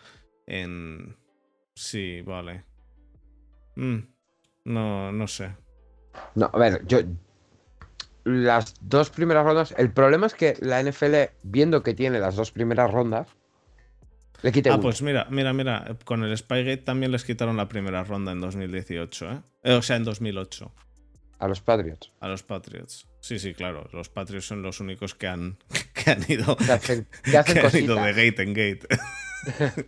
en. 0.47 1.17
Sí, 1.75 2.21
vale. 2.21 2.68
Mm, 3.79 3.99
no, 4.65 5.13
no 5.13 5.29
sé. 5.29 5.55
No, 6.35 6.51
a 6.53 6.59
ver, 6.59 6.85
yo. 6.87 6.99
Las 8.25 8.75
dos 8.81 9.09
primeras 9.11 9.45
rondas. 9.45 9.75
El 9.79 9.91
problema 9.91 10.27
es 10.27 10.35
que 10.35 10.57
la 10.61 10.83
NFL, 10.83 11.15
viendo 11.45 11.83
que 11.83 11.95
tiene 11.95 12.19
las 12.19 12.37
dos 12.37 12.51
primeras 12.51 12.91
rondas, 12.91 13.29
le 14.43 14.53
quita. 14.53 14.75
Ah, 14.75 14.81
pues 14.81 15.01
mira, 15.01 15.27
mira, 15.31 15.53
mira. 15.53 15.97
Con 16.05 16.25
el 16.25 16.37
Spygate 16.37 16.79
también 16.79 17.13
les 17.13 17.25
quitaron 17.25 17.57
la 17.57 17.69
primera 17.69 18.05
ronda 18.05 18.33
en 18.33 18.41
2018, 18.41 19.31
¿eh? 19.31 19.41
¿eh? 19.63 19.73
O 19.75 19.83
sea, 19.83 19.97
en 19.97 20.05
2008. 20.05 20.73
A 21.39 21.47
los 21.47 21.61
Patriots. 21.61 22.13
A 22.21 22.29
los 22.29 22.43
Patriots. 22.43 23.07
Sí, 23.21 23.39
sí, 23.39 23.55
claro. 23.55 23.89
Los 23.93 24.09
Patriots 24.09 24.47
son 24.47 24.63
los 24.63 24.81
únicos 24.81 25.15
que 25.15 25.29
han, 25.29 25.57
que 25.95 26.11
han 26.11 26.25
ido. 26.29 26.57
Que 26.57 26.73
hacen, 26.73 27.07
han 27.25 27.77
ido 27.77 27.95
de 27.95 28.13
gate 28.13 28.43
en 28.43 28.55
gate. 28.55 28.89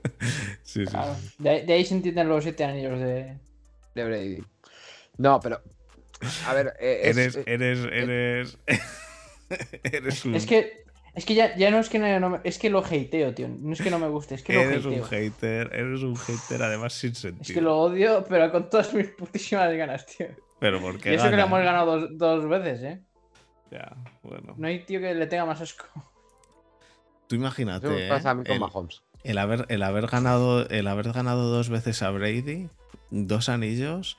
sí, 0.63 0.87
sí. 0.87 0.97
De, 1.39 1.73
ahí 1.73 1.85
se 1.85 1.95
entienden 1.95 2.29
los 2.29 2.45
siete 2.45 2.65
anillos 2.65 3.01
de, 3.01 3.37
de 3.95 4.05
Brady. 4.05 4.45
No, 5.19 5.41
pero. 5.41 5.61
A 6.47 6.55
ver. 6.55 6.75
Eh, 6.81 7.01
eres, 7.05 7.39
eres, 7.47 7.85
eres. 7.85 8.59
eres 9.83 10.25
un... 10.25 10.35
Es 10.35 10.47
que. 10.47 10.81
Es 11.13 11.25
que 11.25 11.35
ya, 11.35 11.57
ya 11.57 11.73
no 11.73 11.81
es 11.81 11.89
que 11.89 11.99
no, 11.99 12.41
es 12.45 12.59
que 12.59 12.71
lo 12.71 12.85
hateo, 12.85 13.35
tío. 13.35 13.49
No 13.49 13.73
es 13.73 13.83
que 13.83 13.91
no 13.91 13.99
me 13.99 14.09
guste, 14.09 14.37
es 14.37 14.45
que 14.45 14.55
lo 14.55 14.61
eres 14.61 14.85
un 14.85 15.03
hater, 15.03 15.69
eres 15.75 16.03
un 16.03 16.15
hater 16.15 16.63
además 16.63 16.93
sin 16.93 17.17
sentido. 17.17 17.43
Es 17.43 17.53
que 17.53 17.61
lo 17.61 17.79
odio, 17.79 18.25
pero 18.29 18.51
con 18.53 18.71
todas 18.71 18.95
mis 18.95 19.09
putísimas 19.09 19.75
ganas, 19.75 20.07
tío. 20.07 20.29
Pero 20.61 20.81
¿por 20.81 21.01
qué? 21.01 21.11
Y 21.11 21.15
eso 21.17 21.29
que 21.29 21.37
lo 21.37 21.43
hemos 21.43 21.59
ganado 21.65 22.01
dos, 22.01 22.11
dos, 22.17 22.49
veces, 22.49 22.83
eh. 22.83 23.03
Ya, 23.73 23.97
bueno. 24.23 24.55
No 24.57 24.69
hay 24.69 24.85
tío 24.85 25.01
que 25.01 25.13
le 25.13 25.27
tenga 25.27 25.47
más 25.47 25.61
asco. 25.61 25.87
Tú 27.27 27.35
imagínate. 27.35 27.89
Eso 27.89 28.15
pasa 28.15 28.31
a 28.31 28.35
mí 28.35 28.45
con 28.45 28.55
el, 28.55 28.61
Mahomes. 28.61 29.03
El 29.25 29.39
haber, 29.39 29.67
el 29.69 29.83
haber 29.83 30.07
ganado. 30.07 30.69
El 30.69 30.87
haber 30.87 31.13
ganado 31.13 31.51
dos 31.51 31.71
veces 31.71 32.03
a 32.03 32.11
Brady 32.11 32.69
dos 33.11 33.49
anillos 33.49 34.19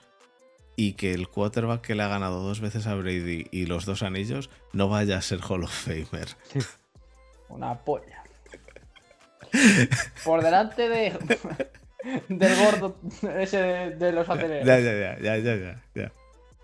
y 0.76 0.94
que 0.94 1.14
el 1.14 1.28
quarterback 1.28 1.82
que 1.82 1.96
le 1.96 2.04
ha 2.04 2.08
ganado 2.08 2.42
dos 2.42 2.60
veces 2.60 2.88
a 2.88 2.96
Brady 2.96 3.48
y 3.52 3.66
los 3.66 3.86
dos 3.86 4.04
anillos 4.04 4.50
no 4.74 4.88
vaya 4.90 5.18
a 5.18 5.22
ser 5.22 5.40
Hall 5.42 5.64
of 5.64 5.72
Famer. 5.72 6.28
Una 7.50 7.84
polla. 7.84 8.24
Por 10.24 10.42
delante 10.42 10.88
de 10.88 11.14
del 12.30 12.56
gordo 12.56 12.98
ese 13.38 13.58
de, 13.58 14.12
los 14.12 14.28
aceleros. 14.28 14.66
Ya, 14.66 14.80
ya, 14.80 15.20
ya, 15.20 15.38
ya, 15.38 15.56
ya, 15.56 15.84
ya, 15.94 16.12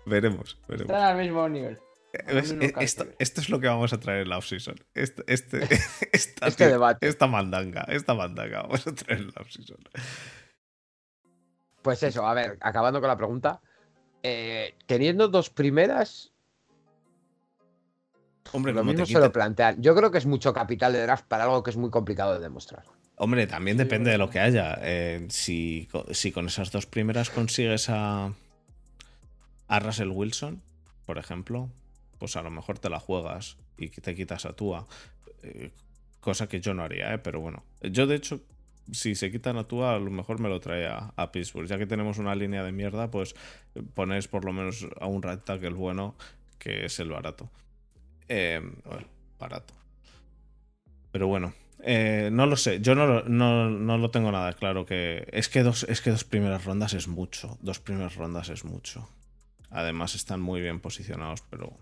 Veremos, 0.06 0.58
veremos. 0.66 0.90
Están 0.90 1.02
al 1.02 1.16
mismo 1.18 1.48
nivel. 1.48 1.78
Eh, 2.12 2.72
esto, 2.80 3.06
es 3.18 3.48
lo 3.50 3.60
que 3.60 3.68
vamos 3.68 3.92
a 3.92 4.00
traer 4.00 4.22
en 4.22 4.30
la 4.30 4.38
offseason. 4.38 4.76
Este, 4.94 5.22
este, 5.26 5.60
esta, 6.12 6.48
este 6.48 6.68
debate. 6.68 7.06
Esta 7.06 7.26
mandanga, 7.26 7.84
esta 7.88 8.14
mandanga 8.14 8.62
vamos 8.62 8.86
a 8.86 8.94
traer 8.94 9.20
en 9.20 9.26
la 9.28 9.42
offseason. 9.42 9.78
Pues 11.88 12.02
eso, 12.02 12.26
a 12.26 12.34
ver, 12.34 12.58
acabando 12.60 13.00
con 13.00 13.08
la 13.08 13.16
pregunta. 13.16 13.62
Eh, 14.22 14.74
teniendo 14.84 15.26
dos 15.28 15.48
primeras. 15.48 16.34
Hombre, 18.52 18.74
lo 18.74 18.84
mismo 18.84 19.06
se 19.06 19.18
lo 19.18 19.32
plantean. 19.32 19.80
Yo 19.80 19.96
creo 19.96 20.10
que 20.10 20.18
es 20.18 20.26
mucho 20.26 20.52
capital 20.52 20.92
de 20.92 21.00
draft 21.00 21.24
para 21.24 21.44
algo 21.44 21.62
que 21.62 21.70
es 21.70 21.78
muy 21.78 21.88
complicado 21.88 22.34
de 22.34 22.40
demostrar. 22.40 22.82
Hombre, 23.16 23.46
también 23.46 23.78
depende 23.78 24.10
de 24.10 24.18
lo 24.18 24.28
que 24.28 24.38
haya. 24.38 24.78
Eh, 24.82 25.28
si, 25.30 25.88
si, 26.10 26.30
con 26.30 26.48
esas 26.48 26.70
dos 26.70 26.84
primeras 26.84 27.30
consigues 27.30 27.88
a, 27.88 28.34
a 29.68 29.78
Russell 29.80 30.10
Wilson, 30.10 30.60
por 31.06 31.16
ejemplo, 31.16 31.70
pues 32.18 32.36
a 32.36 32.42
lo 32.42 32.50
mejor 32.50 32.78
te 32.78 32.90
la 32.90 33.00
juegas 33.00 33.56
y 33.78 33.88
te 33.88 34.14
quitas 34.14 34.44
a 34.44 34.52
Tua. 34.52 34.86
Eh, 35.42 35.70
cosa 36.20 36.50
que 36.50 36.60
yo 36.60 36.74
no 36.74 36.82
haría, 36.82 37.14
¿eh? 37.14 37.18
pero 37.18 37.40
bueno. 37.40 37.64
Yo, 37.80 38.06
de 38.06 38.16
hecho, 38.16 38.42
si 38.92 39.14
se 39.14 39.30
quitan 39.30 39.56
a 39.56 39.64
Tua, 39.64 39.94
a 39.94 39.98
lo 39.98 40.10
mejor 40.10 40.40
me 40.40 40.48
lo 40.48 40.60
trae 40.60 40.86
a, 40.86 41.32
Pittsburgh. 41.32 41.66
Ya 41.66 41.78
que 41.78 41.86
tenemos 41.86 42.18
una 42.18 42.34
línea 42.34 42.62
de 42.62 42.72
mierda, 42.72 43.10
pues 43.10 43.34
ponéis 43.94 44.28
por 44.28 44.44
lo 44.44 44.52
menos 44.52 44.86
a 45.00 45.06
un 45.06 45.22
right 45.22 45.44
tackle 45.44 45.70
bueno, 45.70 46.16
que 46.58 46.86
es 46.86 46.98
el 47.00 47.10
barato. 47.10 47.50
Eh, 48.28 48.60
barato. 49.38 49.74
Pero 51.12 51.26
bueno, 51.26 51.52
eh, 51.80 52.30
no 52.32 52.46
lo 52.46 52.56
sé. 52.56 52.80
Yo 52.80 52.94
no, 52.94 53.22
no, 53.22 53.98
lo 53.98 54.10
tengo 54.10 54.32
nada 54.32 54.52
claro. 54.52 54.84
que 54.84 55.26
es 55.32 55.48
que, 55.48 55.62
dos, 55.62 55.84
es 55.84 56.00
que 56.00 56.10
dos 56.10 56.24
primeras 56.24 56.64
rondas 56.64 56.94
es 56.94 57.08
mucho. 57.08 57.58
Dos 57.60 57.80
primeras 57.80 58.16
rondas 58.16 58.48
es 58.48 58.64
mucho. 58.64 59.08
Además 59.70 60.14
están 60.14 60.40
muy 60.40 60.60
bien 60.60 60.80
posicionados, 60.80 61.42
pero... 61.50 61.76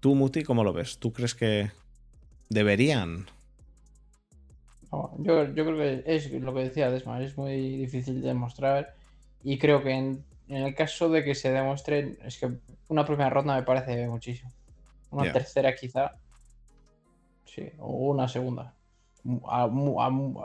¿Tú, 0.00 0.14
Muti, 0.14 0.44
cómo 0.44 0.64
lo 0.64 0.72
ves? 0.72 0.98
¿Tú 0.98 1.12
crees 1.12 1.34
que 1.34 1.70
deberían 2.48 3.26
yo, 4.90 5.44
yo, 5.54 5.64
creo 5.64 5.76
que 5.76 6.02
es 6.06 6.32
lo 6.32 6.54
que 6.54 6.60
decía 6.60 6.90
Desma, 6.90 7.22
es 7.22 7.36
muy 7.36 7.76
difícil 7.76 8.22
de 8.22 8.28
demostrar 8.28 8.94
y 9.42 9.58
creo 9.58 9.82
que 9.82 9.92
en, 9.92 10.24
el 10.48 10.74
caso 10.74 11.08
de 11.10 11.24
que 11.24 11.34
se 11.34 11.50
demuestre, 11.52 12.16
es 12.24 12.38
que 12.38 12.50
una 12.88 13.04
primera 13.04 13.30
ronda 13.30 13.54
me 13.54 13.62
parece 13.62 14.08
muchísimo. 14.08 14.50
Una 15.10 15.30
tercera 15.32 15.74
quizá. 15.74 16.12
Sí, 17.44 17.70
o 17.78 18.10
una 18.10 18.28
segunda. 18.28 18.74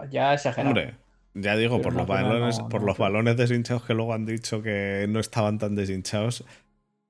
ya 0.09 0.33
exagerado. 0.33 0.69
Hombre, 0.69 0.95
ya 1.33 1.55
digo, 1.55 1.81
por 1.81 1.93
los, 1.93 2.05
balones, 2.05 2.59
por 2.69 2.83
los 2.83 2.97
balones 2.97 3.37
deshinchados 3.37 3.83
que 3.83 3.93
luego 3.93 4.13
han 4.13 4.25
dicho 4.25 4.61
que 4.61 5.05
no 5.09 5.19
estaban 5.19 5.57
tan 5.57 5.75
deshinchados, 5.75 6.45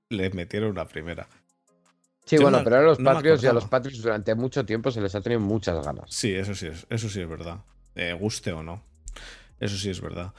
les 0.10 0.34
metieron 0.34 0.72
una 0.72 0.86
primera. 0.86 1.28
Sí, 2.26 2.38
bueno, 2.38 2.62
pero 2.64 2.78
a 2.78 2.82
los 2.82 2.98
Patriots 2.98 3.44
y 3.44 3.48
a 3.48 3.54
los 3.54 3.66
Patriots 3.66 4.02
durante 4.02 4.34
mucho 4.36 4.66
tiempo 4.66 4.92
se 4.92 5.02
les 5.02 5.14
ha 5.16 5.22
tenido 5.22 5.42
muchas 5.42 5.84
ganas. 5.86 6.06
Sí, 6.10 6.34
eso 6.34 6.56
sí 6.56 6.68
es, 6.68 6.86
eso 6.90 7.10
sí 7.10 7.22
es 7.22 7.28
verdad. 7.28 7.60
Eh, 7.96 8.14
guste 8.14 8.52
o 8.54 8.64
no. 8.64 8.82
Eso 9.60 9.78
sí 9.78 9.90
es 9.90 10.02
verdad. 10.02 10.34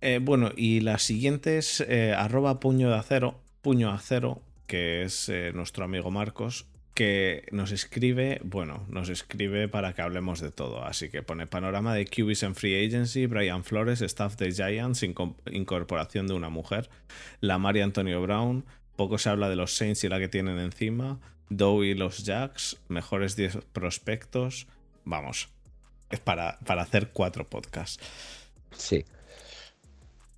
Eh, 0.00 0.18
bueno, 0.20 0.50
y 0.56 0.80
la 0.80 0.98
siguiente 0.98 1.58
es 1.58 1.80
eh, 1.80 2.14
arroba 2.14 2.58
puño 2.60 2.90
de 2.90 2.96
acero, 2.96 3.40
puño 3.62 3.90
acero, 3.90 4.42
que 4.66 5.02
es 5.02 5.30
nuestro 5.54 5.84
amigo 5.84 6.10
Marcos, 6.10 6.66
que 6.94 7.46
nos 7.50 7.72
escribe, 7.72 8.40
bueno, 8.44 8.84
nos 8.88 9.08
escribe 9.08 9.68
para 9.68 9.94
que 9.94 10.02
hablemos 10.02 10.40
de 10.40 10.50
todo. 10.50 10.84
Así 10.84 11.08
que 11.08 11.22
pone 11.22 11.46
panorama 11.46 11.94
de 11.94 12.04
QBs 12.04 12.42
en 12.42 12.54
Free 12.54 12.86
Agency, 12.86 13.26
Brian 13.26 13.64
Flores, 13.64 14.02
staff 14.02 14.36
de 14.36 14.52
Giants, 14.52 15.02
incorporación 15.02 16.26
de 16.26 16.34
una 16.34 16.50
mujer, 16.50 16.90
la 17.40 17.58
Mari 17.58 17.80
Antonio 17.80 18.20
Brown, 18.20 18.64
poco 19.00 19.16
se 19.16 19.30
habla 19.30 19.48
de 19.48 19.56
los 19.56 19.74
Saints 19.74 20.04
y 20.04 20.10
la 20.10 20.18
que 20.18 20.28
tienen 20.28 20.58
encima. 20.58 21.18
Dow 21.48 21.82
y 21.84 21.94
los 21.94 22.22
Jacks, 22.22 22.76
mejores 22.88 23.34
10 23.34 23.60
prospectos. 23.72 24.66
Vamos, 25.06 25.48
es 26.10 26.20
para, 26.20 26.58
para 26.66 26.82
hacer 26.82 27.08
cuatro 27.08 27.48
podcasts. 27.48 27.98
Sí. 28.72 29.06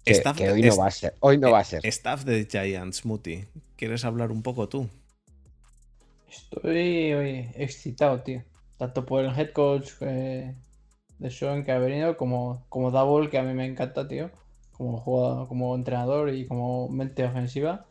que, 0.04 0.50
hoy 0.52 0.62
no 0.62 0.76
va 0.76 0.86
a 0.86 0.90
ser. 0.92 1.16
Hoy 1.18 1.38
no 1.38 1.50
va 1.50 1.58
a 1.58 1.64
ser. 1.64 1.84
Staff 1.84 2.22
de 2.22 2.46
Giants, 2.48 3.04
Muti. 3.04 3.46
¿Quieres 3.74 4.04
hablar 4.04 4.30
un 4.30 4.44
poco 4.44 4.68
tú? 4.68 4.88
Estoy 6.30 7.48
excitado, 7.56 8.20
tío. 8.20 8.44
Tanto 8.78 9.04
por 9.04 9.24
el 9.24 9.36
head 9.36 9.50
coach 9.50 9.90
eh, 10.02 10.54
de 11.18 11.30
Sean 11.32 11.64
que 11.64 11.72
ha 11.72 11.78
venido, 11.78 12.16
como, 12.16 12.64
como 12.68 12.92
Double, 12.92 13.28
que 13.28 13.38
a 13.38 13.42
mí 13.42 13.54
me 13.54 13.66
encanta, 13.66 14.06
tío. 14.06 14.30
Como, 14.70 14.98
jugador, 14.98 15.48
como 15.48 15.74
entrenador 15.74 16.32
y 16.32 16.46
como 16.46 16.88
mente 16.88 17.24
ofensiva. 17.24 17.86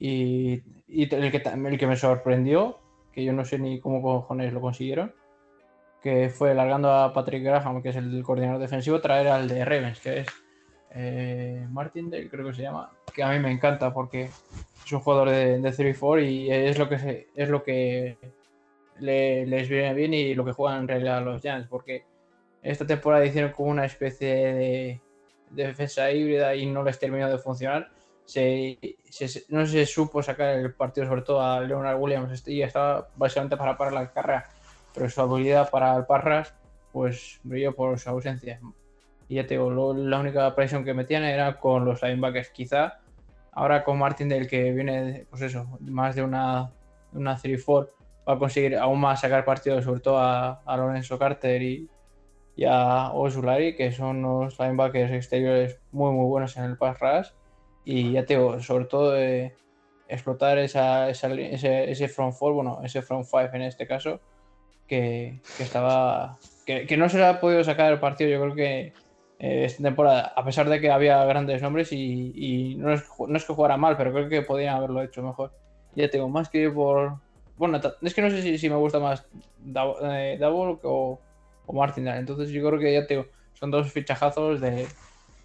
Y, 0.00 0.62
el, 0.88 1.30
que, 1.30 1.42
el 1.46 1.78
que 1.78 1.86
me 1.86 1.96
sorprendió, 1.96 2.80
que 3.12 3.22
yo 3.22 3.32
no 3.32 3.44
sé 3.44 3.58
ni 3.58 3.78
cómo 3.78 4.02
cojones 4.02 4.52
lo 4.52 4.60
consiguieron, 4.60 5.14
que 6.02 6.30
fue 6.30 6.54
largando 6.54 6.90
a 6.92 7.12
Patrick 7.12 7.44
Graham, 7.44 7.82
que 7.82 7.90
es 7.90 7.96
el 7.96 8.22
coordinador 8.24 8.60
defensivo, 8.60 9.00
traer 9.00 9.28
al 9.28 9.46
de 9.46 9.64
Ravens, 9.64 10.00
que 10.00 10.20
es 10.20 10.26
eh, 10.92 11.66
Martindale, 11.70 12.28
creo 12.28 12.46
que 12.46 12.54
se 12.54 12.62
llama, 12.62 12.90
que 13.14 13.22
a 13.22 13.30
mí 13.30 13.38
me 13.38 13.52
encanta 13.52 13.92
porque 13.92 14.30
es 14.84 14.92
un 14.92 15.00
jugador 15.00 15.30
de, 15.30 15.60
de 15.60 15.70
3-4 15.70 16.28
y 16.28 16.50
es 16.50 16.78
lo 16.78 16.88
que, 16.88 17.28
es 17.36 17.48
lo 17.48 17.62
que 17.62 18.16
les 18.98 19.68
viene 19.68 19.94
bien 19.94 20.14
y 20.14 20.34
lo 20.34 20.44
que 20.44 20.52
juegan 20.52 20.80
en 20.80 20.88
realidad 20.88 21.24
los 21.24 21.40
Giants, 21.40 21.68
porque 21.68 22.04
esta 22.62 22.86
temporada 22.86 23.24
hicieron 23.24 23.52
como 23.52 23.70
una 23.70 23.84
especie 23.84 24.28
de, 24.34 25.00
defensa 25.50 26.10
híbrida 26.10 26.54
y 26.54 26.66
no 26.66 26.82
les 26.82 26.98
terminó 26.98 27.28
de 27.28 27.38
funcionar. 27.38 27.90
No 29.48 29.66
se 29.66 29.86
supo 29.86 30.22
sacar 30.22 30.50
el 30.50 30.72
partido, 30.74 31.06
sobre 31.06 31.22
todo 31.22 31.40
a 31.40 31.60
Leonard 31.60 31.98
Williams, 31.98 32.32
este, 32.32 32.52
y 32.52 32.62
estaba 32.62 33.08
básicamente 33.16 33.56
para 33.56 33.76
parar 33.76 33.92
la 33.92 34.12
carrera, 34.12 34.48
pero 34.94 35.08
su 35.08 35.20
habilidad 35.20 35.70
para 35.70 36.06
Parras, 36.06 36.54
pues 36.92 37.40
brilló 37.42 37.74
por 37.74 37.98
su 37.98 38.10
ausencia. 38.10 38.60
Y 39.28 39.36
ya 39.36 39.46
te 39.46 39.54
digo, 39.54 39.94
la 39.94 40.18
única 40.18 40.54
presión 40.54 40.84
que 40.84 40.94
metían 40.94 41.22
era 41.22 41.58
con 41.58 41.84
los 41.84 42.02
linebackers. 42.02 42.50
Quizá 42.50 42.98
ahora 43.52 43.84
con 43.84 43.98
Martin 43.98 44.28
del 44.28 44.48
que 44.48 44.72
viene, 44.72 45.26
pues 45.30 45.42
eso, 45.42 45.78
más 45.80 46.16
de 46.16 46.22
una, 46.22 46.72
una 47.12 47.36
3-4, 47.36 47.88
va 48.28 48.34
a 48.34 48.38
conseguir 48.38 48.76
aún 48.76 49.00
más 49.00 49.20
sacar 49.20 49.44
partido, 49.44 49.80
sobre 49.82 50.00
todo 50.00 50.18
a, 50.18 50.62
a 50.64 50.76
Lorenzo 50.76 51.18
Carter 51.18 51.62
y, 51.62 51.88
y 52.56 52.64
a 52.64 53.12
Osulari, 53.12 53.76
que 53.76 53.92
son 53.92 54.24
unos 54.24 54.58
linebackers 54.58 55.12
exteriores 55.12 55.80
muy 55.92 56.12
muy 56.12 56.26
buenos 56.26 56.56
en 56.56 56.64
el 56.64 56.76
pass 56.76 56.98
rush. 57.00 57.28
Y 57.84 58.12
ya 58.12 58.24
te 58.24 58.36
digo, 58.36 58.60
sobre 58.60 58.84
todo 58.84 59.12
de 59.12 59.54
explotar 60.08 60.58
esa, 60.58 61.08
ese, 61.08 61.90
ese 61.90 62.08
front 62.08 62.34
four, 62.34 62.52
bueno, 62.52 62.80
ese 62.84 63.02
front 63.02 63.26
five 63.26 63.50
en 63.54 63.62
este 63.62 63.86
caso, 63.86 64.20
que, 64.86 65.40
estaba. 65.58 66.38
Que, 66.66 66.96
no 66.96 67.08
se 67.08 67.18
le 67.18 67.26
ha 67.26 67.40
podido 67.40 67.64
sacar 67.64 67.92
el 67.92 68.00
partido, 68.00 68.30
yo 68.30 68.40
creo 68.40 68.54
que 68.54 68.92
eh, 69.38 69.64
esta 69.64 69.82
temporada, 69.82 70.32
a 70.36 70.44
pesar 70.44 70.68
de 70.68 70.80
que 70.80 70.90
había 70.90 71.24
grandes 71.24 71.62
nombres 71.62 71.92
y, 71.92 72.76
no, 72.76 72.92
es, 72.92 73.04
no, 73.18 73.36
es, 73.36 73.44
que 73.44 73.54
jugara 73.54 73.76
mal, 73.76 73.96
pero 73.96 74.12
creo 74.12 74.28
que 74.28 74.42
podían 74.42 74.76
haberlo 74.76 75.02
hecho 75.02 75.22
mejor. 75.22 75.52
Ya 75.94 76.08
tengo 76.10 76.28
más 76.28 76.48
que 76.48 76.70
por. 76.70 77.18
Bueno, 77.56 77.80
es 78.02 78.14
que 78.14 78.22
no 78.22 78.30
sé 78.30 78.42
si, 78.42 78.58
si 78.58 78.70
me 78.70 78.76
gusta 78.76 79.00
más 79.00 79.26
Double 79.58 80.78
o 80.82 81.20
o 81.70 81.72
Martinal. 81.72 82.18
Entonces 82.18 82.50
yo 82.50 82.66
creo 82.66 82.78
que 82.78 82.92
ya 82.92 83.06
te 83.06 83.28
son 83.54 83.70
dos 83.70 83.92
fichajazos 83.92 84.60
de, 84.60 84.86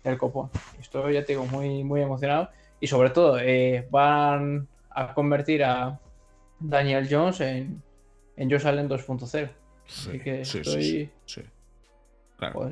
del 0.10 0.18
copón. 0.18 0.50
Estoy 0.80 1.14
ya 1.14 1.24
te 1.26 1.34
digo 1.34 1.46
muy, 1.46 1.84
muy 1.84 2.02
emocionado. 2.02 2.50
Y 2.80 2.88
sobre 2.88 3.10
todo, 3.10 3.40
eh, 3.40 3.88
van 3.90 4.68
a 4.90 5.14
convertir 5.14 5.64
a 5.64 6.00
Daniel 6.60 7.08
Jones 7.10 7.42
en, 7.42 7.82
en 8.36 8.52
Josh 8.52 8.68
Allen 8.68 8.90
2.0. 8.90 9.50
Así 9.88 10.20
que 10.20 10.42
estoy. 10.42 11.12
Sí, 11.26 11.42
Claro. 12.38 12.54
Por, 12.54 12.72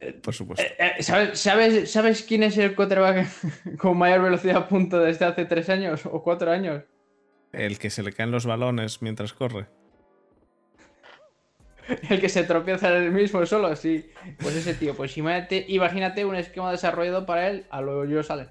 eh, 0.00 0.12
por, 0.22 0.34
supuesto. 0.34 0.64
Eh, 0.78 1.02
¿sabes, 1.02 1.38
¿sabes, 1.38 1.90
¿Sabes 1.90 2.22
quién 2.22 2.42
es 2.42 2.56
el 2.56 2.74
quarterback 2.74 3.28
con 3.78 3.98
mayor 3.98 4.22
velocidad 4.22 4.56
a 4.56 4.68
punto 4.68 4.98
desde 4.98 5.26
hace 5.26 5.44
tres 5.44 5.68
años 5.68 6.06
o 6.06 6.22
cuatro 6.22 6.50
años? 6.50 6.82
El 7.52 7.78
que 7.78 7.90
se 7.90 8.02
le 8.02 8.12
caen 8.12 8.30
los 8.30 8.46
balones 8.46 9.02
mientras 9.02 9.32
corre. 9.32 9.66
el 12.10 12.20
que 12.20 12.28
se 12.28 12.44
tropieza 12.44 12.88
en 12.88 13.04
el 13.04 13.12
mismo 13.12 13.44
solo, 13.46 13.74
sí. 13.76 14.10
Pues 14.40 14.56
ese 14.56 14.74
tío, 14.74 14.94
pues 14.94 15.16
imagínate, 15.16 15.64
imagínate 15.68 16.24
un 16.24 16.36
esquema 16.36 16.70
desarrollado 16.70 17.26
para 17.26 17.48
él 17.48 17.66
a 17.70 17.80
lo 17.80 18.04
yo 18.04 18.22
sale. 18.22 18.48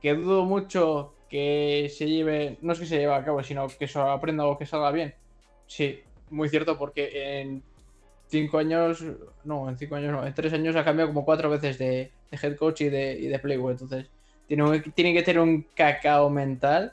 Que 0.00 0.14
dudo 0.14 0.44
mucho 0.44 1.14
que 1.28 1.90
se 1.96 2.08
lleve, 2.08 2.58
no 2.62 2.72
es 2.72 2.80
que 2.80 2.86
se 2.86 2.98
lleve 2.98 3.14
a 3.14 3.24
cabo, 3.24 3.42
sino 3.42 3.68
que 3.68 3.86
se 3.86 3.98
aprenda 3.98 4.46
o 4.46 4.58
que 4.58 4.66
salga 4.66 4.90
bien. 4.90 5.14
Sí, 5.66 6.00
muy 6.30 6.48
cierto, 6.48 6.78
porque 6.78 7.40
en 7.40 7.62
cinco 8.28 8.58
años, 8.58 9.04
no, 9.44 9.68
en 9.68 9.76
cinco 9.76 9.96
años 9.96 10.12
no, 10.12 10.26
en 10.26 10.34
tres 10.34 10.52
años 10.52 10.74
ha 10.76 10.84
cambiado 10.84 11.10
como 11.10 11.24
cuatro 11.24 11.50
veces 11.50 11.78
de, 11.78 12.10
head 12.30 12.56
coach 12.56 12.82
y 12.82 12.88
de, 12.88 13.12
y 13.12 13.28
de 13.28 13.38
playboy. 13.38 13.72
Entonces, 13.72 14.10
tiene, 14.46 14.80
tiene 14.94 15.12
que 15.14 15.22
tener 15.22 15.40
un 15.40 15.62
cacao 15.74 16.30
mental. 16.30 16.92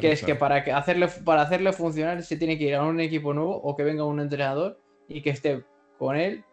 que 0.00 0.12
es 0.12 0.22
que 0.22 0.34
para 0.34 0.56
hacerle, 0.76 1.08
para 1.24 1.42
hacerle 1.42 1.72
funcionar 1.72 2.22
se 2.22 2.36
tiene 2.36 2.58
que 2.58 2.64
ir 2.64 2.74
a 2.74 2.84
un 2.84 3.00
equipo 3.00 3.32
nuevo 3.32 3.56
o 3.56 3.74
que 3.74 3.84
venga 3.84 4.04
un 4.04 4.20
entrenador 4.20 4.78
y 5.08 5.22
que 5.22 5.30
esté 5.30 5.64
con 5.98 6.16
él 6.16 6.44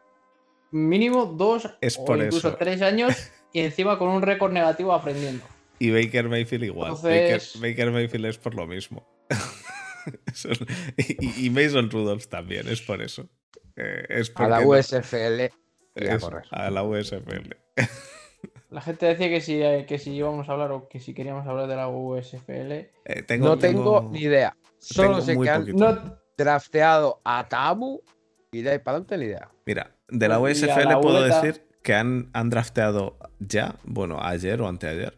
mínimo 0.71 1.25
dos 1.25 1.65
o 1.65 2.15
incluso 2.15 2.55
tres 2.55 2.81
años 2.81 3.31
y 3.53 3.61
encima 3.61 3.97
con 3.97 4.09
un 4.09 4.21
récord 4.21 4.51
negativo 4.51 4.93
aprendiendo. 4.93 5.45
Y 5.79 5.91
Baker 5.91 6.29
Mayfield 6.29 6.63
igual. 6.63 6.93
Baker, 7.01 7.91
Mayfield 7.91 8.25
es 8.25 8.37
por 8.37 8.55
lo 8.55 8.65
mismo. 8.67 9.05
y, 10.97 11.49
Mason 11.49 11.89
Rudolph 11.89 12.27
también, 12.27 12.67
es 12.67 12.81
por 12.81 13.01
eso. 13.01 13.27
Eh, 13.75 14.23
a 14.35 14.47
la 14.47 14.61
USFL. 14.61 15.51
a, 16.51 16.69
la 16.69 16.83
USFL. 16.83 17.55
La 18.69 18.81
gente 18.81 19.05
decía 19.05 19.29
que 19.29 19.39
si, 19.39 19.61
eh, 19.61 19.85
que 19.87 19.97
si 19.97 20.11
íbamos 20.11 20.49
a 20.49 20.51
hablar 20.51 20.71
o 20.73 20.89
que 20.89 20.99
si 20.99 21.13
queríamos 21.13 21.47
hablar 21.47 21.67
de 21.67 21.77
la 21.77 21.87
USFL. 21.87 22.71
Eh, 23.05 23.37
no 23.39 23.57
tengo, 23.57 24.09
ni 24.11 24.23
idea. 24.23 24.57
Solo 24.79 25.21
sé 25.21 25.39
que 25.39 25.49
han 25.49 25.65
drafteado 26.37 27.21
a 27.23 27.47
Tabu 27.47 28.03
y 28.55 28.61
de 28.61 28.71
ahí 28.71 28.79
para 28.79 28.97
adelante 28.97 29.17
la 29.17 29.25
idea. 29.25 29.51
Mira, 29.65 29.95
de 30.07 30.27
la 30.27 30.39
USFL 30.39 30.99
puedo 31.01 31.21
decir 31.23 31.63
que 31.83 31.93
han, 31.93 32.29
han 32.33 32.49
drafteado 32.49 33.17
ya, 33.39 33.75
bueno, 33.83 34.21
ayer 34.21 34.61
o 34.61 34.67
anteayer, 34.67 35.17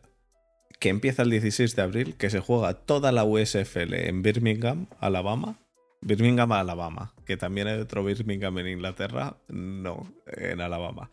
que 0.79 0.89
empieza 0.89 1.21
el 1.23 1.29
16 1.29 1.75
de 1.75 1.81
abril, 1.81 2.15
que 2.15 2.29
se 2.29 2.39
juega 2.39 2.73
toda 2.73 3.11
la 3.11 3.23
USFL 3.23 3.93
en 3.93 4.21
Birmingham, 4.21 4.87
Alabama. 4.99 5.59
Birmingham, 6.01 6.51
Alabama, 6.51 7.13
que 7.25 7.37
también 7.37 7.67
hay 7.67 7.79
otro 7.79 8.03
Birmingham 8.03 8.57
en 8.59 8.67
Inglaterra, 8.67 9.37
no, 9.47 10.13
en 10.27 10.61
Alabama. 10.61 11.09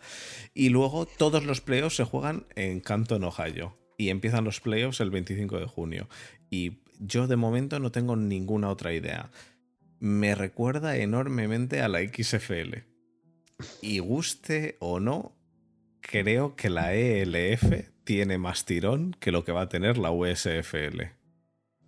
Y 0.52 0.68
luego 0.68 1.06
todos 1.06 1.44
los 1.44 1.60
playoffs 1.62 1.96
se 1.96 2.04
juegan 2.04 2.46
en 2.54 2.80
Canton, 2.80 3.24
Ohio. 3.24 3.76
Y 3.96 4.10
empiezan 4.10 4.44
los 4.44 4.60
playoffs 4.60 5.00
el 5.00 5.10
25 5.10 5.58
de 5.58 5.66
junio. 5.66 6.08
Y 6.50 6.82
yo 7.00 7.26
de 7.26 7.36
momento 7.36 7.78
no 7.78 7.90
tengo 7.92 8.14
ninguna 8.14 8.68
otra 8.68 8.92
idea 8.92 9.30
me 10.04 10.34
recuerda 10.34 10.98
enormemente 10.98 11.80
a 11.80 11.88
la 11.88 12.00
XFL. 12.00 12.84
Y 13.80 14.00
guste 14.00 14.76
o 14.78 15.00
no, 15.00 15.34
creo 16.02 16.56
que 16.56 16.68
la 16.68 16.92
ELF 16.92 17.88
tiene 18.04 18.36
más 18.36 18.66
tirón 18.66 19.16
que 19.18 19.32
lo 19.32 19.46
que 19.46 19.52
va 19.52 19.62
a 19.62 19.68
tener 19.70 19.96
la 19.96 20.10
USFL. 20.10 21.04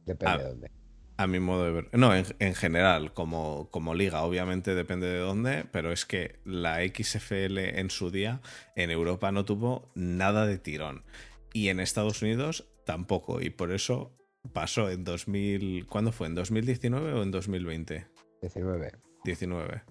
Depende 0.06 0.34
a, 0.34 0.38
de 0.38 0.44
dónde. 0.44 0.70
A 1.18 1.26
mi 1.26 1.40
modo 1.40 1.66
de 1.66 1.72
ver. 1.72 1.90
No, 1.92 2.14
en, 2.14 2.54
general, 2.54 3.12
como, 3.12 3.68
como, 3.70 3.94
liga, 3.94 4.22
obviamente 4.22 4.74
depende 4.74 5.08
de 5.08 5.18
dónde, 5.18 5.66
pero 5.70 5.92
es 5.92 6.06
que 6.06 6.40
la 6.46 6.78
XFL 6.78 7.58
en 7.58 7.90
su 7.90 8.10
día 8.10 8.40
en 8.76 8.90
Europa 8.90 9.30
no 9.30 9.44
tuvo 9.44 9.92
nada 9.94 10.46
de 10.46 10.56
tirón. 10.56 11.04
Y 11.52 11.68
en 11.68 11.80
Estados 11.80 12.22
Unidos 12.22 12.66
tampoco. 12.86 13.42
Y 13.42 13.50
por 13.50 13.72
eso 13.72 14.16
pasó 14.52 14.90
en 14.90 15.04
2000. 15.04 15.86
¿Cuándo 15.86 16.12
fue? 16.12 16.26
¿En 16.26 16.34
2019 16.34 17.12
o 17.12 17.22
en 17.22 17.30
2020? 17.30 18.06
19. 18.42 18.92
19. 19.24 19.82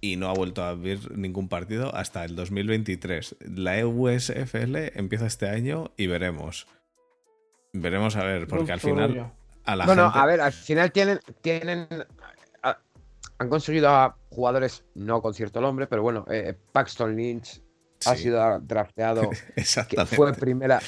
Y 0.00 0.16
no 0.16 0.28
ha 0.28 0.34
vuelto 0.34 0.62
a 0.62 0.70
abrir 0.70 1.16
ningún 1.16 1.48
partido 1.48 1.94
hasta 1.94 2.24
el 2.24 2.34
2023. 2.34 3.36
La 3.40 3.78
EUSFL 3.78 4.76
empieza 4.94 5.26
este 5.26 5.48
año 5.48 5.92
y 5.96 6.06
veremos. 6.08 6.66
Veremos 7.72 8.16
a 8.16 8.24
ver, 8.24 8.48
porque 8.48 8.72
al 8.72 8.80
final. 8.80 9.32
A 9.64 9.76
la 9.76 9.86
bueno, 9.86 10.10
a 10.12 10.26
ver, 10.26 10.40
al 10.40 10.52
final 10.52 10.90
tienen. 10.90 11.20
tienen 11.40 11.86
han 13.42 13.48
conseguido 13.48 13.88
a 13.88 14.16
jugadores 14.30 14.84
no 14.94 15.20
con 15.20 15.34
cierto 15.34 15.60
nombre, 15.60 15.88
pero 15.88 16.02
bueno, 16.02 16.24
eh, 16.30 16.56
Paxton 16.72 17.16
Lynch 17.16 17.60
ha 18.06 18.16
sido 18.16 18.60
drafteado. 18.60 19.30
Exactamente. 19.56 20.16
fue 20.16 20.32
primera, 20.34 20.80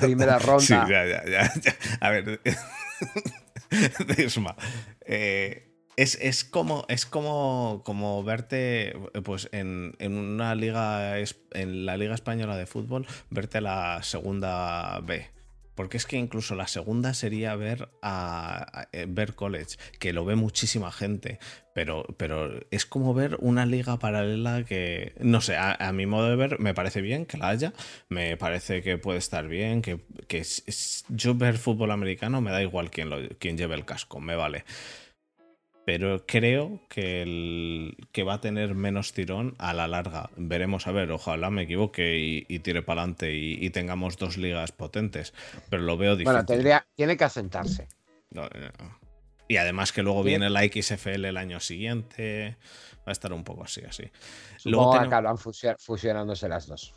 primera 0.00 0.38
ronda. 0.38 0.60
Sí, 0.60 0.74
ya, 0.74 1.06
ya, 1.06 1.24
ya. 1.24 1.52
A 2.00 2.10
ver. 2.10 2.40
Desma. 4.16 4.56
Eh, 5.04 5.68
es, 5.96 6.44
como, 6.44 6.84
es 6.88 7.06
como, 7.06 7.82
como 7.84 8.22
verte 8.22 8.94
pues 9.24 9.48
en, 9.52 9.96
una 10.00 10.54
liga 10.54 11.18
en 11.18 11.86
la 11.86 11.96
liga 11.96 12.14
española 12.14 12.56
de 12.56 12.66
fútbol, 12.66 13.06
verte 13.30 13.60
la 13.60 14.02
segunda 14.02 15.00
B. 15.00 15.37
Porque 15.78 15.96
es 15.96 16.06
que 16.06 16.16
incluso 16.16 16.56
la 16.56 16.66
segunda 16.66 17.14
sería 17.14 17.54
ver 17.54 17.88
a, 18.02 18.88
eh, 18.90 19.06
ver 19.08 19.36
college, 19.36 19.76
que 20.00 20.12
lo 20.12 20.24
ve 20.24 20.34
muchísima 20.34 20.90
gente, 20.90 21.38
pero, 21.72 22.04
pero 22.16 22.50
es 22.72 22.84
como 22.84 23.14
ver 23.14 23.36
una 23.38 23.64
liga 23.64 23.96
paralela 24.00 24.64
que, 24.64 25.12
no 25.20 25.40
sé, 25.40 25.54
a, 25.56 25.92
mi 25.92 26.04
modo 26.04 26.30
de 26.30 26.34
ver 26.34 26.58
me 26.58 26.74
parece 26.74 27.00
bien 27.00 27.26
que 27.26 27.38
la 27.38 27.50
haya, 27.50 27.74
me 28.08 28.36
parece 28.36 28.82
que 28.82 28.98
puede 28.98 29.20
estar 29.20 29.46
bien, 29.46 29.80
que, 29.80 30.00
que 30.26 30.42
yo 31.10 31.36
ver 31.36 31.58
fútbol 31.58 31.92
americano 31.92 32.40
me 32.40 32.50
da 32.50 32.60
igual 32.60 32.90
quién, 32.90 33.08
lo, 33.08 33.18
quién 33.38 33.56
lleve 33.56 33.76
el 33.76 33.84
casco, 33.84 34.18
me 34.18 34.34
vale. 34.34 34.64
Pero 35.88 36.26
creo 36.26 36.80
que, 36.90 37.22
el, 37.22 37.96
que 38.12 38.22
va 38.22 38.34
a 38.34 38.40
tener 38.42 38.74
menos 38.74 39.14
tirón 39.14 39.54
a 39.56 39.72
la 39.72 39.88
larga. 39.88 40.28
Veremos 40.36 40.86
a 40.86 40.92
ver, 40.92 41.10
ojalá 41.10 41.48
me 41.48 41.62
equivoque 41.62 42.44
y, 42.46 42.58
tire 42.58 42.82
para 42.82 43.00
adelante 43.00 43.32
y, 43.32 43.70
tengamos 43.70 44.18
dos 44.18 44.36
ligas 44.36 44.70
potentes, 44.70 45.32
pero 45.70 45.82
lo 45.84 45.96
veo 45.96 46.12
difícil. 46.12 46.26
Bueno, 46.26 46.44
tendría, 46.44 46.86
tiene 46.94 47.16
que 47.16 47.24
asentarse. 47.24 47.88
Y 49.48 49.56
además 49.56 49.90
que 49.92 50.02
luego 50.02 50.22
viene 50.22 50.50
la 50.50 50.60
XFL 50.60 51.24
el 51.24 51.38
año 51.38 51.58
siguiente, 51.58 52.58
va 52.98 53.04
a 53.06 53.12
estar 53.12 53.32
un 53.32 53.42
poco 53.42 53.64
así, 53.64 53.80
así. 53.88 54.10
luego 54.66 54.94
acaban 54.94 55.38
fusionándose 55.38 56.50
las 56.50 56.66
dos. 56.66 56.92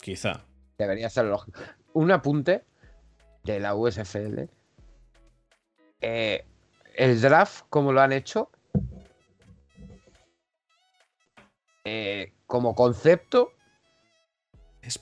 Quizá. 0.00 0.44
Debería 0.78 1.10
ser 1.10 1.24
lógico. 1.24 1.60
Un 1.94 2.12
apunte 2.12 2.62
de 3.42 3.58
la 3.58 3.74
USFL. 3.74 4.42
Eh, 6.00 6.44
el 6.98 7.20
draft, 7.20 7.64
como 7.70 7.92
lo 7.92 8.00
han 8.00 8.12
hecho, 8.12 8.50
eh, 11.84 12.32
como 12.46 12.74
concepto, 12.74 13.52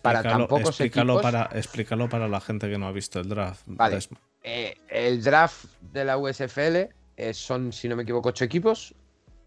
para 0.03 0.23
tan 0.23 0.47
pocos 0.47 0.69
explícalo 0.81 1.23
Para, 1.23 1.49
explícalo 1.55 2.09
para 2.09 2.29
la 2.29 2.41
gente 2.41 2.69
que 2.69 2.77
no 2.77 2.87
ha 2.87 2.93
visto 2.93 3.19
el 3.19 3.29
draft. 3.29 3.63
Vale. 3.67 3.99
Eh, 4.43 4.77
el 4.89 5.25
draft 5.25 5.65
de 5.81 6.05
la 6.05 6.19
USFL 6.19 6.91
eh, 7.17 7.33
son, 7.33 7.73
si 7.73 7.89
no 7.89 7.97
me 7.97 8.03
equivoco, 8.03 8.29
ocho 8.29 8.45
equipos. 8.45 8.95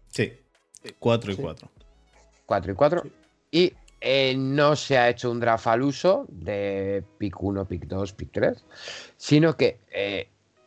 Sí, 0.08 0.32
4 0.98 1.32
y 1.32 1.36
4. 1.36 1.70
4 2.46 2.72
y 2.72 2.74
4. 2.74 3.02
Y 3.52 3.72
no 4.36 4.74
se 4.74 4.98
ha 4.98 5.08
hecho 5.08 5.30
un 5.30 5.38
draft 5.38 5.68
al 5.68 5.82
uso 5.82 6.26
de 6.28 7.04
pick 7.18 7.40
1, 7.40 7.64
pick 7.66 7.84
2, 7.84 8.12
pick 8.14 8.30
3, 8.32 8.64
sino 9.16 9.56
que 9.56 9.78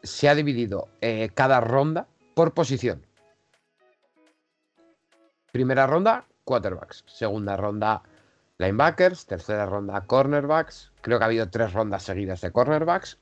se 0.03 0.29
ha 0.29 0.35
dividido 0.35 0.89
eh, 1.01 1.29
cada 1.33 1.59
ronda 1.61 2.07
por 2.35 2.53
posición. 2.53 3.05
Primera 5.51 5.87
ronda, 5.87 6.25
quarterbacks. 6.43 7.03
Segunda 7.07 7.55
ronda, 7.57 8.03
linebackers. 8.57 9.25
Tercera 9.25 9.65
ronda, 9.65 10.01
cornerbacks. 10.01 10.91
Creo 11.01 11.17
que 11.17 11.23
ha 11.23 11.27
habido 11.27 11.49
tres 11.49 11.73
rondas 11.73 12.03
seguidas 12.03 12.41
de 12.41 12.51
cornerbacks 12.51 13.17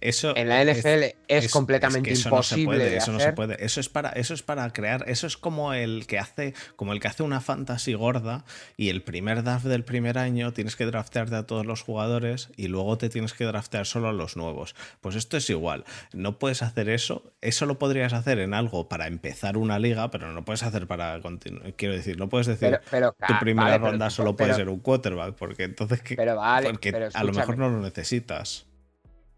en 0.00 0.48
la 0.48 0.64
NFL 0.64 1.16
es, 1.28 1.50
completamente 1.50 2.12
imposible. 2.12 2.96
eso 2.96 3.12
no 3.12 3.20
se 3.20 3.32
puede. 3.32 3.64
Eso 3.64 3.80
es 3.80 3.88
para, 3.88 4.10
eso 4.10 4.34
es 4.34 4.42
para 4.42 4.70
crear. 4.72 5.04
Eso 5.06 5.26
es 5.26 5.36
como 5.36 5.74
el 5.74 6.06
que 6.06 6.18
hace, 6.18 6.54
como 6.76 6.92
el 6.92 7.00
que 7.00 7.08
hace 7.08 7.22
una 7.22 7.40
fantasy 7.40 7.94
gorda 7.94 8.44
y 8.76 8.88
el 8.88 9.02
primer 9.02 9.42
draft 9.42 9.66
del 9.66 9.84
primer 9.84 10.18
año 10.18 10.52
tienes 10.52 10.76
que 10.76 10.86
draftearte 10.86 11.36
a 11.36 11.46
todos 11.46 11.66
los 11.66 11.82
jugadores 11.82 12.48
y 12.56 12.68
luego 12.68 12.96
te 12.98 13.08
tienes 13.08 13.34
que 13.34 13.44
draftear 13.44 13.86
solo 13.86 14.08
a 14.08 14.12
los 14.12 14.36
nuevos. 14.36 14.74
Pues 15.00 15.16
esto 15.16 15.36
es 15.36 15.50
igual. 15.50 15.84
No 16.12 16.38
puedes 16.38 16.62
hacer 16.62 16.88
eso. 16.88 17.32
Eso 17.40 17.66
lo 17.66 17.78
podrías 17.78 18.12
hacer 18.12 18.38
en 18.38 18.54
algo 18.54 18.88
para 18.88 19.06
empezar 19.06 19.56
una 19.56 19.78
liga, 19.78 20.10
pero 20.10 20.32
no 20.32 20.44
puedes 20.44 20.62
hacer 20.62 20.86
para 20.86 21.20
continuar. 21.20 21.74
Quiero 21.74 21.94
decir, 21.94 22.18
no 22.18 22.28
puedes 22.28 22.46
decir 22.46 22.80
pero, 22.90 23.14
tu 23.26 23.34
primera 23.38 23.76
ronda 23.78 24.10
solo 24.10 24.36
puede 24.36 24.54
ser 24.54 24.68
un 24.68 24.80
quarterback, 24.80 25.34
porque 25.34 25.64
entonces 25.64 26.02
que, 26.02 26.16
vale, 26.16 26.70
porque 26.70 27.10
a 27.12 27.24
lo 27.24 27.32
mejor 27.32 27.58
no 27.58 27.68
lo 27.68 27.80
necesitas 27.80 28.69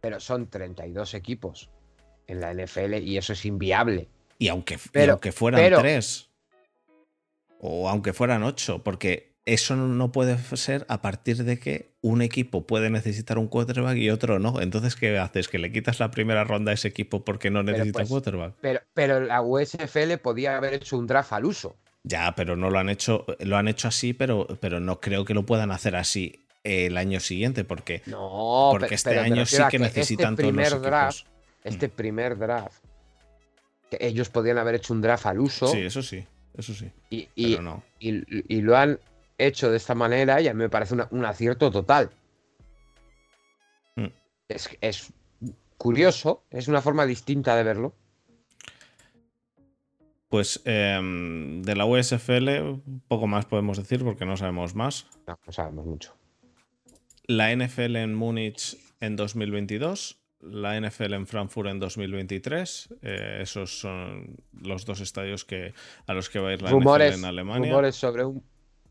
pero 0.02 0.20
son 0.20 0.50
32 0.50 1.14
equipos 1.14 1.70
en 2.26 2.40
la 2.40 2.52
NFL 2.52 2.94
y 2.96 3.16
eso 3.16 3.32
es 3.32 3.46
inviable. 3.46 4.08
Y 4.38 4.48
aunque, 4.48 4.76
fueran 4.76 5.72
tres, 5.78 6.28
o 7.60 7.88
aunque 7.88 8.12
fueran 8.12 8.42
ocho, 8.42 8.82
porque 8.82 9.36
eso 9.46 9.76
no 9.76 10.10
puede 10.10 10.36
ser 10.56 10.84
a 10.88 11.00
partir 11.00 11.44
de 11.44 11.60
que 11.60 11.94
un 12.00 12.20
equipo 12.20 12.66
puede 12.66 12.90
necesitar 12.90 13.38
un 13.38 13.46
quarterback 13.46 13.96
y 13.96 14.10
otro 14.10 14.40
no. 14.40 14.60
Entonces, 14.60 14.96
¿qué 14.96 15.16
haces? 15.16 15.46
¿Que 15.48 15.58
le 15.58 15.70
quitas 15.70 16.00
la 16.00 16.10
primera 16.10 16.42
ronda 16.42 16.72
a 16.72 16.74
ese 16.74 16.88
equipo 16.88 17.24
porque 17.24 17.50
no 17.50 17.62
necesita 17.62 18.00
pues, 18.00 18.08
quarterback? 18.08 18.54
Pero, 18.60 18.80
pero 18.94 19.20
la 19.20 19.40
USFL 19.42 20.16
podía 20.20 20.56
haber 20.56 20.74
hecho 20.74 20.98
un 20.98 21.06
draft 21.06 21.32
al 21.32 21.44
uso. 21.44 21.76
Ya, 22.02 22.34
pero 22.34 22.56
no 22.56 22.70
lo 22.70 22.80
han 22.80 22.88
hecho, 22.88 23.24
lo 23.38 23.56
han 23.56 23.68
hecho 23.68 23.86
así, 23.86 24.12
pero, 24.12 24.48
pero 24.60 24.80
no 24.80 25.00
creo 25.00 25.24
que 25.24 25.34
lo 25.34 25.46
puedan 25.46 25.70
hacer 25.70 25.94
así 25.94 26.41
el 26.64 26.96
año 26.96 27.20
siguiente, 27.20 27.64
porque, 27.64 28.02
no, 28.06 28.68
porque 28.72 28.94
este 28.94 29.18
año 29.18 29.44
sí 29.46 29.56
que, 29.56 29.76
este 29.76 29.78
necesitan 29.78 30.34
este 30.34 30.42
primer 30.44 30.80
draft, 30.80 31.26
Este 31.64 31.88
primer 31.88 32.38
draft, 32.38 32.84
que 33.90 33.98
ellos 34.00 34.28
podían 34.28 34.58
haber 34.58 34.76
hecho 34.76 34.92
un 34.92 35.00
draft 35.00 35.26
al 35.26 35.40
uso. 35.40 35.66
Sí, 35.66 35.80
eso 35.80 36.02
sí, 36.02 36.24
eso 36.56 36.74
sí. 36.74 36.90
Y, 37.10 37.28
y, 37.34 38.60
lo 38.60 38.76
han 38.76 39.00
hecho 39.38 39.70
de 39.70 39.76
esta 39.76 39.94
manera 39.94 40.40
y 40.40 40.48
a 40.48 40.54
mí 40.54 40.58
me 40.58 40.68
parece 40.68 40.94
un 40.94 41.24
acierto 41.24 41.70
total. 41.70 42.10
Mm. 43.96 44.06
Es, 44.48 44.68
es 44.80 45.12
curioso, 45.76 46.44
es 46.50 46.68
una 46.68 46.80
forma 46.80 47.06
distinta 47.06 47.56
de 47.56 47.64
verlo. 47.64 47.94
Pues 50.28 50.62
em, 50.64 51.60
de 51.60 51.76
la 51.76 51.84
USFL 51.84 52.80
poco 53.06 53.26
más 53.26 53.44
podemos 53.44 53.76
decir 53.76 54.02
porque 54.02 54.24
no 54.24 54.36
sabemos 54.38 54.74
más. 54.74 55.06
No, 55.26 55.38
no 55.44 55.52
sabemos 55.52 55.84
mucho 55.84 56.21
la 57.36 57.54
NFL 57.54 57.96
en 57.96 58.14
Múnich 58.14 58.76
en 59.00 59.16
2022, 59.16 60.18
la 60.40 60.78
NFL 60.80 61.14
en 61.14 61.26
Frankfurt 61.26 61.68
en 61.70 61.78
2023. 61.80 62.94
Eh, 63.02 63.38
esos 63.42 63.78
son 63.78 64.36
los 64.52 64.84
dos 64.84 65.00
estadios 65.00 65.44
que, 65.44 65.72
a 66.06 66.14
los 66.14 66.28
que 66.28 66.38
va 66.38 66.50
a 66.50 66.52
ir 66.54 66.62
la 66.62 66.70
NFL 66.70 67.18
en 67.18 67.24
Alemania. 67.24 67.70
Rumores 67.70 67.96
sobre 67.96 68.24
un 68.24 68.42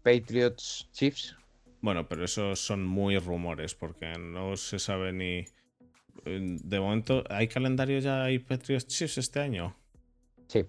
Patriots 0.02 0.90
Chiefs. 0.92 1.36
Bueno, 1.82 2.08
pero 2.08 2.26
esos 2.26 2.60
son 2.60 2.86
muy 2.86 3.18
rumores 3.18 3.76
porque 3.76 4.14
no 4.18 4.56
se 4.58 4.80
sabe 4.80 5.14
ni. 5.14 5.46
De 6.26 6.80
momento, 6.80 7.24
¿hay 7.30 7.48
calendario 7.48 7.98
ya 8.00 8.24
hay 8.24 8.38
Patriots 8.38 8.86
Chiefs 8.88 9.18
este 9.18 9.40
año? 9.40 9.76
Sí. 10.48 10.66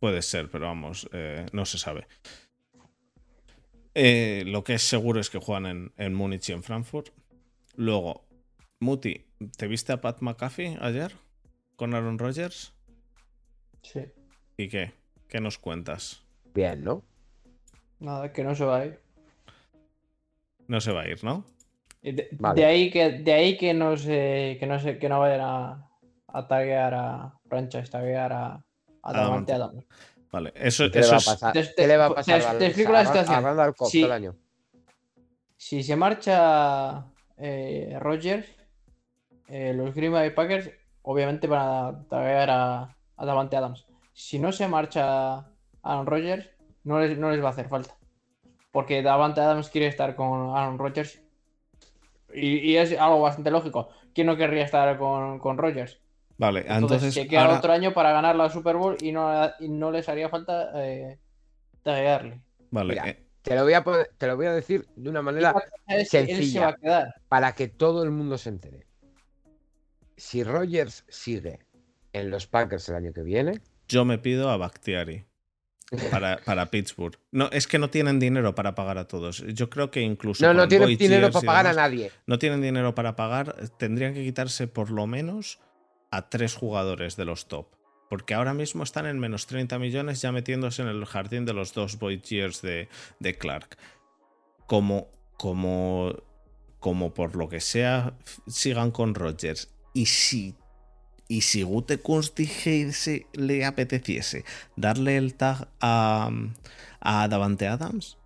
Puede, 0.00 0.22
ser, 0.22 0.48
pero 0.50 0.66
vamos, 0.66 1.08
eh, 1.12 1.46
no 1.52 1.66
se 1.66 1.78
sabe. 1.78 2.06
Eh, 3.94 4.44
lo 4.46 4.62
que 4.62 4.74
es 4.74 4.82
seguro 4.82 5.20
es 5.20 5.30
que 5.30 5.38
juegan 5.38 5.66
en, 5.66 5.92
en 5.96 6.14
Múnich 6.14 6.48
y 6.48 6.52
en 6.52 6.62
Frankfurt. 6.62 7.08
Luego, 7.74 8.24
Muti, 8.78 9.26
¿te 9.56 9.66
viste 9.66 9.92
a 9.92 10.00
Pat 10.00 10.20
McAfee 10.20 10.78
ayer 10.80 11.12
con 11.76 11.94
Aaron 11.94 12.18
Rodgers? 12.18 12.72
Sí. 13.82 14.00
¿Y 14.56 14.68
qué? 14.68 14.92
¿Qué 15.28 15.40
nos 15.40 15.58
cuentas? 15.58 16.22
Bien, 16.54 16.84
¿no? 16.84 17.02
Nada, 17.98 18.32
que 18.32 18.44
no 18.44 18.54
se 18.54 18.64
va 18.64 18.78
a 18.78 18.86
ir. 18.86 19.00
No 20.66 20.80
se 20.80 20.92
va 20.92 21.02
a 21.02 21.08
ir, 21.08 21.22
¿no? 21.24 21.44
De, 22.02 22.64
ahí 22.64 22.90
que 22.90 23.10
de 23.10 23.32
ahí 23.32 23.58
que 23.58 23.74
no 23.74 23.96
se 23.96 24.56
que 24.58 24.66
no 24.66 24.80
se 24.80 24.98
que 24.98 25.08
no 25.08 25.20
vayan 25.20 25.42
a, 25.42 25.90
a 26.28 26.48
taguear 26.48 26.94
a 26.94 27.38
franchise, 27.46 27.90
taguear 27.90 28.32
a, 28.32 28.64
a 29.02 29.10
Adams. 29.10 29.84
Vale, 30.32 30.52
eso, 30.54 30.90
¿Qué, 30.90 31.00
le 31.00 31.06
va 31.08 31.16
a 31.16 31.20
pasar? 31.20 31.52
Te, 31.52 31.86
le 31.86 31.96
va 31.96 32.06
a 32.06 32.14
pasar 32.14 32.58
te, 32.58 32.66
explico 32.66 32.92
la 32.92 33.04
situación. 33.04 33.74
si, 33.86 34.04
año. 34.04 34.36
si 35.56 35.82
se 35.82 35.96
marcha 35.96 37.06
eh, 37.36 37.96
Rogers, 37.98 38.46
eh, 39.48 39.74
los 39.74 39.94
Green 39.94 40.12
Bay 40.12 40.30
Packers 40.30 40.70
obviamente 41.02 41.48
van 41.48 41.60
a 41.60 42.08
traer 42.08 42.50
a, 42.50 42.96
a 43.16 43.26
Davante 43.26 43.56
Adams. 43.56 43.86
Si 44.12 44.38
no 44.38 44.52
se 44.52 44.68
marcha 44.68 45.46
Aaron 45.82 46.06
Rodgers, 46.06 46.48
no 46.84 47.00
les, 47.00 47.18
no 47.18 47.30
les 47.30 47.42
va 47.42 47.48
a 47.48 47.52
hacer 47.52 47.68
falta. 47.68 47.96
Porque 48.70 49.02
Davante 49.02 49.40
Adams 49.40 49.68
quiere 49.70 49.88
estar 49.88 50.14
con 50.14 50.56
Aaron 50.56 50.78
Rodgers. 50.78 51.20
Y, 52.32 52.76
es 52.76 52.96
algo 52.96 53.20
bastante 53.20 53.50
lógico. 53.50 53.88
¿Quién 54.14 54.28
no 54.28 54.36
querría 54.36 54.62
estar 54.62 54.96
con, 54.98 55.40
con 55.40 55.58
Rodgers? 55.58 56.00
Vale, 56.40 56.64
entonces. 56.66 57.12
se 57.12 57.28
queda 57.28 57.58
otro 57.58 57.70
año 57.70 57.92
para 57.92 58.12
ganar 58.12 58.34
la 58.34 58.48
Super 58.48 58.74
Bowl 58.74 58.96
y 58.98 59.12
no, 59.12 59.30
no 59.60 59.90
les 59.90 60.08
haría 60.08 60.30
falta 60.30 60.72
eh, 60.74 61.18
Vale. 62.70 62.94
Eh. 63.04 63.26
te, 63.42 63.54
lo 63.54 63.64
voy 63.64 63.74
a 63.74 63.84
te 64.16 64.26
lo 64.26 64.36
voy 64.36 64.46
a 64.46 64.54
decir 64.54 64.86
de 64.96 65.10
una 65.10 65.20
manera 65.20 65.54
sencilla. 66.08 66.78
Para 67.28 67.52
que 67.54 67.68
todo 67.68 68.02
el 68.04 68.10
mundo 68.10 68.38
se 68.38 68.48
entere. 68.48 68.86
Si 70.16 70.42
Rogers 70.42 71.04
sigue 71.10 71.58
en 72.14 72.30
los 72.30 72.46
Packers 72.46 72.88
el 72.88 72.94
año 72.94 73.12
que 73.12 73.22
viene. 73.22 73.60
Yo 73.86 74.06
me 74.06 74.16
pido 74.16 74.48
a 74.48 74.56
Bakhtiari. 74.56 75.26
Para, 76.10 76.38
para, 76.46 76.70
Pittsburgh. 76.70 77.18
No, 77.32 77.50
es 77.50 77.66
que 77.66 77.78
no 77.78 77.90
tienen 77.90 78.18
dinero 78.18 78.54
para 78.54 78.74
pagar 78.74 78.96
a 78.96 79.06
todos. 79.06 79.44
Yo 79.48 79.68
creo 79.68 79.90
que 79.90 80.00
incluso. 80.00 80.46
No, 80.46 80.54
no 80.54 80.66
tienen 80.66 80.96
dinero 80.96 81.30
para 81.30 81.46
pagar 81.46 81.66
a 81.66 81.72
nadie. 81.74 82.10
No 82.26 82.38
tienen 82.38 82.62
dinero 82.62 82.94
para 82.94 83.14
pagar. 83.14 83.56
Tendrían 83.76 84.14
que 84.14 84.24
quitarse 84.24 84.68
por 84.68 84.90
lo 84.90 85.06
menos 85.06 85.58
a 86.10 86.28
tres 86.28 86.54
jugadores 86.54 87.16
de 87.16 87.24
los 87.24 87.46
top. 87.46 87.66
Porque 88.08 88.34
ahora 88.34 88.54
mismo 88.54 88.82
están 88.82 89.06
en 89.06 89.20
menos 89.20 89.46
30 89.46 89.78
millones 89.78 90.20
ya 90.20 90.32
metiéndose 90.32 90.82
en 90.82 90.88
el 90.88 91.04
jardín 91.06 91.44
de 91.44 91.52
los 91.52 91.72
dos 91.74 91.98
Voyages 91.98 92.60
de, 92.60 92.88
de 93.20 93.38
Clark. 93.38 93.78
Como, 94.66 95.08
como, 95.36 96.14
como 96.80 97.14
por 97.14 97.36
lo 97.36 97.48
que 97.48 97.60
sea 97.60 98.14
sigan 98.48 98.90
con 98.90 99.14
Rogers. 99.14 99.70
Y 99.94 100.06
si, 100.06 100.56
y 101.28 101.42
si 101.42 101.62
Gute 101.62 101.98
Kunst 101.98 102.36
dijese, 102.36 103.26
le 103.32 103.64
apeteciese 103.64 104.44
darle 104.74 105.16
el 105.16 105.34
tag 105.34 105.68
a, 105.80 106.30
a 107.00 107.28
Davante 107.28 107.68
Adams, 107.68 108.18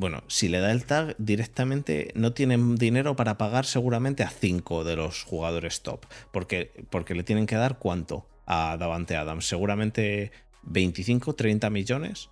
bueno, 0.00 0.22
si 0.28 0.48
le 0.48 0.60
da 0.60 0.72
el 0.72 0.86
tag 0.86 1.14
directamente, 1.18 2.10
no 2.14 2.32
tienen 2.32 2.76
dinero 2.76 3.16
para 3.16 3.36
pagar 3.36 3.66
seguramente 3.66 4.22
a 4.22 4.30
cinco 4.30 4.82
de 4.82 4.96
los 4.96 5.24
jugadores 5.24 5.82
top. 5.82 6.06
Porque, 6.32 6.72
porque 6.88 7.14
le 7.14 7.22
tienen 7.22 7.44
que 7.44 7.56
dar 7.56 7.78
cuánto 7.78 8.26
a 8.46 8.78
Davante 8.78 9.14
Adams. 9.16 9.46
Seguramente 9.46 10.32
25, 10.62 11.34
30 11.34 11.68
millones 11.68 12.30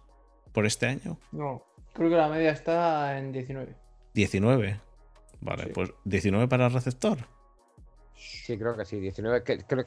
por 0.52 0.64
este 0.64 0.86
año. 0.86 1.18
No, 1.30 1.62
creo 1.92 2.08
que 2.08 2.16
la 2.16 2.28
media 2.28 2.52
está 2.52 3.18
en 3.18 3.32
19. 3.32 3.74
19. 4.14 4.80
Vale, 5.42 5.66
pues 5.66 5.90
19 6.06 6.48
para 6.48 6.68
el 6.68 6.72
receptor. 6.72 7.18
Sí, 8.16 8.56
creo 8.56 8.78
que 8.78 8.86
sí, 8.86 8.98
19. 8.98 9.42
creo, 9.44 9.84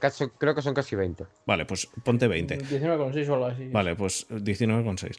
que 0.56 0.62
son 0.62 0.74
casi 0.76 0.96
20. 0.96 1.26
Vale, 1.48 1.66
pues 1.66 1.88
ponte 2.04 2.28
20. 2.28 2.60
19,6 2.60 3.28
o 3.28 3.34
algo 3.34 3.46
así. 3.48 3.70
Vale, 3.70 3.96
pues 3.96 4.30
19,6. 4.30 5.18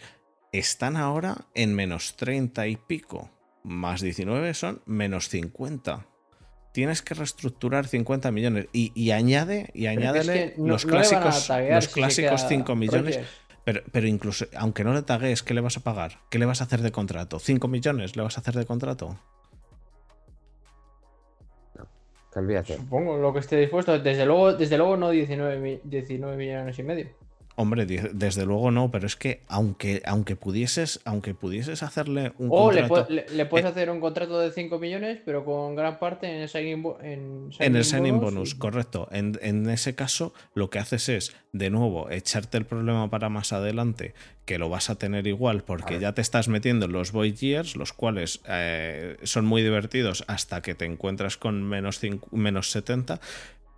Están 0.53 0.97
ahora 0.97 1.47
en 1.55 1.75
menos 1.75 2.17
30 2.17 2.67
y 2.69 2.77
pico. 2.77 3.31
Más 3.65 4.01
19 4.01 4.55
son 4.55 4.83
menos 4.87 5.29
50 5.29 6.07
tienes 6.73 7.03
que 7.03 7.15
reestructurar 7.15 7.87
50 7.87 8.33
millones 8.33 8.67
y, 8.73 9.11
añade 9.11 9.71
y 9.75 9.87
añádele 9.87 10.55
los 10.57 10.85
clásicos, 10.85 11.49
los 11.49 11.89
clásicos 11.89 12.47
5 12.49 12.75
millones. 12.75 13.21
Pero, 13.65 13.83
pero 13.93 14.09
incluso, 14.09 14.47
aunque 14.57 14.83
no 14.83 14.93
le 14.93 15.03
tagues, 15.03 15.45
¿qué 15.45 15.55
le 15.55 15.61
vas 15.61 15.77
a 15.77 15.81
pagar? 15.81 16.19
¿Qué 16.31 16.41
le 16.41 16.47
vas 16.47 16.61
a 16.61 16.65
hacer 16.65 16.81
de 16.81 16.91
contrato? 16.91 17.39
¿5 17.39 17.69
millones 17.69 18.17
le 18.17 18.23
vas 18.23 18.37
a 18.37 18.41
hacer 18.41 18.55
de 18.55 18.67
contrato? 18.67 19.17
No, 21.77 22.65
Supongo 22.65 23.19
lo 23.19 23.33
que 23.33 23.39
esté 23.39 23.57
dispuesto. 23.59 23.97
Desde 24.01 24.27
luego, 24.27 24.55
desde 24.55 24.79
luego 24.79 24.97
no 24.97 25.11
19, 25.11 25.83
19 25.85 26.37
millones 26.37 26.79
y 26.79 26.83
medio. 26.83 27.07
Hombre, 27.55 27.85
desde 27.87 28.47
luego 28.47 28.71
no, 28.71 28.91
pero 28.91 29.07
es 29.07 29.17
que 29.17 29.43
aunque, 29.49 30.03
aunque 30.07 30.37
pudieses, 30.37 31.01
aunque 31.05 31.35
pudieses 31.35 31.83
hacerle 31.83 32.33
un 32.39 32.49
contrato. 32.49 33.07
le, 33.11 33.27
le, 33.29 33.47
puedes 33.47 33.67
eh, 33.67 33.69
hacer 33.69 33.91
un 33.91 34.01
contrato 34.01 34.39
de 34.39 34.51
5 34.51 34.79
millones, 34.79 35.21
pero 35.25 35.45
con 35.45 35.75
gran 35.75 35.99
parte 35.99 36.29
en 36.29 36.43
el 36.43 36.49
signing, 36.49 36.85
en, 37.03 37.51
en 37.59 37.77
el 37.77 37.85
signing 37.85 38.21
bonus. 38.21 38.55
correcto. 38.55 39.09
En, 39.11 39.39
en, 39.43 39.69
ese 39.69 39.95
caso, 39.95 40.33
lo 40.55 40.71
que 40.71 40.79
haces 40.79 41.09
es, 41.09 41.37
de 41.53 41.69
nuevo, 41.69 42.11
echarte 42.11 42.57
el 42.57 42.65
problema 42.65 43.11
para 43.11 43.29
más 43.29 43.53
adelante, 43.53 44.15
que 44.47 44.59
lo 44.59 44.69
vas 44.69 44.89
a 44.89 44.95
tener 44.95 45.27
igual, 45.27 45.63
porque 45.63 46.01
ya 46.01 46.15
te 46.15 46.23
estás 46.23 46.49
metiendo 46.49 46.87
en 46.87 46.93
los 46.93 47.13
Void 47.13 47.35
Years, 47.35 47.77
los 47.77 47.93
cuales 47.93 48.41
eh, 48.49 49.17
son 49.25 49.45
muy 49.45 49.63
divertidos 49.63 50.25
hasta 50.27 50.63
que 50.63 50.75
te 50.75 50.87
encuentras 50.87 51.37
con 51.37 51.63
menos, 51.63 52.01
menos 52.31 52.71
70, 52.71 53.21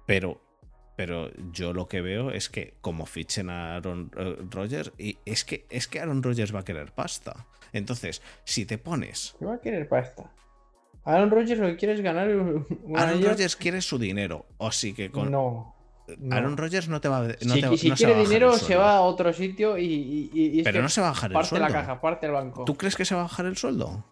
pero 0.06 0.43
pero 0.96 1.30
yo 1.52 1.72
lo 1.72 1.88
que 1.88 2.00
veo 2.00 2.30
es 2.30 2.48
que 2.48 2.74
como 2.80 3.06
fichen 3.06 3.50
a 3.50 3.76
Aaron 3.76 4.10
eh, 4.16 4.36
Rodgers, 4.50 4.92
y 4.98 5.18
es 5.24 5.44
que, 5.44 5.66
es 5.70 5.88
que 5.88 6.00
Aaron 6.00 6.22
Rodgers 6.22 6.54
va 6.54 6.60
a 6.60 6.64
querer 6.64 6.92
pasta. 6.92 7.46
Entonces, 7.72 8.22
si 8.44 8.66
te 8.66 8.78
pones... 8.78 9.34
¿Qué 9.38 9.44
va 9.44 9.54
a 9.54 9.60
querer 9.60 9.88
pasta? 9.88 10.30
Aaron 11.04 11.30
Rodgers 11.30 11.60
lo 11.60 11.66
que 11.66 11.76
quiere 11.76 11.94
es 11.94 12.00
ganar 12.00 12.28
un 12.34 12.66
Aaron 12.94 13.22
Rodgers 13.22 13.56
quiere 13.56 13.82
su 13.82 13.98
dinero. 13.98 14.46
O 14.58 14.70
sí 14.70 14.94
que 14.94 15.10
con... 15.10 15.30
No. 15.30 15.74
Aaron 16.30 16.56
Rodgers 16.56 16.88
no 16.88 17.00
te 17.00 17.08
va, 17.08 17.22
no 17.22 17.54
si, 17.54 17.78
si 17.78 17.90
quiere 17.92 18.14
dinero 18.20 18.52
se 18.52 18.76
va 18.76 18.96
a 18.96 19.00
otro 19.00 19.32
sitio 19.32 19.78
y, 19.78 20.60
pero 20.62 20.82
no 20.82 20.90
se 20.90 21.00
va 21.00 21.08
a 21.08 21.10
bajar 21.10 21.32
el 21.32 21.44
sueldo 21.44 21.64
parte 21.64 21.72
la 21.72 21.80
caja 21.80 22.00
parte 22.02 22.26
el 22.26 22.32
banco 22.32 22.64
¿tú 22.66 22.74
crees 22.74 22.94
que 22.94 23.06
se 23.06 23.14
va 23.14 23.22
a 23.22 23.24
bajar 23.24 23.46
el 23.46 23.56
sueldo? 23.56 24.04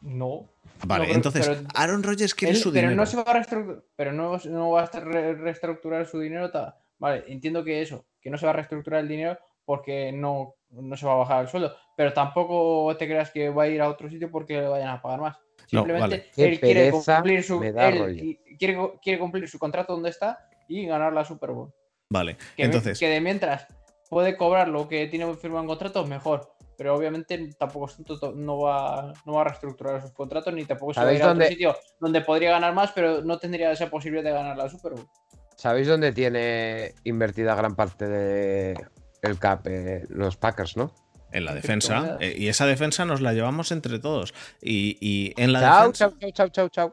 no 0.00 0.50
Vale, 0.86 1.12
entonces 1.12 1.62
Aaron 1.74 2.02
Rodgers 2.02 2.34
quiere 2.34 2.54
su 2.54 2.72
pero 2.72 2.88
dinero. 2.88 2.96
No 2.96 3.06
se 3.06 3.16
va 3.16 3.22
a 3.22 3.32
reestructurar, 3.34 3.84
pero 3.96 4.12
no, 4.12 4.38
no 4.44 4.70
va 4.70 4.82
a 4.82 5.00
reestructurar 5.00 6.06
su 6.06 6.20
dinero. 6.20 6.50
Vale, 6.98 7.24
entiendo 7.28 7.64
que 7.64 7.82
eso, 7.82 8.06
que 8.20 8.30
no 8.30 8.38
se 8.38 8.46
va 8.46 8.50
a 8.50 8.56
reestructurar 8.56 9.00
el 9.00 9.08
dinero 9.08 9.38
porque 9.64 10.12
no, 10.12 10.56
no 10.70 10.96
se 10.96 11.06
va 11.06 11.12
a 11.12 11.16
bajar 11.16 11.42
el 11.42 11.48
suelo 11.48 11.72
Pero 11.96 12.12
tampoco 12.12 12.94
te 12.96 13.06
creas 13.06 13.30
que 13.30 13.48
va 13.48 13.64
a 13.64 13.68
ir 13.68 13.80
a 13.80 13.88
otro 13.88 14.10
sitio 14.10 14.30
porque 14.30 14.60
le 14.60 14.68
vayan 14.68 14.88
a 14.88 15.00
pagar 15.00 15.20
más. 15.20 15.36
Simplemente 15.66 16.30
él, 16.36 16.60
quiere 16.60 16.90
cumplir, 16.90 17.42
su, 17.42 17.60
quiere, 17.60 18.78
quiere, 19.02 19.18
cumplir 19.18 19.48
su 19.48 19.58
contrato 19.58 19.94
donde 19.94 20.10
está 20.10 20.38
y 20.68 20.86
ganar 20.86 21.12
la 21.12 21.24
Super 21.24 21.50
Bowl. 21.50 21.72
Vale, 22.10 22.36
que, 22.56 22.64
entonces. 22.64 22.98
Que 22.98 23.08
de 23.08 23.20
mientras 23.20 23.66
puede 24.10 24.36
cobrar 24.36 24.68
lo 24.68 24.88
que 24.88 25.06
tiene 25.06 25.32
firmado 25.34 25.62
en 25.62 25.68
contrato, 25.68 26.06
mejor 26.06 26.53
pero 26.76 26.94
obviamente 26.94 27.50
tampoco 27.58 27.90
no 28.34 28.58
va, 28.58 29.12
no 29.24 29.32
va 29.34 29.40
a 29.42 29.44
reestructurar 29.44 30.00
sus 30.02 30.12
contratos 30.12 30.52
ni 30.54 30.64
tampoco 30.64 30.94
se 30.94 31.00
va 31.00 31.08
a 31.08 31.12
ir 31.12 31.22
a 31.22 31.32
otro 31.32 31.46
sitio 31.46 31.76
donde 32.00 32.20
podría 32.20 32.50
ganar 32.50 32.74
más, 32.74 32.92
pero 32.92 33.22
no 33.22 33.38
tendría 33.38 33.72
esa 33.72 33.88
posibilidad 33.90 34.24
de 34.24 34.32
ganar 34.32 34.56
la 34.56 34.68
Super 34.68 34.92
Bowl. 34.92 35.08
¿Sabéis 35.56 35.88
dónde 35.88 36.12
tiene 36.12 36.94
invertida 37.04 37.54
gran 37.54 37.76
parte 37.76 38.08
del 38.08 38.78
el 39.22 39.38
cap 39.38 39.66
eh, 39.66 40.04
los 40.08 40.36
Packers, 40.36 40.76
no? 40.76 40.92
En 41.34 41.44
la 41.44 41.54
defensa. 41.54 42.16
Eh, 42.20 42.36
y 42.38 42.46
esa 42.46 42.64
defensa 42.64 43.04
nos 43.04 43.20
la 43.20 43.32
llevamos 43.32 43.72
entre 43.72 43.98
todos. 43.98 44.32
Y, 44.62 45.34
en 45.36 45.52
la 45.52 45.60
defensa. 45.60 46.12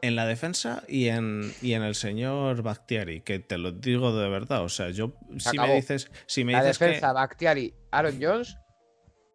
En 0.02 0.16
la 0.16 0.26
defensa 0.26 0.82
y 0.88 1.08
en, 1.08 1.54
y 1.62 1.74
en 1.74 1.82
el 1.84 1.94
señor 1.94 2.62
Bactiari, 2.62 3.20
que 3.20 3.38
te 3.38 3.56
lo 3.56 3.70
digo 3.70 4.16
de 4.16 4.28
verdad. 4.28 4.64
O 4.64 4.68
sea, 4.68 4.90
yo. 4.90 5.12
Si 5.38 5.56
me 5.56 5.74
dices. 5.76 6.10
Si 6.26 6.42
me 6.42 6.54
la 6.54 6.64
dices 6.64 6.80
defensa, 6.80 7.08
que... 7.08 7.14
Bactiari, 7.14 7.74
Aaron 7.92 8.18
Jones 8.20 8.56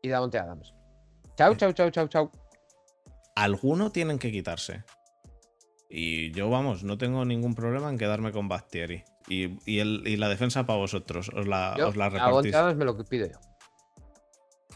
y 0.08 0.10
Davonte 0.10 0.40
Adams. 0.40 0.74
Chau, 1.38 1.56
chau, 1.56 1.72
chau, 1.74 1.90
chau, 1.92 2.08
chau. 2.08 2.32
Alguno 3.36 3.92
tienen 3.92 4.18
que 4.18 4.32
quitarse. 4.32 4.84
Y 5.90 6.32
yo, 6.32 6.50
vamos, 6.50 6.84
no 6.84 6.98
tengo 6.98 7.24
ningún 7.24 7.56
problema 7.56 7.90
en 7.90 7.98
quedarme 7.98 8.32
con 8.32 8.48
Bactieri. 8.48 9.04
Y, 9.30 9.58
y, 9.66 10.18
la 10.18 10.30
defensa 10.30 10.66
para 10.66 10.80
vosotros. 10.80 11.30
Os 11.30 11.48
la, 11.48 11.76
os 11.86 11.96
la 11.96 12.10
repartís. 12.10 12.56
Adams 12.56 12.78
me 12.78 12.86
lo 12.86 12.98
pido 12.98 13.28
yo. 13.28 13.38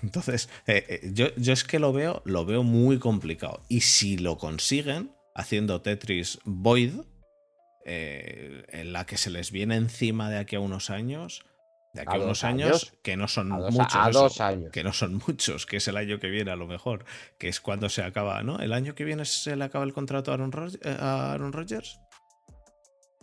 Entonces, 0.03 0.49
eh, 0.67 0.85
eh, 0.87 1.11
yo, 1.13 1.33
yo 1.35 1.53
es 1.53 1.63
que 1.63 1.79
lo 1.79 1.93
veo, 1.93 2.21
lo 2.25 2.45
veo 2.45 2.63
muy 2.63 2.99
complicado. 2.99 3.61
Y 3.67 3.81
si 3.81 4.17
lo 4.17 4.37
consiguen, 4.37 5.11
haciendo 5.35 5.81
Tetris 5.81 6.39
Void, 6.43 7.01
eh, 7.85 8.63
en 8.69 8.93
la 8.93 9.05
que 9.05 9.17
se 9.17 9.29
les 9.29 9.51
viene 9.51 9.75
encima 9.75 10.29
de 10.29 10.37
aquí 10.37 10.55
a 10.55 10.59
unos 10.59 10.89
años, 10.89 11.43
de 11.93 12.01
aquí 12.01 12.17
a, 12.17 12.19
unos 12.19 12.43
años, 12.43 12.93
que 13.01 13.17
no 13.17 13.27
son 13.27 13.49
muchos. 13.49 13.95
A 13.95 14.09
dos 14.11 14.39
años. 14.39 14.71
Que 14.71 14.83
no 14.83 14.93
son 14.93 15.21
muchos, 15.27 15.65
que 15.65 15.77
es 15.77 15.87
el 15.87 15.97
año 15.97 16.19
que 16.19 16.29
viene 16.29 16.51
a 16.51 16.55
lo 16.55 16.67
mejor, 16.67 17.05
que 17.37 17.47
es 17.47 17.59
cuando 17.59 17.89
se 17.89 18.03
acaba, 18.03 18.43
¿no? 18.43 18.59
¿El 18.59 18.73
año 18.73 18.95
que 18.95 19.03
viene 19.03 19.25
se 19.25 19.55
le 19.55 19.63
acaba 19.63 19.83
el 19.83 19.93
contrato 19.93 20.31
a 20.31 20.35
Aaron, 20.35 20.51
eh, 20.81 21.51
Rodgers? 21.51 21.99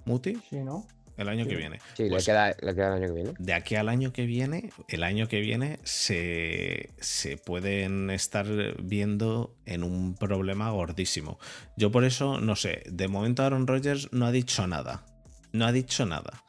¿Muti? 0.05 0.39
Sí, 0.49 0.57
¿no? 0.57 0.87
El 1.17 1.29
año 1.29 1.49
que 1.49 1.57
viene. 1.57 1.81
Sí, 1.95 2.05
le, 2.05 2.11
pues 2.11 2.27
queda, 2.27 2.55
le, 2.61 2.75
queda, 2.77 2.97
el 2.97 3.03
año 3.03 3.07
que 3.09 3.13
viene. 3.13 3.35
De 3.41 3.53
aquí 3.53 3.75
al 3.75 3.89
año 3.89 4.13
que 4.13 4.25
viene, 4.25 4.71
el 4.87 5.03
año 5.03 5.27
que 5.27 5.41
viene 5.41 5.81
se, 5.83 6.91
se 7.01 7.37
pueden 7.37 8.11
estar 8.11 8.47
viendo 8.81 9.57
en 9.67 9.83
un 9.83 10.15
problema 10.15 10.71
gordísimo. 10.71 11.41
Yo 11.77 11.91
por 11.91 12.05
eso, 12.05 12.41
no 12.41 12.55
sé, 12.55 12.85
de 12.87 13.09
momento 13.09 13.43
Aaron 13.43 13.67
Rodgers 13.67 14.13
no 14.13 14.27
ha 14.27 14.31
dicho 14.31 14.69
nada. 14.69 15.05
No 15.51 15.67
ha 15.67 15.73
dicho 15.73 16.07
nada 16.07 16.45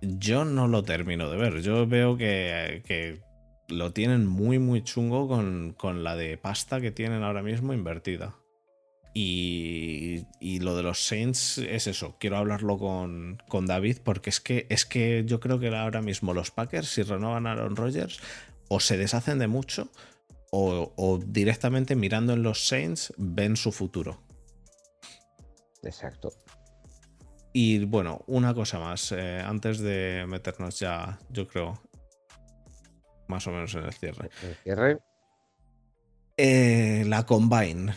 yo 0.00 0.44
no 0.44 0.68
lo 0.68 0.82
termino 0.82 1.30
de 1.30 1.36
ver. 1.36 1.60
Yo 1.60 1.86
veo 1.86 2.16
que, 2.16 3.20
lo 3.68 3.92
tienen 3.92 4.26
muy, 4.26 4.58
muy 4.58 4.82
chungo 4.82 5.28
con, 5.28 6.04
la 6.04 6.16
de 6.16 6.36
pasta 6.38 6.80
que 6.80 6.90
tienen 6.90 7.22
ahora 7.22 7.42
mismo 7.42 7.72
invertida. 7.72 8.36
Y, 9.14 10.26
lo 10.60 10.76
de 10.76 10.82
los 10.82 11.00
Saints 11.00 11.58
es 11.58 11.86
eso. 11.86 12.16
Quiero 12.20 12.36
hablarlo 12.36 12.78
con, 12.78 13.66
David 13.66 13.98
porque 14.04 14.30
es 14.30 14.40
que, 14.40 14.66
es 14.70 14.86
que 14.86 15.24
yo 15.26 15.40
creo 15.40 15.58
que 15.58 15.68
ahora 15.74 16.02
mismo 16.02 16.34
los 16.34 16.50
Packers, 16.50 16.88
si 16.88 17.02
renovan 17.02 17.46
a 17.46 17.52
Aaron 17.52 17.76
Rodgers, 17.76 18.20
o 18.68 18.80
se 18.80 18.96
deshacen 18.96 19.38
de 19.38 19.48
mucho 19.48 19.88
o, 20.50 20.92
o 20.96 21.18
directamente 21.18 21.96
mirando 21.96 22.34
en 22.34 22.42
los 22.42 22.66
Saints 22.66 23.12
ven 23.16 23.56
su 23.56 23.72
futuro. 23.72 24.20
Exacto. 25.82 26.32
Y 27.52 27.84
bueno, 27.84 28.22
una 28.26 28.54
cosa 28.54 28.78
más, 28.78 29.12
eh, 29.12 29.40
antes 29.44 29.78
de 29.80 30.24
meternos 30.28 30.78
ya, 30.78 31.18
yo 31.30 31.48
creo, 31.48 31.80
más 33.26 33.46
o 33.46 33.50
menos 33.50 33.74
en 33.74 33.84
el 33.84 33.92
cierre. 33.92 34.30
¿El 34.42 34.54
cierre? 34.56 34.98
Eh, 36.36 37.04
la 37.06 37.26
Combine. 37.26 37.92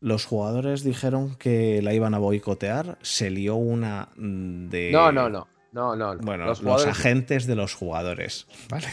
Los 0.00 0.26
jugadores 0.26 0.82
dijeron 0.84 1.34
que 1.36 1.80
la 1.80 1.94
iban 1.94 2.14
a 2.14 2.18
boicotear. 2.18 2.98
Se 3.00 3.30
lió 3.30 3.54
una 3.54 4.10
de. 4.16 4.90
No, 4.92 5.10
no, 5.10 5.30
no. 5.30 5.48
No, 5.72 5.96
no, 5.96 6.16
Bueno, 6.18 6.46
los, 6.46 6.86
agentes 6.86 7.46
de 7.46 7.56
los 7.56 7.74
jugadores. 7.74 8.46
Vale. 8.68 8.86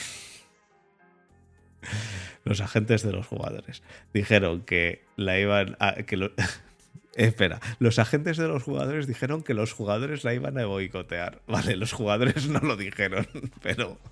los 2.44 2.60
agentes 2.60 3.04
de 3.04 3.12
los 3.12 3.28
jugadores 3.28 3.84
dijeron 4.14 4.62
que 4.62 5.04
la 5.16 5.38
iban 5.38 5.78
a. 5.80 5.94
Que 5.96 6.18
lo, 6.18 6.32
Espera, 7.16 7.60
los 7.80 8.00
agentes 8.00 8.38
de 8.38 8.48
los 8.48 8.64
jugadores 8.64 9.06
dijeron 9.06 9.44
que 9.44 9.54
los 9.54 9.74
jugadores 9.74 10.24
la 10.24 10.34
iban 10.34 10.58
a 10.58 10.66
boicotear. 10.66 11.42
Vale, 11.48 11.76
los 11.76 11.92
jugadores 11.92 12.48
no 12.48 12.60
lo 12.60 12.78
dijeron, 12.78 13.28
pero. 13.62 13.98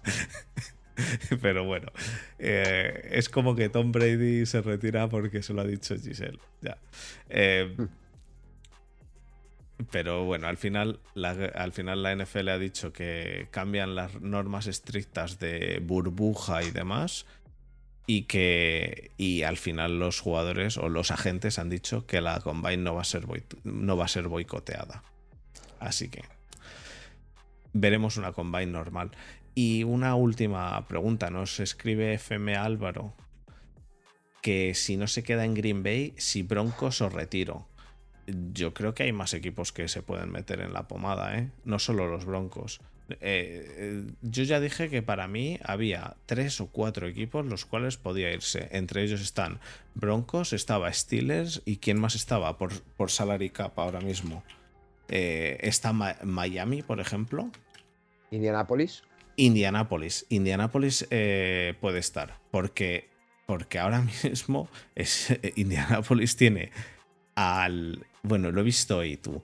Pero 1.42 1.64
bueno, 1.64 1.94
eh, 2.40 3.08
es 3.14 3.30
como 3.30 3.56
que 3.56 3.70
Tom 3.70 3.94
Brady 3.94 4.46
se 4.46 4.62
retira 4.62 5.08
porque 5.08 5.42
se 5.42 5.54
lo 5.54 5.62
ha 5.62 5.64
dicho 5.64 5.96
Giselle. 5.96 6.40
Ya. 6.60 6.78
Eh, 7.30 7.74
pero 9.92 10.26
bueno, 10.26 10.48
al 10.48 10.58
final, 10.58 11.00
la, 11.14 11.30
al 11.56 11.72
final 11.72 12.04
la 12.04 12.14
NFL 12.14 12.50
ha 12.50 12.58
dicho 12.58 12.92
que 12.92 13.48
cambian 13.50 13.96
las 13.96 14.20
normas 14.20 14.68
estrictas 14.68 15.40
de 15.40 15.80
burbuja 15.82 16.64
y 16.64 16.72
demás 16.72 17.26
y 18.10 18.24
que 18.24 19.12
y 19.18 19.44
al 19.44 19.56
final 19.56 20.00
los 20.00 20.20
jugadores 20.20 20.78
o 20.78 20.90
los 20.90 21.12
agentes 21.12 21.60
han 21.60 21.70
dicho 21.70 22.08
que 22.08 22.22
la 22.22 22.42
combine 22.42 22.78
no 22.78 22.96
va 22.96 23.02
a 23.02 23.04
ser 23.04 23.28
no 23.64 23.98
va 23.98 24.06
a 24.06 24.08
ser 24.08 24.28
boicoteada. 24.28 25.04
Así 25.80 26.10
que 26.10 26.24
veremos 27.72 28.18
una 28.18 28.32
combine 28.32 28.66
normal. 28.72 29.12
Y 29.54 29.84
una 29.84 30.16
última 30.16 30.88
pregunta, 30.88 31.30
nos 31.30 31.60
escribe 31.60 32.16
FM 32.16 32.56
Álvaro 32.56 33.14
que 34.42 34.74
si 34.74 34.98
no 34.98 35.06
se 35.06 35.22
queda 35.22 35.46
en 35.46 35.54
Green 35.54 35.84
Bay, 35.84 36.16
si 36.18 36.42
Broncos 36.42 37.02
o 37.02 37.10
retiro. 37.10 37.68
Yo 38.26 38.74
creo 38.74 38.96
que 38.96 39.04
hay 39.04 39.12
más 39.12 39.36
equipos 39.36 39.72
que 39.72 39.88
se 39.88 40.02
pueden 40.02 40.32
meter 40.32 40.62
en 40.62 40.74
la 40.74 40.88
pomada, 40.88 41.38
¿eh? 41.38 41.52
No 41.64 41.78
solo 41.78 42.08
los 42.08 42.26
Broncos. 42.26 42.82
Eh, 43.12 43.18
eh, 43.22 44.04
yo 44.22 44.44
ya 44.44 44.60
dije 44.60 44.90
que 44.90 45.02
para 45.02 45.28
mí 45.28 45.60
había 45.64 46.16
tres 46.26 46.62
o 46.62 46.68
cuatro 46.68 47.08
equipos 47.08 47.46
los 47.46 47.66
cuales 47.66 47.98
podía 47.98 48.32
irse. 48.32 48.70
Entre 48.72 49.04
ellos 49.04 49.22
están 49.22 49.60
Broncos, 49.96 50.54
estaba 50.54 50.92
Steelers 50.92 51.62
y 51.66 51.78
quién 51.78 52.00
más 52.00 52.16
estaba 52.16 52.58
por, 52.58 52.74
por 52.98 53.12
salary 53.12 53.50
cap 53.50 53.78
ahora 53.80 54.02
mismo. 54.02 54.44
Eh, 55.08 55.58
está 55.62 55.94
Miami, 55.94 56.84
por 56.84 57.00
ejemplo. 57.00 57.50
Indianapolis. 58.32 59.04
Indianapolis. 59.36 60.26
Indianapolis 60.30 61.08
puede 61.08 62.00
estar. 62.00 62.40
Porque, 62.52 63.10
porque 63.46 63.80
ahora 63.80 64.02
mismo 64.24 64.70
es, 64.96 65.38
Indianapolis 65.56 66.36
tiene 66.36 66.72
al. 67.36 68.06
Bueno, 68.22 68.52
lo 68.52 68.62
he 68.62 68.64
visto 68.64 68.98
hoy 68.98 69.18
tú 69.18 69.42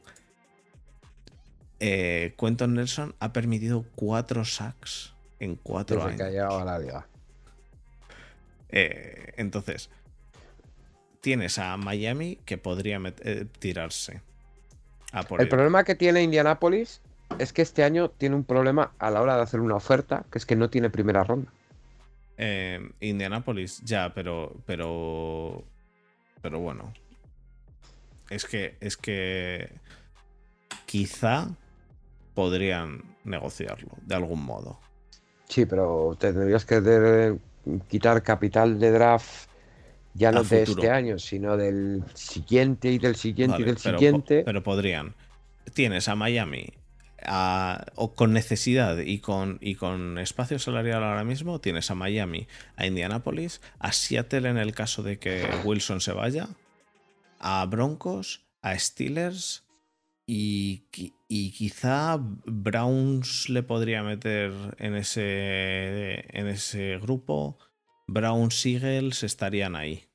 eh, 1.88 2.34
Quentin 2.40 2.74
Nelson 2.74 3.14
ha 3.20 3.32
permitido 3.32 3.86
cuatro 3.94 4.44
sacks 4.44 5.14
en 5.40 5.56
cuatro 5.56 6.04
años. 6.04 6.18
Que 6.18 6.24
ha 6.24 6.30
llegado 6.30 6.60
a 6.60 6.66
la 6.66 6.80
liga. 6.80 7.06
Eh, 8.70 9.34
entonces, 9.38 9.92
tienes 11.22 11.60
a 11.60 11.78
Miami 11.78 12.40
que 12.44 12.58
podría 12.58 13.00
eh, 13.24 13.46
tirarse. 13.60 14.22
el 15.38 15.48
problema 15.48 15.84
que 15.84 15.94
tiene 15.94 16.24
Indianapolis 16.24 17.02
es 17.38 17.54
que 17.54 17.62
este 17.62 17.84
año 17.84 18.10
tiene 18.10 18.36
un 18.36 18.46
problema 18.46 18.92
a 18.98 19.12
la 19.12 19.22
hora 19.22 19.36
de 19.36 19.44
hacer 19.44 19.60
una 19.60 19.76
oferta, 19.76 20.26
que 20.32 20.40
es 20.40 20.46
que 20.48 20.56
no 20.56 20.72
tiene 20.72 20.90
primera 20.90 21.24
ronda. 21.24 21.52
Eh, 22.40 22.80
Indianapolis, 23.00 23.82
ya, 23.84 24.12
pero. 24.16 24.56
Pero. 24.66 25.64
Pero 26.42 26.60
bueno. 26.60 26.92
Es 28.32 28.46
que. 28.46 28.76
Es 28.80 28.98
que. 28.98 29.70
Quizá 30.88 31.50
podrían 32.36 33.02
negociarlo 33.24 33.90
de 34.04 34.16
algún 34.16 34.46
modo. 34.46 34.80
Sí, 35.50 35.66
pero 35.66 36.16
tendrías 36.20 36.66
que 36.66 37.38
quitar 37.88 38.22
capital 38.22 38.80
de 38.80 38.92
draft 38.92 39.50
ya 40.14 40.32
no 40.32 40.44
de 40.44 40.64
este 40.64 40.90
año, 40.90 41.20
sino 41.20 41.58
del 41.58 42.04
siguiente 42.14 42.92
y 42.92 43.00
del 43.00 43.16
siguiente 43.16 43.62
y 43.62 43.66
del 43.66 43.78
siguiente. 43.78 44.44
pero 44.46 44.64
podrían. 44.64 45.16
Tienes 45.74 46.08
a 46.08 46.16
Miami 46.16 46.74
o 47.96 48.14
con 48.14 48.34
necesidad 48.34 48.98
y 49.00 49.20
con, 49.20 49.58
y 49.62 49.76
con 49.76 50.20
espacio 50.20 50.60
salarial 50.60 51.04
ahora 51.04 51.24
mismo, 51.24 51.60
tienes 51.60 51.90
a 51.90 51.96
Miami, 51.96 52.48
a 52.76 52.86
Indianapolis, 52.86 53.62
a 53.80 53.92
Seattle 53.92 54.48
en 54.48 54.58
el 54.58 54.74
caso 54.74 55.02
de 55.02 55.18
que 55.18 55.44
Wilson 55.64 56.02
se 56.02 56.12
vaya, 56.12 56.50
a 57.40 57.66
Broncos, 57.66 58.46
a 58.62 58.78
Steelers 58.78 59.65
y, 60.28 60.88
quizá 61.30 62.18
Browns 62.20 63.50
le 63.50 63.64
podría 63.64 64.04
meter 64.04 64.52
en 64.80 64.96
ese, 64.96 66.26
en 66.38 66.48
ese 66.48 66.98
grupo. 67.00 67.58
Browns 68.08 68.66
Eagles 68.66 69.24
estarían 69.24 69.76
ahí. 69.76 70.08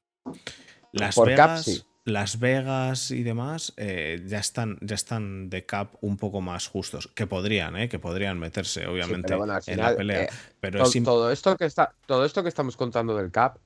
Las 0.92 1.16
Vegas, 1.16 1.86
Las 2.04 2.40
Vegas 2.40 3.10
y 3.12 3.22
demás 3.22 3.72
eh, 3.76 4.22
ya, 4.26 4.38
están, 4.38 4.78
ya 4.80 4.96
están 4.96 5.48
de 5.48 5.64
cap 5.64 5.94
un 6.00 6.16
poco 6.16 6.40
más 6.40 6.66
justos. 6.66 7.08
Que 7.08 7.26
podrían, 7.26 7.76
eh, 7.76 7.88
que 7.88 7.98
podrían 7.98 8.38
meterse, 8.38 8.86
obviamente, 8.86 9.34
en 9.34 9.78
la 9.78 9.96
pelea. 9.96 10.24
Eh, 10.24 10.28
pero 10.60 10.84
todo, 11.04 11.30
esto 11.30 11.56
que 11.56 11.66
está, 11.66 11.94
todo 12.06 12.24
esto 12.24 12.42
que 12.42 12.48
estamos 12.48 12.76
contando 12.76 13.16
del 13.16 13.30
cap, 13.30 13.58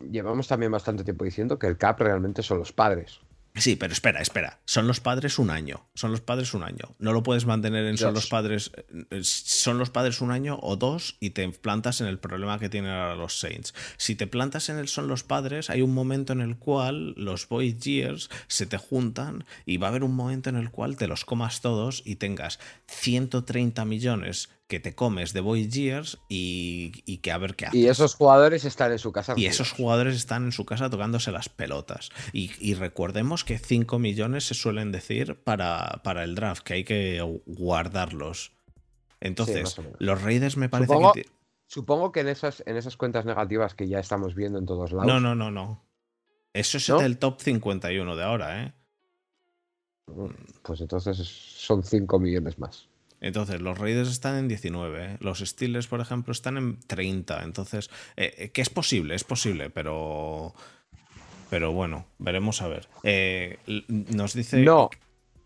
llevamos 0.00 0.48
también 0.48 0.72
bastante 0.72 1.04
tiempo 1.04 1.24
diciendo 1.24 1.58
que 1.58 1.68
el 1.68 1.76
cap 1.76 2.00
realmente 2.00 2.42
son 2.42 2.58
los 2.58 2.72
padres. 2.72 3.20
Sí, 3.60 3.76
pero 3.76 3.92
espera, 3.92 4.20
espera. 4.20 4.60
Son 4.64 4.86
los 4.86 5.00
padres 5.00 5.38
un 5.38 5.50
año. 5.50 5.86
Son 5.94 6.10
los 6.10 6.20
padres 6.20 6.54
un 6.54 6.62
año. 6.62 6.96
No 6.98 7.12
lo 7.12 7.22
puedes 7.22 7.46
mantener 7.46 7.84
en 7.84 7.98
son 7.98 8.14
los 8.14 8.26
padres. 8.26 8.72
Eh, 9.10 9.20
son 9.22 9.78
los 9.78 9.90
padres 9.90 10.20
un 10.20 10.30
año 10.30 10.58
o 10.62 10.76
dos 10.76 11.16
y 11.20 11.30
te 11.30 11.48
plantas 11.50 12.00
en 12.00 12.06
el 12.06 12.18
problema 12.18 12.58
que 12.58 12.68
tienen 12.68 12.90
ahora 12.90 13.16
los 13.16 13.38
Saints. 13.38 13.74
Si 13.98 14.14
te 14.14 14.26
plantas 14.26 14.68
en 14.70 14.78
el 14.78 14.88
son 14.88 15.08
los 15.08 15.24
padres, 15.24 15.70
hay 15.70 15.82
un 15.82 15.92
momento 15.92 16.32
en 16.32 16.40
el 16.40 16.56
cual 16.56 17.14
los 17.16 17.48
Boy 17.48 17.76
Years 17.76 18.30
se 18.48 18.66
te 18.66 18.78
juntan 18.78 19.44
y 19.66 19.76
va 19.76 19.88
a 19.88 19.90
haber 19.90 20.04
un 20.04 20.14
momento 20.14 20.50
en 20.50 20.56
el 20.56 20.70
cual 20.70 20.96
te 20.96 21.06
los 21.06 21.24
comas 21.24 21.60
todos 21.60 22.02
y 22.04 22.16
tengas 22.16 22.58
130 22.86 23.84
millones 23.84 24.48
que 24.70 24.78
te 24.78 24.94
comes 24.94 25.32
de 25.32 25.40
Boy 25.40 25.68
Years 25.68 26.18
y, 26.28 27.18
que 27.18 27.32
a 27.32 27.38
ver 27.38 27.56
qué 27.56 27.66
haces. 27.66 27.78
Y 27.78 27.88
esos 27.88 28.14
jugadores 28.14 28.64
están 28.64 28.92
en 28.92 29.00
su 29.00 29.10
casa. 29.10 29.34
Y 29.36 29.46
esos 29.46 29.72
jugadores 29.72 30.14
están 30.14 30.44
en 30.44 30.52
su 30.52 30.64
casa 30.64 30.88
tocándose 30.88 31.32
las 31.32 31.48
pelotas. 31.48 32.10
Y, 32.32 32.74
recordemos 32.74 33.44
que 33.44 33.58
5 33.58 33.98
millones 33.98 34.44
se 34.46 34.54
suelen 34.54 34.92
decir 34.92 35.42
para, 35.42 36.00
para, 36.04 36.22
el 36.22 36.36
draft, 36.36 36.62
que 36.62 36.74
hay 36.74 36.84
que 36.84 37.20
guardarlos. 37.46 38.52
Entonces, 39.20 39.76
los 39.98 40.22
Raiders 40.22 40.56
me 40.56 40.68
parece 40.68 40.94
que. 41.14 41.26
Supongo 41.66 42.10
que 42.12 42.20
en 42.20 42.28
esas, 42.28 42.62
en 42.66 42.76
esas 42.76 42.96
cuentas 42.96 43.24
negativas 43.24 43.74
que 43.74 43.86
ya 43.88 43.98
estamos 43.98 44.34
viendo 44.34 44.58
en 44.58 44.66
todos 44.66 44.92
lados. 44.92 45.06
No, 45.06 45.20
no, 45.20 45.34
no, 45.34 45.50
no. 45.50 45.84
Eso 46.52 46.78
es 46.78 46.88
el 46.88 47.18
top 47.18 47.40
51 47.40 48.16
de 48.16 48.22
ahora, 48.22 48.62
¿eh? 48.64 48.74
Pues 50.62 50.80
entonces 50.80 51.16
son 51.18 51.82
5 51.82 52.18
millones 52.18 52.58
más. 52.58 52.89
Entonces, 53.20 53.60
los 53.60 53.78
Raiders 53.78 54.08
están 54.10 54.36
en 54.36 54.48
19, 54.48 55.04
¿eh? 55.04 55.16
los 55.20 55.40
Steelers, 55.40 55.86
por 55.86 56.00
ejemplo, 56.00 56.32
están 56.32 56.56
en 56.56 56.80
30. 56.80 57.42
Entonces, 57.42 57.90
eh, 58.16 58.34
eh, 58.38 58.50
que 58.50 58.62
es 58.62 58.70
posible, 58.70 59.14
es 59.14 59.24
posible, 59.24 59.70
pero. 59.70 60.54
Pero 61.50 61.72
bueno, 61.72 62.06
veremos 62.18 62.62
a 62.62 62.68
ver. 62.68 62.88
nos 63.88 64.34
dice. 64.34 64.62
No. 64.62 64.88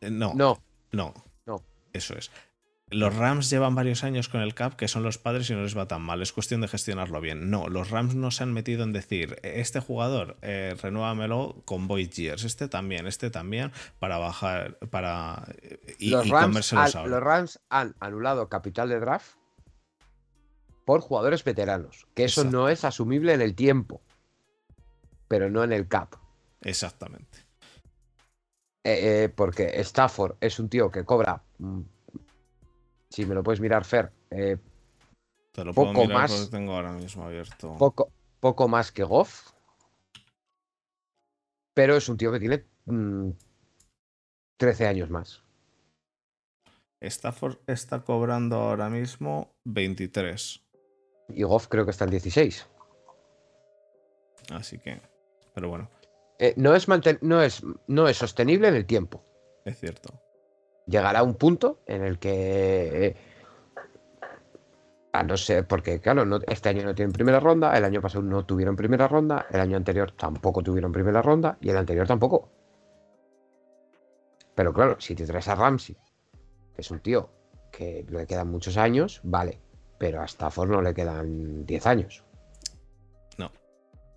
No. 0.03 0.35
No. 0.35 0.63
No. 0.93 1.15
No. 1.47 1.63
Eso 1.93 2.15
es. 2.17 2.31
Los 2.95 3.17
Rams 3.17 3.51
llevan 3.51 3.75
varios 3.75 4.05
años 4.05 4.29
con 4.29 4.41
el 4.41 4.55
cap 4.55 4.77
que 4.77 4.89
son 4.89 5.03
los 5.03 5.19
padres 5.19 5.51
y 5.51 5.55
no 5.55 5.63
les 5.63 5.77
va 5.77 5.89
tan 5.89 6.03
mal. 6.03 6.23
Es 6.23 6.33
cuestión 6.33 6.61
de 6.61 6.69
gestionarlo 6.69 7.21
bien. 7.21 7.51
No, 7.51 7.69
los 7.69 7.91
Rams 7.91 8.15
no 8.15 8.31
se 8.31 8.45
han 8.45 8.53
metido 8.53 8.85
en 8.85 8.93
decir, 8.93 9.39
este 9.43 9.81
jugador, 9.81 10.37
eh, 10.43 10.77
renuévamelo 10.81 11.63
con 11.65 11.89
Void 11.89 12.11
Years, 12.11 12.45
este 12.45 12.69
también, 12.69 13.07
este 13.07 13.31
también, 13.31 13.73
para 13.99 14.19
bajar, 14.19 14.79
para... 14.91 15.49
Y, 15.99 16.11
los, 16.11 16.29
Rams 16.29 16.73
los 16.73 17.21
Rams 17.21 17.61
han 17.69 17.97
anulado 17.99 18.49
capital 18.49 18.89
de 18.89 19.01
draft 19.01 19.35
por 20.85 21.01
jugadores 21.01 21.43
veteranos, 21.43 22.07
que 22.15 22.25
eso 22.25 22.45
no 22.45 22.69
es 22.69 22.85
asumible 22.85 23.33
en 23.33 23.41
el 23.41 23.55
tiempo, 23.55 24.03
pero 25.29 25.51
no 25.51 25.65
en 25.65 25.73
el 25.73 25.89
cap. 25.89 26.15
Exactamente. 26.61 27.39
Eh, 28.85 29.25
eh, 29.25 29.29
porque 29.31 29.81
Stafford 29.81 30.37
es 30.41 30.59
un 30.59 30.69
tío 30.69 30.91
que 30.91 31.05
cobra 31.05 31.43
mm, 31.59 31.81
si 33.15 33.25
me 33.27 33.35
lo 33.35 33.45
puedes 33.45 33.61
mirar, 33.61 33.85
Fer. 33.85 34.13
Eh, 34.31 34.57
Te 35.53 35.65
lo 35.65 35.73
puedo 35.73 35.93
poco 35.93 36.07
mirar 36.07 36.29
más, 36.29 36.51
tengo 36.51 36.75
ahora 36.75 36.91
mismo 36.93 37.25
abierto. 37.25 37.77
Poco, 37.79 38.11
poco 38.41 38.67
más 38.67 38.91
que 38.91 39.05
Goff. 39.05 39.53
Pero 41.75 41.97
es 41.97 42.09
un 42.09 42.17
tío 42.17 42.33
que 42.33 42.41
tiene 42.41 42.65
13 44.57 44.85
mm, 44.85 44.89
años 44.89 45.11
más. 45.11 45.45
Stafford 47.01 47.59
está 47.69 48.03
cobrando 48.03 48.57
ahora 48.57 48.91
mismo 48.91 49.55
23. 49.65 50.61
Y 51.29 51.43
Goff 51.45 51.69
creo 51.69 51.85
que 51.85 51.93
está 51.93 52.07
en 52.07 52.11
16. 52.11 52.67
Así 54.51 54.79
que. 54.79 55.01
Pero 55.55 55.69
bueno. 55.69 55.89
Eh, 56.41 56.55
no, 56.57 56.75
es 56.75 56.89
no, 57.23 57.43
es, 57.43 57.63
no 57.87 58.09
es 58.09 58.17
sostenible 58.17 58.67
en 58.67 58.75
el 58.75 58.87
tiempo. 58.87 59.25
Es 59.65 59.79
cierto 59.79 60.24
llegará 60.87 61.23
un 61.23 61.35
punto 61.35 61.81
en 61.87 62.03
el 62.03 62.19
que. 62.19 63.17
A 65.13 65.23
no 65.23 65.37
ser, 65.37 65.67
porque 65.67 66.01
claro, 66.01 66.25
este 66.49 66.69
año 66.71 66.83
no 66.85 66.95
tienen 66.95 67.13
primera 67.13 67.39
ronda, 67.39 67.77
el 67.77 67.85
año 67.85 68.01
pasado 68.01 68.23
no 68.25 68.45
tuvieron 68.45 68.75
primera 68.75 69.07
ronda, 69.07 69.47
el 69.51 69.61
año 69.61 69.77
anterior 69.77 70.11
tampoco 70.11 70.61
tuvieron 70.61 70.91
primera 70.91 71.23
ronda 71.23 71.57
y 71.61 71.71
el 71.71 71.77
anterior 71.77 72.07
tampoco. 72.07 72.51
Pero 74.57 74.73
claro, 74.73 75.01
si 75.01 75.15
te 75.15 75.25
traes 75.25 75.47
a 75.47 75.55
Ramsey, 75.55 75.97
que 76.75 76.81
es 76.81 76.91
un 76.91 76.99
tío 76.99 77.31
que 77.71 78.05
le 78.09 78.27
quedan 78.27 78.51
muchos 78.51 78.77
años, 78.77 79.21
vale, 79.23 79.61
pero 79.99 80.21
a 80.21 80.25
Stafford 80.25 80.71
no 80.71 80.83
le 80.83 80.95
quedan 80.95 81.65
10 81.65 81.87
años. 81.87 82.25
No. 83.39 83.51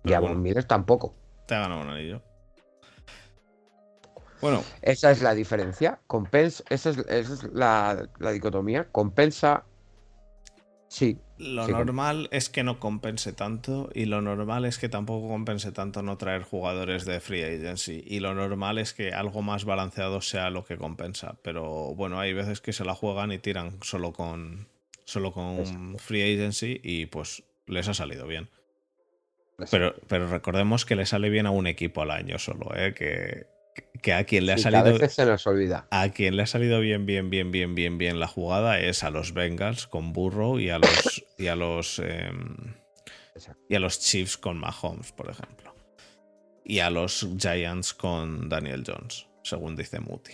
Y 0.04 0.12
a 0.12 0.20
Von 0.20 0.42
Miller 0.42 0.64
tampoco. 0.64 1.14
Te 1.46 1.54
ha 1.54 1.60
ganado 1.60 1.82
un 1.82 1.90
anillo. 1.90 2.22
Bueno. 4.40 4.62
Esa 4.82 5.10
es 5.10 5.22
la 5.22 5.34
diferencia. 5.34 6.00
Compensa, 6.06 6.64
esa 6.70 6.90
es, 6.90 7.44
la, 7.52 8.08
dicotomía. 8.32 8.84
Compensa 8.90 9.64
Sí. 10.88 11.18
Lo 11.36 11.68
normal 11.68 12.28
es 12.32 12.48
que 12.48 12.64
no 12.64 12.80
compense 12.80 13.32
tanto 13.32 13.90
y 13.94 14.06
lo 14.06 14.22
normal 14.22 14.64
es 14.64 14.78
que 14.78 14.88
tampoco 14.88 15.28
compense 15.28 15.70
tanto 15.70 16.02
no 16.02 16.16
traer 16.16 16.42
jugadores 16.42 17.04
de 17.04 17.20
free 17.20 17.44
agency 17.44 18.02
y 18.04 18.18
lo 18.20 18.34
normal 18.34 18.78
es 18.78 18.92
que 18.92 19.12
algo 19.12 19.42
más 19.42 19.64
balanceado 19.64 20.20
sea 20.20 20.50
lo 20.50 20.64
que 20.64 20.76
compensa. 20.76 21.36
Pero 21.42 21.94
bueno, 21.94 22.18
hay 22.18 22.32
veces 22.32 22.60
que 22.60 22.72
se 22.72 22.84
la 22.84 22.94
juegan 22.94 23.30
y 23.30 23.38
tiran 23.38 23.78
solo 23.82 24.12
con, 24.12 24.66
solo 25.04 25.32
con 25.32 25.96
free 25.98 26.34
agency 26.34 26.80
y 26.82 27.06
pues 27.06 27.44
les 27.66 27.86
ha 27.86 27.94
salido 27.94 28.26
bien. 28.26 28.48
Pero, 29.70 29.94
pero 30.08 30.28
recordemos 30.28 30.84
que 30.84 30.96
le 30.96 31.06
sale 31.06 31.30
bien 31.30 31.46
a 31.46 31.50
un 31.50 31.66
equipo 31.66 32.02
al 32.02 32.12
año 32.12 32.38
solo, 32.38 32.74
¿eh? 32.74 32.94
que 32.94 33.46
que 34.02 34.12
a 34.12 34.24
quien 34.24 34.46
le 34.46 34.52
ha 34.52 34.58
salido. 34.58 34.80
A 34.80 34.92
veces 34.92 35.14
se 35.14 35.26
nos 35.26 35.46
olvida. 35.46 35.86
A 35.90 36.08
quien 36.10 36.36
le 36.36 36.42
ha 36.42 36.46
salido 36.46 36.80
bien, 36.80 37.06
bien, 37.06 37.30
bien, 37.30 37.50
bien, 37.50 37.74
bien, 37.74 37.98
bien 37.98 38.20
la 38.20 38.26
jugada 38.26 38.78
es 38.80 39.04
a 39.04 39.10
los 39.10 39.32
Bengals 39.34 39.86
con 39.86 40.12
Burrow 40.12 40.58
y 40.58 40.70
a 40.70 40.78
los. 40.78 41.24
y 41.36 41.46
a 41.48 41.56
los. 41.56 41.98
Em, 41.98 42.74
y 43.68 43.74
a 43.74 43.80
los 43.80 44.00
Chiefs 44.00 44.36
con 44.36 44.58
Mahomes, 44.58 45.12
por 45.12 45.30
ejemplo. 45.30 45.74
Y 46.64 46.80
a 46.80 46.90
los 46.90 47.28
Giants 47.38 47.94
con 47.94 48.48
Daniel 48.48 48.84
Jones, 48.86 49.28
según 49.42 49.76
dice 49.76 50.00
Muti. 50.00 50.32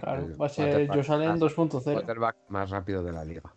Claro, 0.00 0.28
va 0.36 0.46
a 0.46 0.48
ser 0.48 0.88
Josalen 0.88 1.38
2.0. 1.38 2.34
más 2.48 2.70
rápido 2.70 3.02
de 3.02 3.12
la 3.12 3.24
liga. 3.24 3.54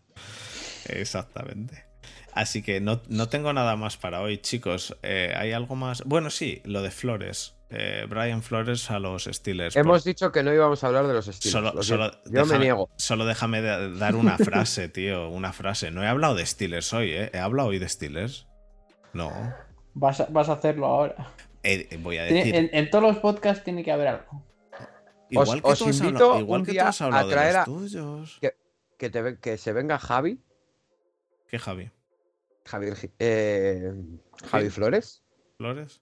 Exactamente. 0.87 1.85
Así 2.33 2.63
que 2.63 2.79
no, 2.79 3.01
no, 3.09 3.29
tengo 3.29 3.53
nada 3.53 3.75
más 3.75 3.97
para 3.97 4.21
hoy, 4.21 4.37
chicos. 4.37 4.97
Eh, 5.03 5.33
¿Hay 5.35 5.51
algo 5.51 5.75
más? 5.75 6.03
Bueno, 6.05 6.29
sí, 6.29 6.61
lo 6.63 6.81
de 6.81 6.91
Flores. 6.91 7.55
Eh, 7.73 8.05
Brian 8.09 8.41
Flores 8.41 8.91
a 8.91 8.99
los 8.99 9.23
Steelers. 9.23 9.77
Hemos 9.77 10.03
dicho 10.03 10.31
que 10.31 10.43
no 10.43 10.53
íbamos 10.53 10.83
a 10.83 10.87
hablar 10.87 11.07
de 11.07 11.13
los 11.13 11.25
Steelers. 11.25 11.85
Solo, 11.85 12.11
yo 12.25 12.45
me 12.45 12.59
niego. 12.59 12.89
Solo 12.97 13.25
déjame 13.25 13.61
dar 13.61 14.15
una 14.15 14.37
frase, 14.37 14.89
tío. 14.89 15.29
Una 15.29 15.53
frase. 15.53 15.89
No 15.89 16.03
he 16.03 16.07
hablado 16.07 16.35
de 16.35 16.45
Steelers 16.45 16.91
hoy, 16.91 17.11
¿eh? 17.11 17.31
¿He 17.33 17.39
hablado 17.39 17.69
hoy 17.69 17.79
de 17.79 17.87
Steelers? 17.87 18.45
No. 19.13 19.31
Vas 19.93 20.19
a, 20.19 20.25
vas 20.29 20.49
a 20.49 20.53
hacerlo 20.53 20.87
ahora. 20.87 21.33
Eh, 21.63 21.97
voy 22.01 22.17
a 22.17 22.23
decir. 22.23 22.69
En, 22.73 22.89
todos 22.89 23.03
los 23.03 23.17
podcasts 23.17 23.63
tiene 23.63 23.83
que 23.83 23.91
haber 23.91 24.07
algo. 24.09 24.43
Igual 25.29 25.61
que 25.61 25.67
os, 25.69 25.81
invito 25.81 26.39
igual 26.39 26.65
que 26.65 26.81
a 26.81 26.91
traer 26.91 27.55
a, 27.55 27.63
tuyos. 27.63 28.37
Que, 28.97 29.37
que 29.39 29.57
se 29.57 29.71
venga 29.71 29.97
Javi. 29.97 30.41
¿Qué 31.47 31.57
Javi? 31.57 31.89
Javi, 32.65 32.87
eh, 33.19 33.93
Javi 34.49 34.69
Flores. 34.69 35.23
¿Flores? 35.57 36.01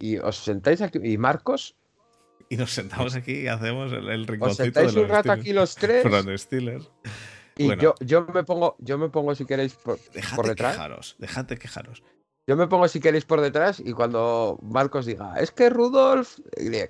Y 0.00 0.18
os 0.18 0.36
sentáis 0.36 0.80
aquí. 0.80 0.98
¿Y 1.02 1.18
Marcos? 1.18 1.76
Y 2.48 2.56
nos 2.56 2.72
sentamos 2.72 3.14
aquí 3.14 3.40
y 3.40 3.48
hacemos 3.48 3.92
el, 3.92 4.08
el 4.08 4.26
rinconcito 4.26 4.62
Os 4.62 4.74
sentáis 4.74 4.94
un 4.94 5.08
rato 5.08 5.32
aquí 5.32 5.52
los 5.52 5.74
tres. 5.74 6.04
Steelers. 6.40 6.90
Y 7.56 7.76
yo, 7.76 7.94
yo, 8.00 8.26
me 8.26 8.44
pongo, 8.44 8.76
yo 8.78 8.98
me 8.98 9.08
pongo 9.08 9.34
si 9.34 9.44
queréis 9.44 9.74
por, 9.74 9.98
por 10.34 10.48
detrás. 10.48 10.74
Quejaros, 10.74 11.16
dejad 11.18 11.46
quejaros. 11.46 12.02
Yo 12.46 12.56
me 12.56 12.66
pongo 12.66 12.88
si 12.88 12.98
queréis 12.98 13.24
por 13.24 13.40
detrás 13.40 13.78
y 13.78 13.92
cuando 13.92 14.58
Marcos 14.62 15.06
diga, 15.06 15.34
es 15.38 15.50
que 15.52 15.70
Rudolf, 15.70 16.40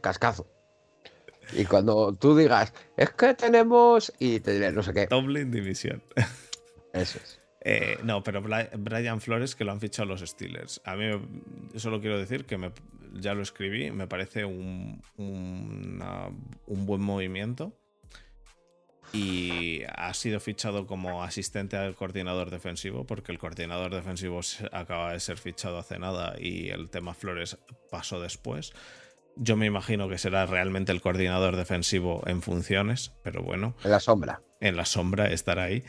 cascazo. 0.00 0.48
Y 1.52 1.66
cuando 1.66 2.14
tú 2.14 2.36
digas, 2.36 2.72
es 2.96 3.10
que 3.10 3.34
tenemos. 3.34 4.12
Y 4.18 4.40
te 4.40 4.54
diré, 4.54 4.72
no 4.72 4.82
sé 4.82 4.94
qué. 4.94 5.06
Tomlin 5.06 5.50
División. 5.50 6.02
Eso 6.92 7.18
es. 7.22 7.41
Eh, 7.64 7.98
no, 8.02 8.22
pero 8.22 8.42
Brian 8.42 9.20
Flores 9.20 9.54
que 9.54 9.64
lo 9.64 9.72
han 9.72 9.80
fichado 9.80 10.08
los 10.08 10.20
Steelers. 10.20 10.80
A 10.84 10.96
mí 10.96 11.06
solo 11.76 12.00
quiero 12.00 12.18
decir 12.18 12.44
que 12.44 12.72
ya 13.14 13.34
lo 13.34 13.42
escribí, 13.42 13.90
me 13.90 14.08
parece 14.08 14.44
un, 14.44 15.02
un 15.16 16.86
buen 16.86 17.00
movimiento. 17.00 17.72
Y 19.12 19.82
ha 19.94 20.14
sido 20.14 20.40
fichado 20.40 20.86
como 20.86 21.22
asistente 21.22 21.76
al 21.76 21.94
coordinador 21.94 22.50
defensivo, 22.50 23.04
porque 23.04 23.30
el 23.30 23.38
coordinador 23.38 23.94
defensivo 23.94 24.40
acaba 24.72 25.12
de 25.12 25.20
ser 25.20 25.36
fichado 25.36 25.78
hace 25.78 25.98
nada 25.98 26.34
y 26.38 26.70
el 26.70 26.88
tema 26.88 27.12
Flores 27.12 27.58
pasó 27.90 28.20
después. 28.20 28.72
Yo 29.36 29.56
me 29.56 29.66
imagino 29.66 30.08
que 30.08 30.16
será 30.16 30.46
realmente 30.46 30.92
el 30.92 31.02
coordinador 31.02 31.56
defensivo 31.56 32.22
en 32.26 32.40
funciones, 32.40 33.12
pero 33.22 33.42
bueno. 33.42 33.76
En 33.84 33.90
la 33.90 34.00
sombra. 34.00 34.42
En 34.60 34.76
la 34.76 34.86
sombra 34.86 35.26
estará 35.30 35.64
ahí. 35.64 35.84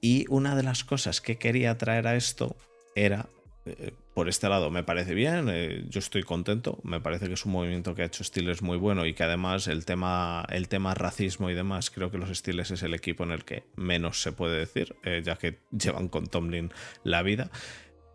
Y 0.00 0.26
una 0.28 0.54
de 0.56 0.62
las 0.62 0.84
cosas 0.84 1.20
que 1.20 1.38
quería 1.38 1.76
traer 1.76 2.06
a 2.06 2.16
esto 2.16 2.56
era, 2.94 3.28
eh, 3.66 3.92
por 4.14 4.28
este 4.28 4.48
lado, 4.48 4.70
me 4.70 4.84
parece 4.84 5.14
bien, 5.14 5.48
eh, 5.50 5.84
yo 5.88 5.98
estoy 5.98 6.22
contento, 6.22 6.78
me 6.84 7.00
parece 7.00 7.26
que 7.26 7.34
es 7.34 7.44
un 7.44 7.52
movimiento 7.52 7.94
que 7.94 8.02
ha 8.02 8.06
hecho 8.06 8.24
Steelers 8.24 8.62
muy 8.62 8.76
bueno 8.76 9.06
y 9.06 9.14
que 9.14 9.24
además 9.24 9.66
el 9.68 9.84
tema, 9.84 10.44
el 10.50 10.68
tema 10.68 10.94
racismo 10.94 11.50
y 11.50 11.54
demás, 11.54 11.90
creo 11.90 12.10
que 12.10 12.18
los 12.18 12.36
Steelers 12.36 12.70
es 12.70 12.82
el 12.82 12.94
equipo 12.94 13.24
en 13.24 13.32
el 13.32 13.44
que 13.44 13.64
menos 13.76 14.22
se 14.22 14.32
puede 14.32 14.58
decir, 14.58 14.96
eh, 15.04 15.22
ya 15.24 15.36
que 15.36 15.58
llevan 15.70 16.08
con 16.08 16.26
Tomlin 16.26 16.72
la 17.04 17.22
vida. 17.22 17.50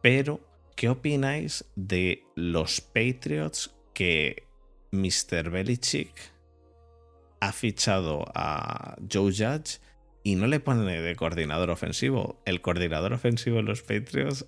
Pero, 0.02 0.42
¿qué 0.76 0.90
opináis 0.90 1.66
de 1.76 2.24
los 2.36 2.82
Patriots 2.82 3.74
que 3.94 4.48
Mr. 4.92 5.50
Belichick 5.50 6.14
ha 7.40 7.52
fichado 7.52 8.26
a 8.34 8.96
Joe 9.12 9.32
Judge? 9.32 9.83
Y 10.24 10.36
no 10.36 10.48
le 10.48 10.60
pone 10.60 11.02
de 11.02 11.16
coordinador 11.16 11.70
ofensivo. 11.70 12.42
El 12.46 12.62
coordinador 12.62 13.14
ofensivo 13.14 13.58
de 13.58 13.64
los 13.64 13.82
Patriots 13.82 14.46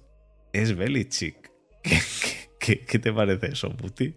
es 0.54 0.76
Belichick. 0.76 1.52
¿Qué, 2.60 2.86
qué, 2.86 3.00
te 3.00 3.14
parece 3.14 3.48
eso, 3.48 3.70
Puti? 3.70 4.16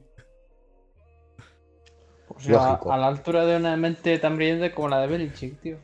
a 2.47 2.97
la 2.97 3.09
altura 3.09 3.45
de 3.45 3.57
una 3.57 3.77
mente 3.77 4.19
tan 4.19 4.37
brillante 4.37 4.73
como 4.73 4.89
la 4.89 5.01
de 5.01 5.07
Belichick, 5.09 5.61
tío. 5.61 5.79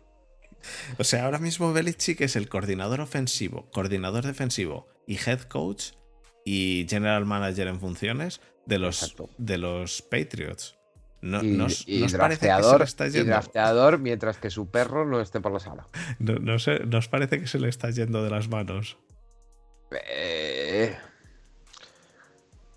O 0.98 1.04
sea, 1.04 1.24
ahora 1.24 1.38
mismo 1.38 1.72
Belichick 1.72 2.20
es 2.20 2.36
el 2.36 2.48
coordinador 2.48 3.00
ofensivo, 3.00 3.68
coordinador 3.70 4.24
defensivo 4.24 4.88
y 5.06 5.18
head 5.18 5.42
coach 5.42 5.92
y 6.44 6.86
general 6.88 7.26
manager 7.26 7.68
en 7.68 7.80
funciones 7.80 8.40
de 8.66 8.78
los, 8.78 9.14
de 9.36 9.58
los 9.58 10.02
Patriots. 10.02 10.78
No, 11.24 11.42
y, 11.42 11.52
nos, 11.56 11.86
drafteador, 12.12 13.98
mientras 13.98 14.36
que 14.36 14.50
su 14.50 14.70
perro 14.70 15.06
no 15.06 15.22
esté 15.22 15.40
por 15.40 15.52
la 15.52 15.58
sala. 15.58 15.88
No, 16.18 16.58
sé, 16.58 16.80
¿Nos 16.80 17.08
parece 17.08 17.40
que 17.40 17.46
se 17.46 17.58
le 17.58 17.70
está 17.70 17.88
yendo 17.88 18.22
de 18.22 18.28
las 18.28 18.50
manos? 18.50 18.98
Eh, 20.06 20.94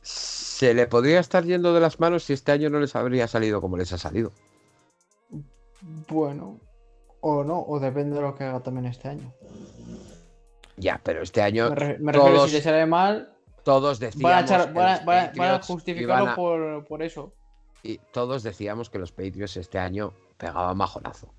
se 0.02 0.74
le 0.74 0.88
podría 0.88 1.20
estar 1.20 1.44
yendo 1.44 1.74
de 1.74 1.82
las 1.82 2.00
manos 2.00 2.24
si 2.24 2.32
este 2.32 2.54
año 2.54 2.70
no 2.70 2.80
les 2.80 2.96
habría 2.96 3.28
salido 3.28 3.60
como 3.60 3.76
les 3.76 3.92
ha 3.92 3.98
salido. 3.98 4.32
Bueno, 6.08 6.62
o 7.20 7.44
no, 7.44 7.60
o 7.60 7.82
depende 7.82 8.16
de 8.16 8.22
lo 8.22 8.34
que 8.34 8.46
haga 8.46 8.62
también 8.62 8.86
este 8.86 9.10
año. 9.10 9.34
Ya, 10.78 11.02
pero 11.04 11.22
este 11.22 11.42
año. 11.42 11.70
Me, 12.00 12.14
refiero 12.14 12.48
si 12.48 12.54
le 12.54 12.62
sale 12.62 12.86
mal. 12.86 13.34
Todos 13.66 14.00
decíamos. 14.00 14.50
Van 14.74 15.38
a, 15.38 15.62
justificarlo 15.62 16.34
por, 16.34 16.86
por 16.86 17.04
eso 17.04 17.37
y 17.88 18.02
todos 18.12 18.44
decíamos 18.44 18.90
que 18.90 19.00
los 19.00 19.14
Patriots 19.14 19.56
este 19.56 19.80
año 19.80 20.14
pegaban 20.38 20.78
bajonazo. 20.78 21.34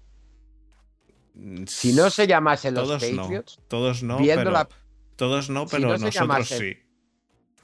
Mm, 1.34 1.64
si 1.66 1.92
no 1.92 2.08
se 2.08 2.26
llamasen 2.26 2.72
los 2.72 2.88
Patriots, 2.88 3.60
todos 3.68 4.02
no, 4.02 4.16
pero, 4.16 4.68
todos 5.16 5.50
no, 5.50 5.66
pero 5.66 5.98
nosotros 5.98 6.48
sí. 6.48 6.78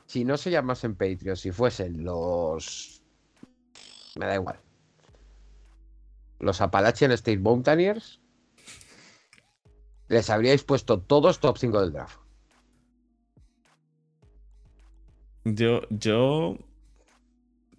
Si 0.05 0.23
no 0.27 0.37
se 0.37 0.51
llamasen 0.51 0.97
Patriots, 0.97 1.41
si 1.41 1.51
fuesen 1.51 2.05
los. 2.05 3.03
Me 4.17 4.27
da 4.27 4.35
igual. 4.35 4.61
Los 6.39 6.61
Appalachian 6.61 7.11
State 7.13 7.39
Mountaineers, 7.39 8.21
les 10.09 10.29
habríais 10.29 10.63
puesto 10.63 11.01
todos 11.01 11.41
top 11.41 11.57
5 11.57 11.81
del 11.81 11.93
draft. 11.93 12.19
Yo, 15.45 15.81
yo 15.89 16.59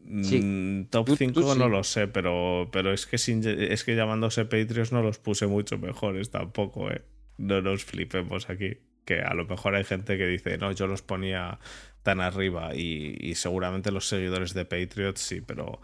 Mm, 0.07 0.86
top 0.86 1.10
5 1.18 1.56
no 1.56 1.68
lo 1.68 1.84
sé, 1.84 2.07
pero, 2.07 2.69
pero 2.72 2.94
es, 2.94 3.07
que 3.07 3.15
es 3.15 3.84
que 3.84 3.95
llamándose 3.95 4.45
Patriots 4.45 4.91
no 4.91 5.02
los 5.02 5.18
puse 5.18 5.48
mucho 5.48 5.77
mejores 5.77 6.30
tampoco, 6.30 6.91
¿eh? 6.91 7.02
No 7.38 7.61
nos 7.61 7.84
flipemos 7.84 8.49
aquí. 8.49 8.77
Que 9.03 9.22
a 9.22 9.34
lo 9.34 9.45
mejor 9.45 9.76
hay 9.76 9.84
gente 9.84 10.18
que 10.18 10.26
dice, 10.26 10.57
no, 10.57 10.72
yo 10.72 10.88
los 10.88 11.02
ponía 11.02 11.60
tan 12.02 12.22
arriba 12.22 12.76
y, 12.76 13.34
seguramente 13.36 13.91
los 13.91 14.07
seguidores 14.07 14.53
de 14.53 14.65
Patriots 14.65 15.22
sí, 15.22 15.41
pero... 15.41 15.80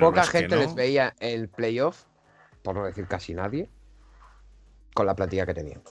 Poca 0.00 0.24
gente 0.24 0.56
les 0.56 0.74
veía 0.74 1.14
el 1.20 1.48
playoff, 1.48 2.04
por 2.62 2.74
no 2.74 2.86
decir 2.86 3.06
casi 3.06 3.34
nadie, 3.34 3.68
con 4.94 5.06
la 5.06 5.14
plantilla 5.14 5.44
que 5.44 5.54
tenían. 5.54 5.82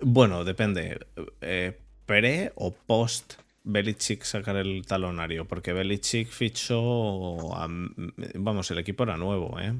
Bueno, 0.00 0.44
depende. 0.44 1.06
Eh, 1.40 1.78
pre 2.06 2.52
o 2.54 2.72
post 2.72 3.34
Belichick 3.66 4.22
sacar 4.22 4.56
el 4.56 4.86
talonario, 4.86 5.46
porque 5.46 5.72
Belichick 5.72 6.28
fichó. 6.28 7.36
vamos, 8.34 8.70
el 8.70 8.78
equipo 8.78 9.02
era 9.02 9.16
nuevo, 9.16 9.58
¿eh? 9.60 9.74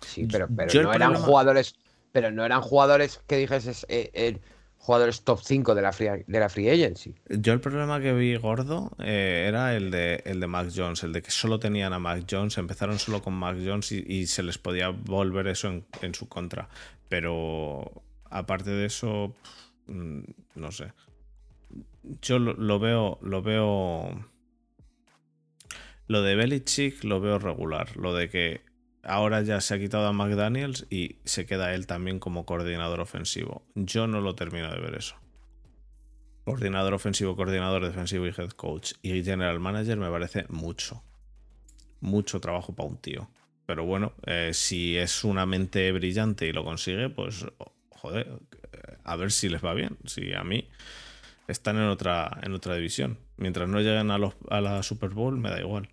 Sí, 0.00 0.28
pero, 0.30 0.48
no 0.48 0.92
eran 0.92 1.14
jugadores. 1.14 1.74
Pero 2.12 2.30
no 2.30 2.44
eran 2.44 2.60
jugadores 2.60 3.20
que 3.26 3.38
dijeses. 3.38 3.86
Eh, 3.88 4.38
jugadores 4.84 5.22
top 5.22 5.40
5 5.42 5.74
de 5.74 5.80
la 5.80 5.92
free, 5.92 6.24
de 6.26 6.38
la 6.38 6.50
free 6.50 6.68
agency. 6.68 7.14
Yo 7.30 7.54
el 7.54 7.60
problema 7.60 8.00
que 8.00 8.12
vi 8.12 8.36
gordo 8.36 8.90
eh, 8.98 9.46
era 9.48 9.74
el 9.74 9.90
de, 9.90 10.22
el 10.26 10.40
de 10.40 10.46
Mac 10.46 10.68
Jones, 10.76 11.02
el 11.04 11.14
de 11.14 11.22
que 11.22 11.30
solo 11.30 11.58
tenían 11.58 11.94
a 11.94 11.98
Mac 11.98 12.26
Jones, 12.30 12.58
empezaron 12.58 12.98
solo 12.98 13.22
con 13.22 13.32
Mac 13.32 13.56
Jones 13.64 13.92
y, 13.92 14.26
se 14.26 14.42
les 14.42 14.58
podía 14.58 14.90
volver 14.90 15.46
eso 15.46 15.68
en, 16.02 16.14
su 16.14 16.28
contra. 16.28 16.68
Pero 17.08 18.02
aparte 18.28 18.70
de 18.70 18.84
eso, 18.84 19.34
mm, 19.86 20.20
no 20.56 20.70
sé. 20.70 20.92
Yo 22.22 22.38
lo, 22.38 22.78
veo, 22.78 23.18
lo 23.22 23.42
veo... 23.42 24.28
Lo 26.06 26.22
de 26.22 26.34
Belichick 26.34 27.02
lo 27.04 27.20
veo 27.20 27.38
regular. 27.38 27.96
Lo 27.96 28.14
de 28.14 28.28
que 28.28 28.62
ahora 29.02 29.42
ya 29.42 29.60
se 29.60 29.74
ha 29.74 29.78
quitado 29.78 30.06
a 30.06 30.12
McDaniels 30.12 30.86
y 30.90 31.16
se 31.24 31.46
queda 31.46 31.74
él 31.74 31.86
también 31.86 32.18
como 32.18 32.44
coordinador 32.44 33.00
ofensivo. 33.00 33.62
Yo 33.74 34.06
no 34.06 34.20
lo 34.20 34.34
termino 34.34 34.70
de 34.70 34.80
ver 34.80 34.94
eso. 34.96 35.16
Coordinador 36.44 36.92
ofensivo, 36.92 37.36
coordinador 37.36 37.84
defensivo 37.86 38.26
y 38.26 38.30
head 38.30 38.50
coach 38.50 38.92
y 39.00 39.24
general 39.24 39.60
manager 39.60 39.96
me 39.96 40.10
parece 40.10 40.44
mucho. 40.50 41.02
Mucho 42.00 42.38
trabajo 42.40 42.74
para 42.74 42.88
un 42.88 42.98
tío. 42.98 43.30
Pero 43.66 43.86
bueno, 43.86 44.12
eh, 44.26 44.50
si 44.52 44.98
es 44.98 45.24
una 45.24 45.46
mente 45.46 45.90
brillante 45.92 46.46
y 46.46 46.52
lo 46.52 46.64
consigue, 46.64 47.08
pues 47.08 47.46
joder, 47.88 48.40
a 49.04 49.16
ver 49.16 49.32
si 49.32 49.48
les 49.48 49.64
va 49.64 49.72
bien. 49.72 49.96
Si 50.04 50.34
a 50.34 50.44
mí 50.44 50.68
están 51.48 51.76
en 51.76 51.88
otra, 51.88 52.38
en 52.42 52.52
otra 52.54 52.74
división. 52.74 53.18
Mientras 53.36 53.68
no 53.68 53.80
lleguen 53.80 54.10
a, 54.10 54.18
los, 54.18 54.34
a 54.50 54.60
la 54.60 54.82
Super 54.82 55.10
Bowl, 55.10 55.38
me 55.38 55.50
da 55.50 55.60
igual. 55.60 55.88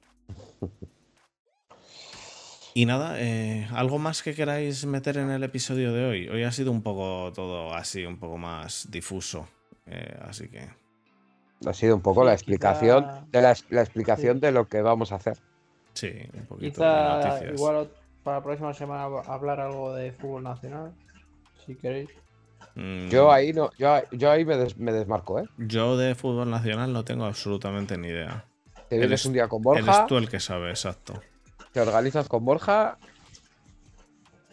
Y 2.73 2.85
nada, 2.85 3.19
eh, 3.19 3.67
¿algo 3.73 3.99
más 3.99 4.23
que 4.23 4.33
queráis 4.33 4.85
meter 4.85 5.17
en 5.17 5.29
el 5.29 5.43
episodio 5.43 5.91
de 5.91 6.05
hoy? 6.05 6.29
Hoy 6.29 6.43
ha 6.43 6.51
sido 6.51 6.71
un 6.71 6.81
poco 6.81 7.31
todo 7.33 7.73
así, 7.73 8.05
un 8.05 8.17
poco 8.17 8.37
más 8.37 8.87
difuso. 8.89 9.47
Eh, 9.85 10.17
así 10.21 10.47
que. 10.47 10.69
Ha 11.65 11.73
sido 11.73 11.95
un 11.95 12.01
poco 12.01 12.23
la 12.23 12.33
explicación 12.33 13.05
de 13.29 13.41
la, 13.41 13.51
explicación 13.51 14.39
de 14.39 14.51
lo 14.51 14.67
que 14.67 14.81
vamos 14.81 15.11
a 15.11 15.15
hacer. 15.15 15.37
Sí, 15.93 16.11
un 16.33 16.45
poquito 16.45 16.81
de 16.81 17.53
igual 17.53 17.89
para 18.23 18.37
la 18.37 18.43
próxima 18.43 18.73
semana 18.73 19.03
hablar 19.27 19.59
algo 19.59 19.93
de 19.93 20.11
fútbol 20.13 20.43
nacional, 20.43 20.93
si 21.65 21.75
queréis. 21.75 22.09
Mm. 22.75 23.09
Yo 23.09 23.31
ahí 23.31 23.53
no, 23.53 23.71
yo, 23.77 24.31
ahí 24.31 24.45
me, 24.45 24.55
desmarco, 24.55 25.39
¿eh? 25.39 25.45
Yo 25.57 25.97
de 25.97 26.15
fútbol 26.15 26.49
nacional 26.49 26.93
no 26.93 27.03
tengo 27.03 27.25
absolutamente 27.25 27.97
ni 27.97 28.07
idea. 28.07 28.45
Te 28.89 28.97
vienes 28.97 29.25
un 29.25 29.33
día 29.33 29.47
con 29.47 29.61
Borja. 29.61 29.81
Eres 29.81 30.07
tú 30.07 30.17
el 30.17 30.29
que 30.29 30.39
sabe, 30.39 30.69
exacto. 30.69 31.21
Te 31.71 31.79
organizas 31.79 32.27
con 32.27 32.43
Borja. 32.43 32.97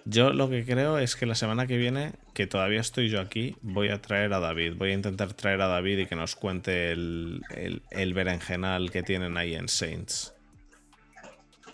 Yo 0.04 0.32
lo 0.32 0.48
que 0.48 0.64
creo 0.64 0.98
es 0.98 1.16
que 1.16 1.26
la 1.26 1.34
semana 1.34 1.66
que 1.66 1.76
viene, 1.76 2.12
que 2.32 2.46
todavía 2.46 2.80
estoy 2.80 3.10
yo 3.10 3.20
aquí, 3.20 3.56
voy 3.60 3.90
a 3.90 4.00
traer 4.00 4.32
a 4.32 4.40
David. 4.40 4.74
Voy 4.76 4.92
a 4.92 4.94
intentar 4.94 5.34
traer 5.34 5.60
a 5.60 5.66
David 5.66 5.98
y 5.98 6.06
que 6.06 6.16
nos 6.16 6.34
cuente 6.34 6.92
el, 6.92 7.42
el, 7.90 8.14
berenjenal 8.14 8.90
que 8.90 9.02
tienen 9.02 9.36
ahí 9.36 9.54
en 9.54 9.68
Saints. 9.68 10.34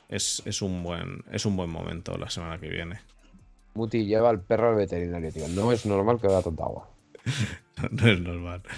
Es, 0.09 0.63
un 0.63 0.83
buen, 0.83 1.25
es 1.31 1.47
un 1.47 1.57
buen 1.57 1.71
momento 1.71 2.17
la 2.19 2.29
semana 2.29 2.59
que 2.59 2.69
viene. 2.69 3.01
Muti 3.75 4.07
lleva 4.07 4.31
al 4.31 4.41
perro 4.41 4.71
al 4.71 4.77
veterinario, 4.77 5.33
tío. 5.33 5.49
No 5.49 5.73
es 5.73 5.85
normal 5.85 6.21
que 6.21 6.29
vea 6.29 6.43
tanta 6.43 6.65
agua. 6.65 6.89
no, 7.91 8.09
es 8.09 8.21
normal. 8.21 8.63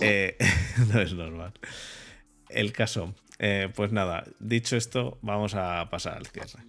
Eh, 0.00 0.38
no 0.90 1.02
es 1.02 1.12
normal. 1.12 1.52
El 2.48 2.72
caso, 2.72 3.14
eh, 3.38 3.70
pues 3.74 3.92
nada, 3.92 4.24
dicho 4.40 4.74
esto, 4.74 5.18
vamos 5.20 5.54
a 5.54 5.90
pasar 5.90 6.16
al 6.16 6.26
cierre. 6.26 6.64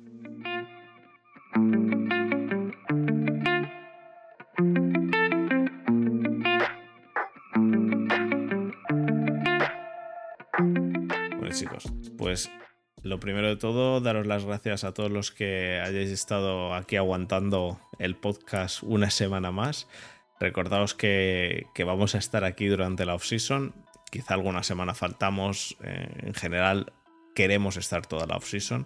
Bueno 11.38 11.54
chicos, 11.54 11.94
pues 12.18 12.52
lo 13.04 13.20
primero 13.20 13.50
de 13.50 13.58
todo, 13.58 14.00
daros 14.00 14.26
las 14.26 14.46
gracias 14.46 14.86
a 14.86 14.94
todos 14.94 15.12
los 15.12 15.32
que 15.32 15.82
hayáis 15.86 16.10
estado 16.10 16.74
aquí 16.74 16.96
aguantando 16.96 17.80
el 18.00 18.16
podcast 18.16 18.82
una 18.82 19.10
semana 19.10 19.52
más. 19.52 19.88
Recordaos 20.40 20.94
que, 20.94 21.68
vamos 21.86 22.16
a 22.16 22.18
estar 22.18 22.46
aquí 22.46 22.68
durante 22.68 23.06
la 23.06 23.16
off-season 23.16 23.74
quizá 24.10 24.36
alguna 24.36 24.62
semana 24.62 24.94
faltamos. 24.94 25.76
Eh, 25.84 26.08
en 26.28 26.34
general, 26.36 26.94
queremos 27.34 27.78
estar 27.78 28.06
toda 28.06 28.28
la 28.28 28.38
off-season. 28.38 28.86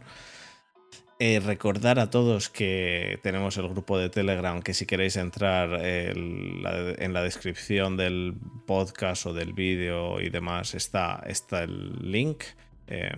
Eh, 1.19 1.41
recordar 1.41 1.99
a 1.99 2.10
todos 2.10 2.49
que 2.49 3.19
tenemos 3.23 3.57
el 3.57 3.68
grupo 3.68 3.98
de 3.98 4.10
Telegram, 4.10 4.61
que 4.61 4.73
si 4.73 4.85
queréis 4.85 5.18
entrar 5.18 5.84
en 5.84 7.14
la 7.14 7.22
descripción 7.23 7.98
del 7.98 8.35
podcast 8.65 9.26
o 9.26 9.34
del 9.34 9.53
vídeo 9.53 10.22
y 10.22 10.30
demás 10.30 10.76
está, 10.76 11.22
está 11.27 11.64
el 11.64 12.11
link. 12.11 12.44
Eh, 12.88 13.11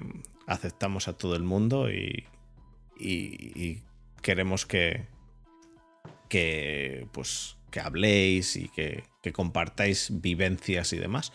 aceptamos 0.50 1.08
a 1.08 1.14
todo 1.14 1.36
el 1.36 1.44
mundo 1.44 1.90
y, 1.90 2.26
queremos 4.22 4.66
que, 4.66 5.06
que, 6.28 7.08
pues, 7.14 7.56
que 7.72 7.80
habléis 7.80 8.58
y 8.58 8.68
que, 8.68 9.04
que 9.22 9.32
compartáis 9.32 10.10
vivencias 10.22 10.92
y 10.92 10.98
demás 10.98 11.32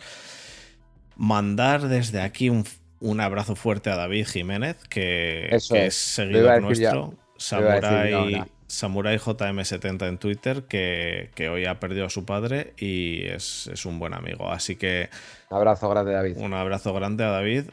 mandar 1.16 1.82
desde 1.82 2.20
aquí 2.20 2.51
un, 2.51 3.20
abrazo 3.20 3.57
fuerte 3.57 3.91
a 3.91 3.97
David 3.97 4.27
Jiménez, 4.27 4.77
que, 4.89 5.49
es 5.55 5.95
seguidor 5.95 6.62
nuestro, 6.62 7.15
Samurai, 7.36 9.19
JM70 9.19 10.09
en 10.09 10.19
Twitter, 10.19 10.65
que, 10.65 11.49
hoy 11.51 11.66
ha 11.66 11.78
perdido 11.78 12.07
a 12.07 12.11
su 12.11 12.24
padre 12.24 12.74
y 12.77 13.27
es, 13.27 13.85
un 13.85 13.99
buen 13.99 14.15
amigo. 14.15 14.51
Así 14.51 14.77
que. 14.77 15.11
Un 15.51 15.59
abrazo 15.59 15.89
grande, 15.89 16.12
David. 16.12 16.36
Un 16.39 16.55
abrazo 16.55 16.93
grande 16.95 17.24
a 17.24 17.28
David. 17.28 17.65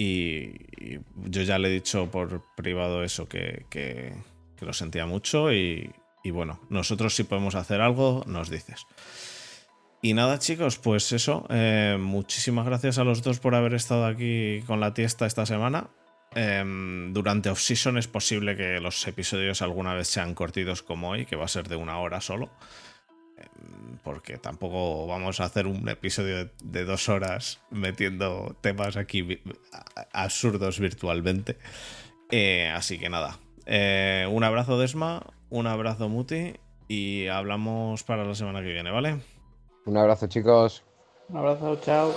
Y, 0.00 1.00
yo 1.26 1.42
ya 1.42 1.58
le 1.58 1.68
he 1.68 1.72
dicho 1.72 2.10
por 2.10 2.42
privado 2.56 3.04
eso, 3.04 3.28
que, 3.28 3.66
que 3.70 4.14
lo 4.60 4.72
sentía 4.72 5.06
mucho. 5.06 5.52
Y, 5.52 5.92
y 6.22 6.30
bueno, 6.30 6.60
nosotros 6.68 7.14
si 7.14 7.24
podemos 7.24 7.54
hacer 7.54 7.80
algo, 7.80 8.24
nos 8.26 8.50
dices. 8.50 8.86
Y 10.02 10.14
nada, 10.14 10.38
chicos, 10.38 10.78
pues 10.78 11.12
eso. 11.12 11.46
Eh, 11.50 11.96
muchísimas 12.00 12.66
gracias 12.66 12.98
a 12.98 13.04
los 13.04 13.22
dos 13.22 13.38
por 13.38 13.54
haber 13.54 13.74
estado 13.74 14.06
aquí 14.06 14.62
con 14.66 14.80
la 14.80 14.94
tiesta 14.94 15.26
esta 15.26 15.46
semana. 15.46 15.88
Em, 16.34 17.12
durante 17.12 17.50
off-season 17.50 17.98
es 17.98 18.06
posible 18.06 18.56
que 18.56 18.80
los 18.80 19.06
episodios 19.06 19.62
alguna 19.62 19.94
vez 19.94 20.08
sean 20.08 20.34
cortitos 20.34 20.82
como 20.82 21.10
hoy, 21.10 21.26
que 21.26 21.36
va 21.36 21.44
a 21.44 21.48
ser 21.48 21.68
de 21.68 21.76
una 21.76 21.98
hora 21.98 22.20
solo. 22.20 22.50
Porque 24.02 24.38
tampoco 24.38 25.06
vamos 25.06 25.40
a 25.40 25.44
hacer 25.44 25.66
un 25.66 25.88
episodio 25.88 26.50
de, 26.62 26.84
dos 26.84 27.08
horas 27.08 27.60
metiendo 27.70 28.56
temas 28.60 28.96
aquí 28.96 29.40
absurdos 30.12 30.78
virtualmente. 30.78 31.58
Eh, 32.30 32.68
así 32.74 32.98
que 32.98 33.08
nada. 33.08 33.38
Eh, 33.66 34.26
un 34.30 34.44
abrazo, 34.44 34.78
Desma. 34.78 35.22
Un 35.50 35.66
abrazo, 35.66 36.08
Muti. 36.08 36.54
Y 36.88 37.28
hablamos 37.28 38.02
para 38.02 38.24
la 38.24 38.34
semana 38.34 38.62
que 38.62 38.72
viene, 38.72 38.90
¿vale? 38.90 39.20
Un 39.84 39.96
abrazo, 39.96 40.26
chicos. 40.26 40.82
Un 41.28 41.36
abrazo, 41.36 41.78
chao. 41.80 42.14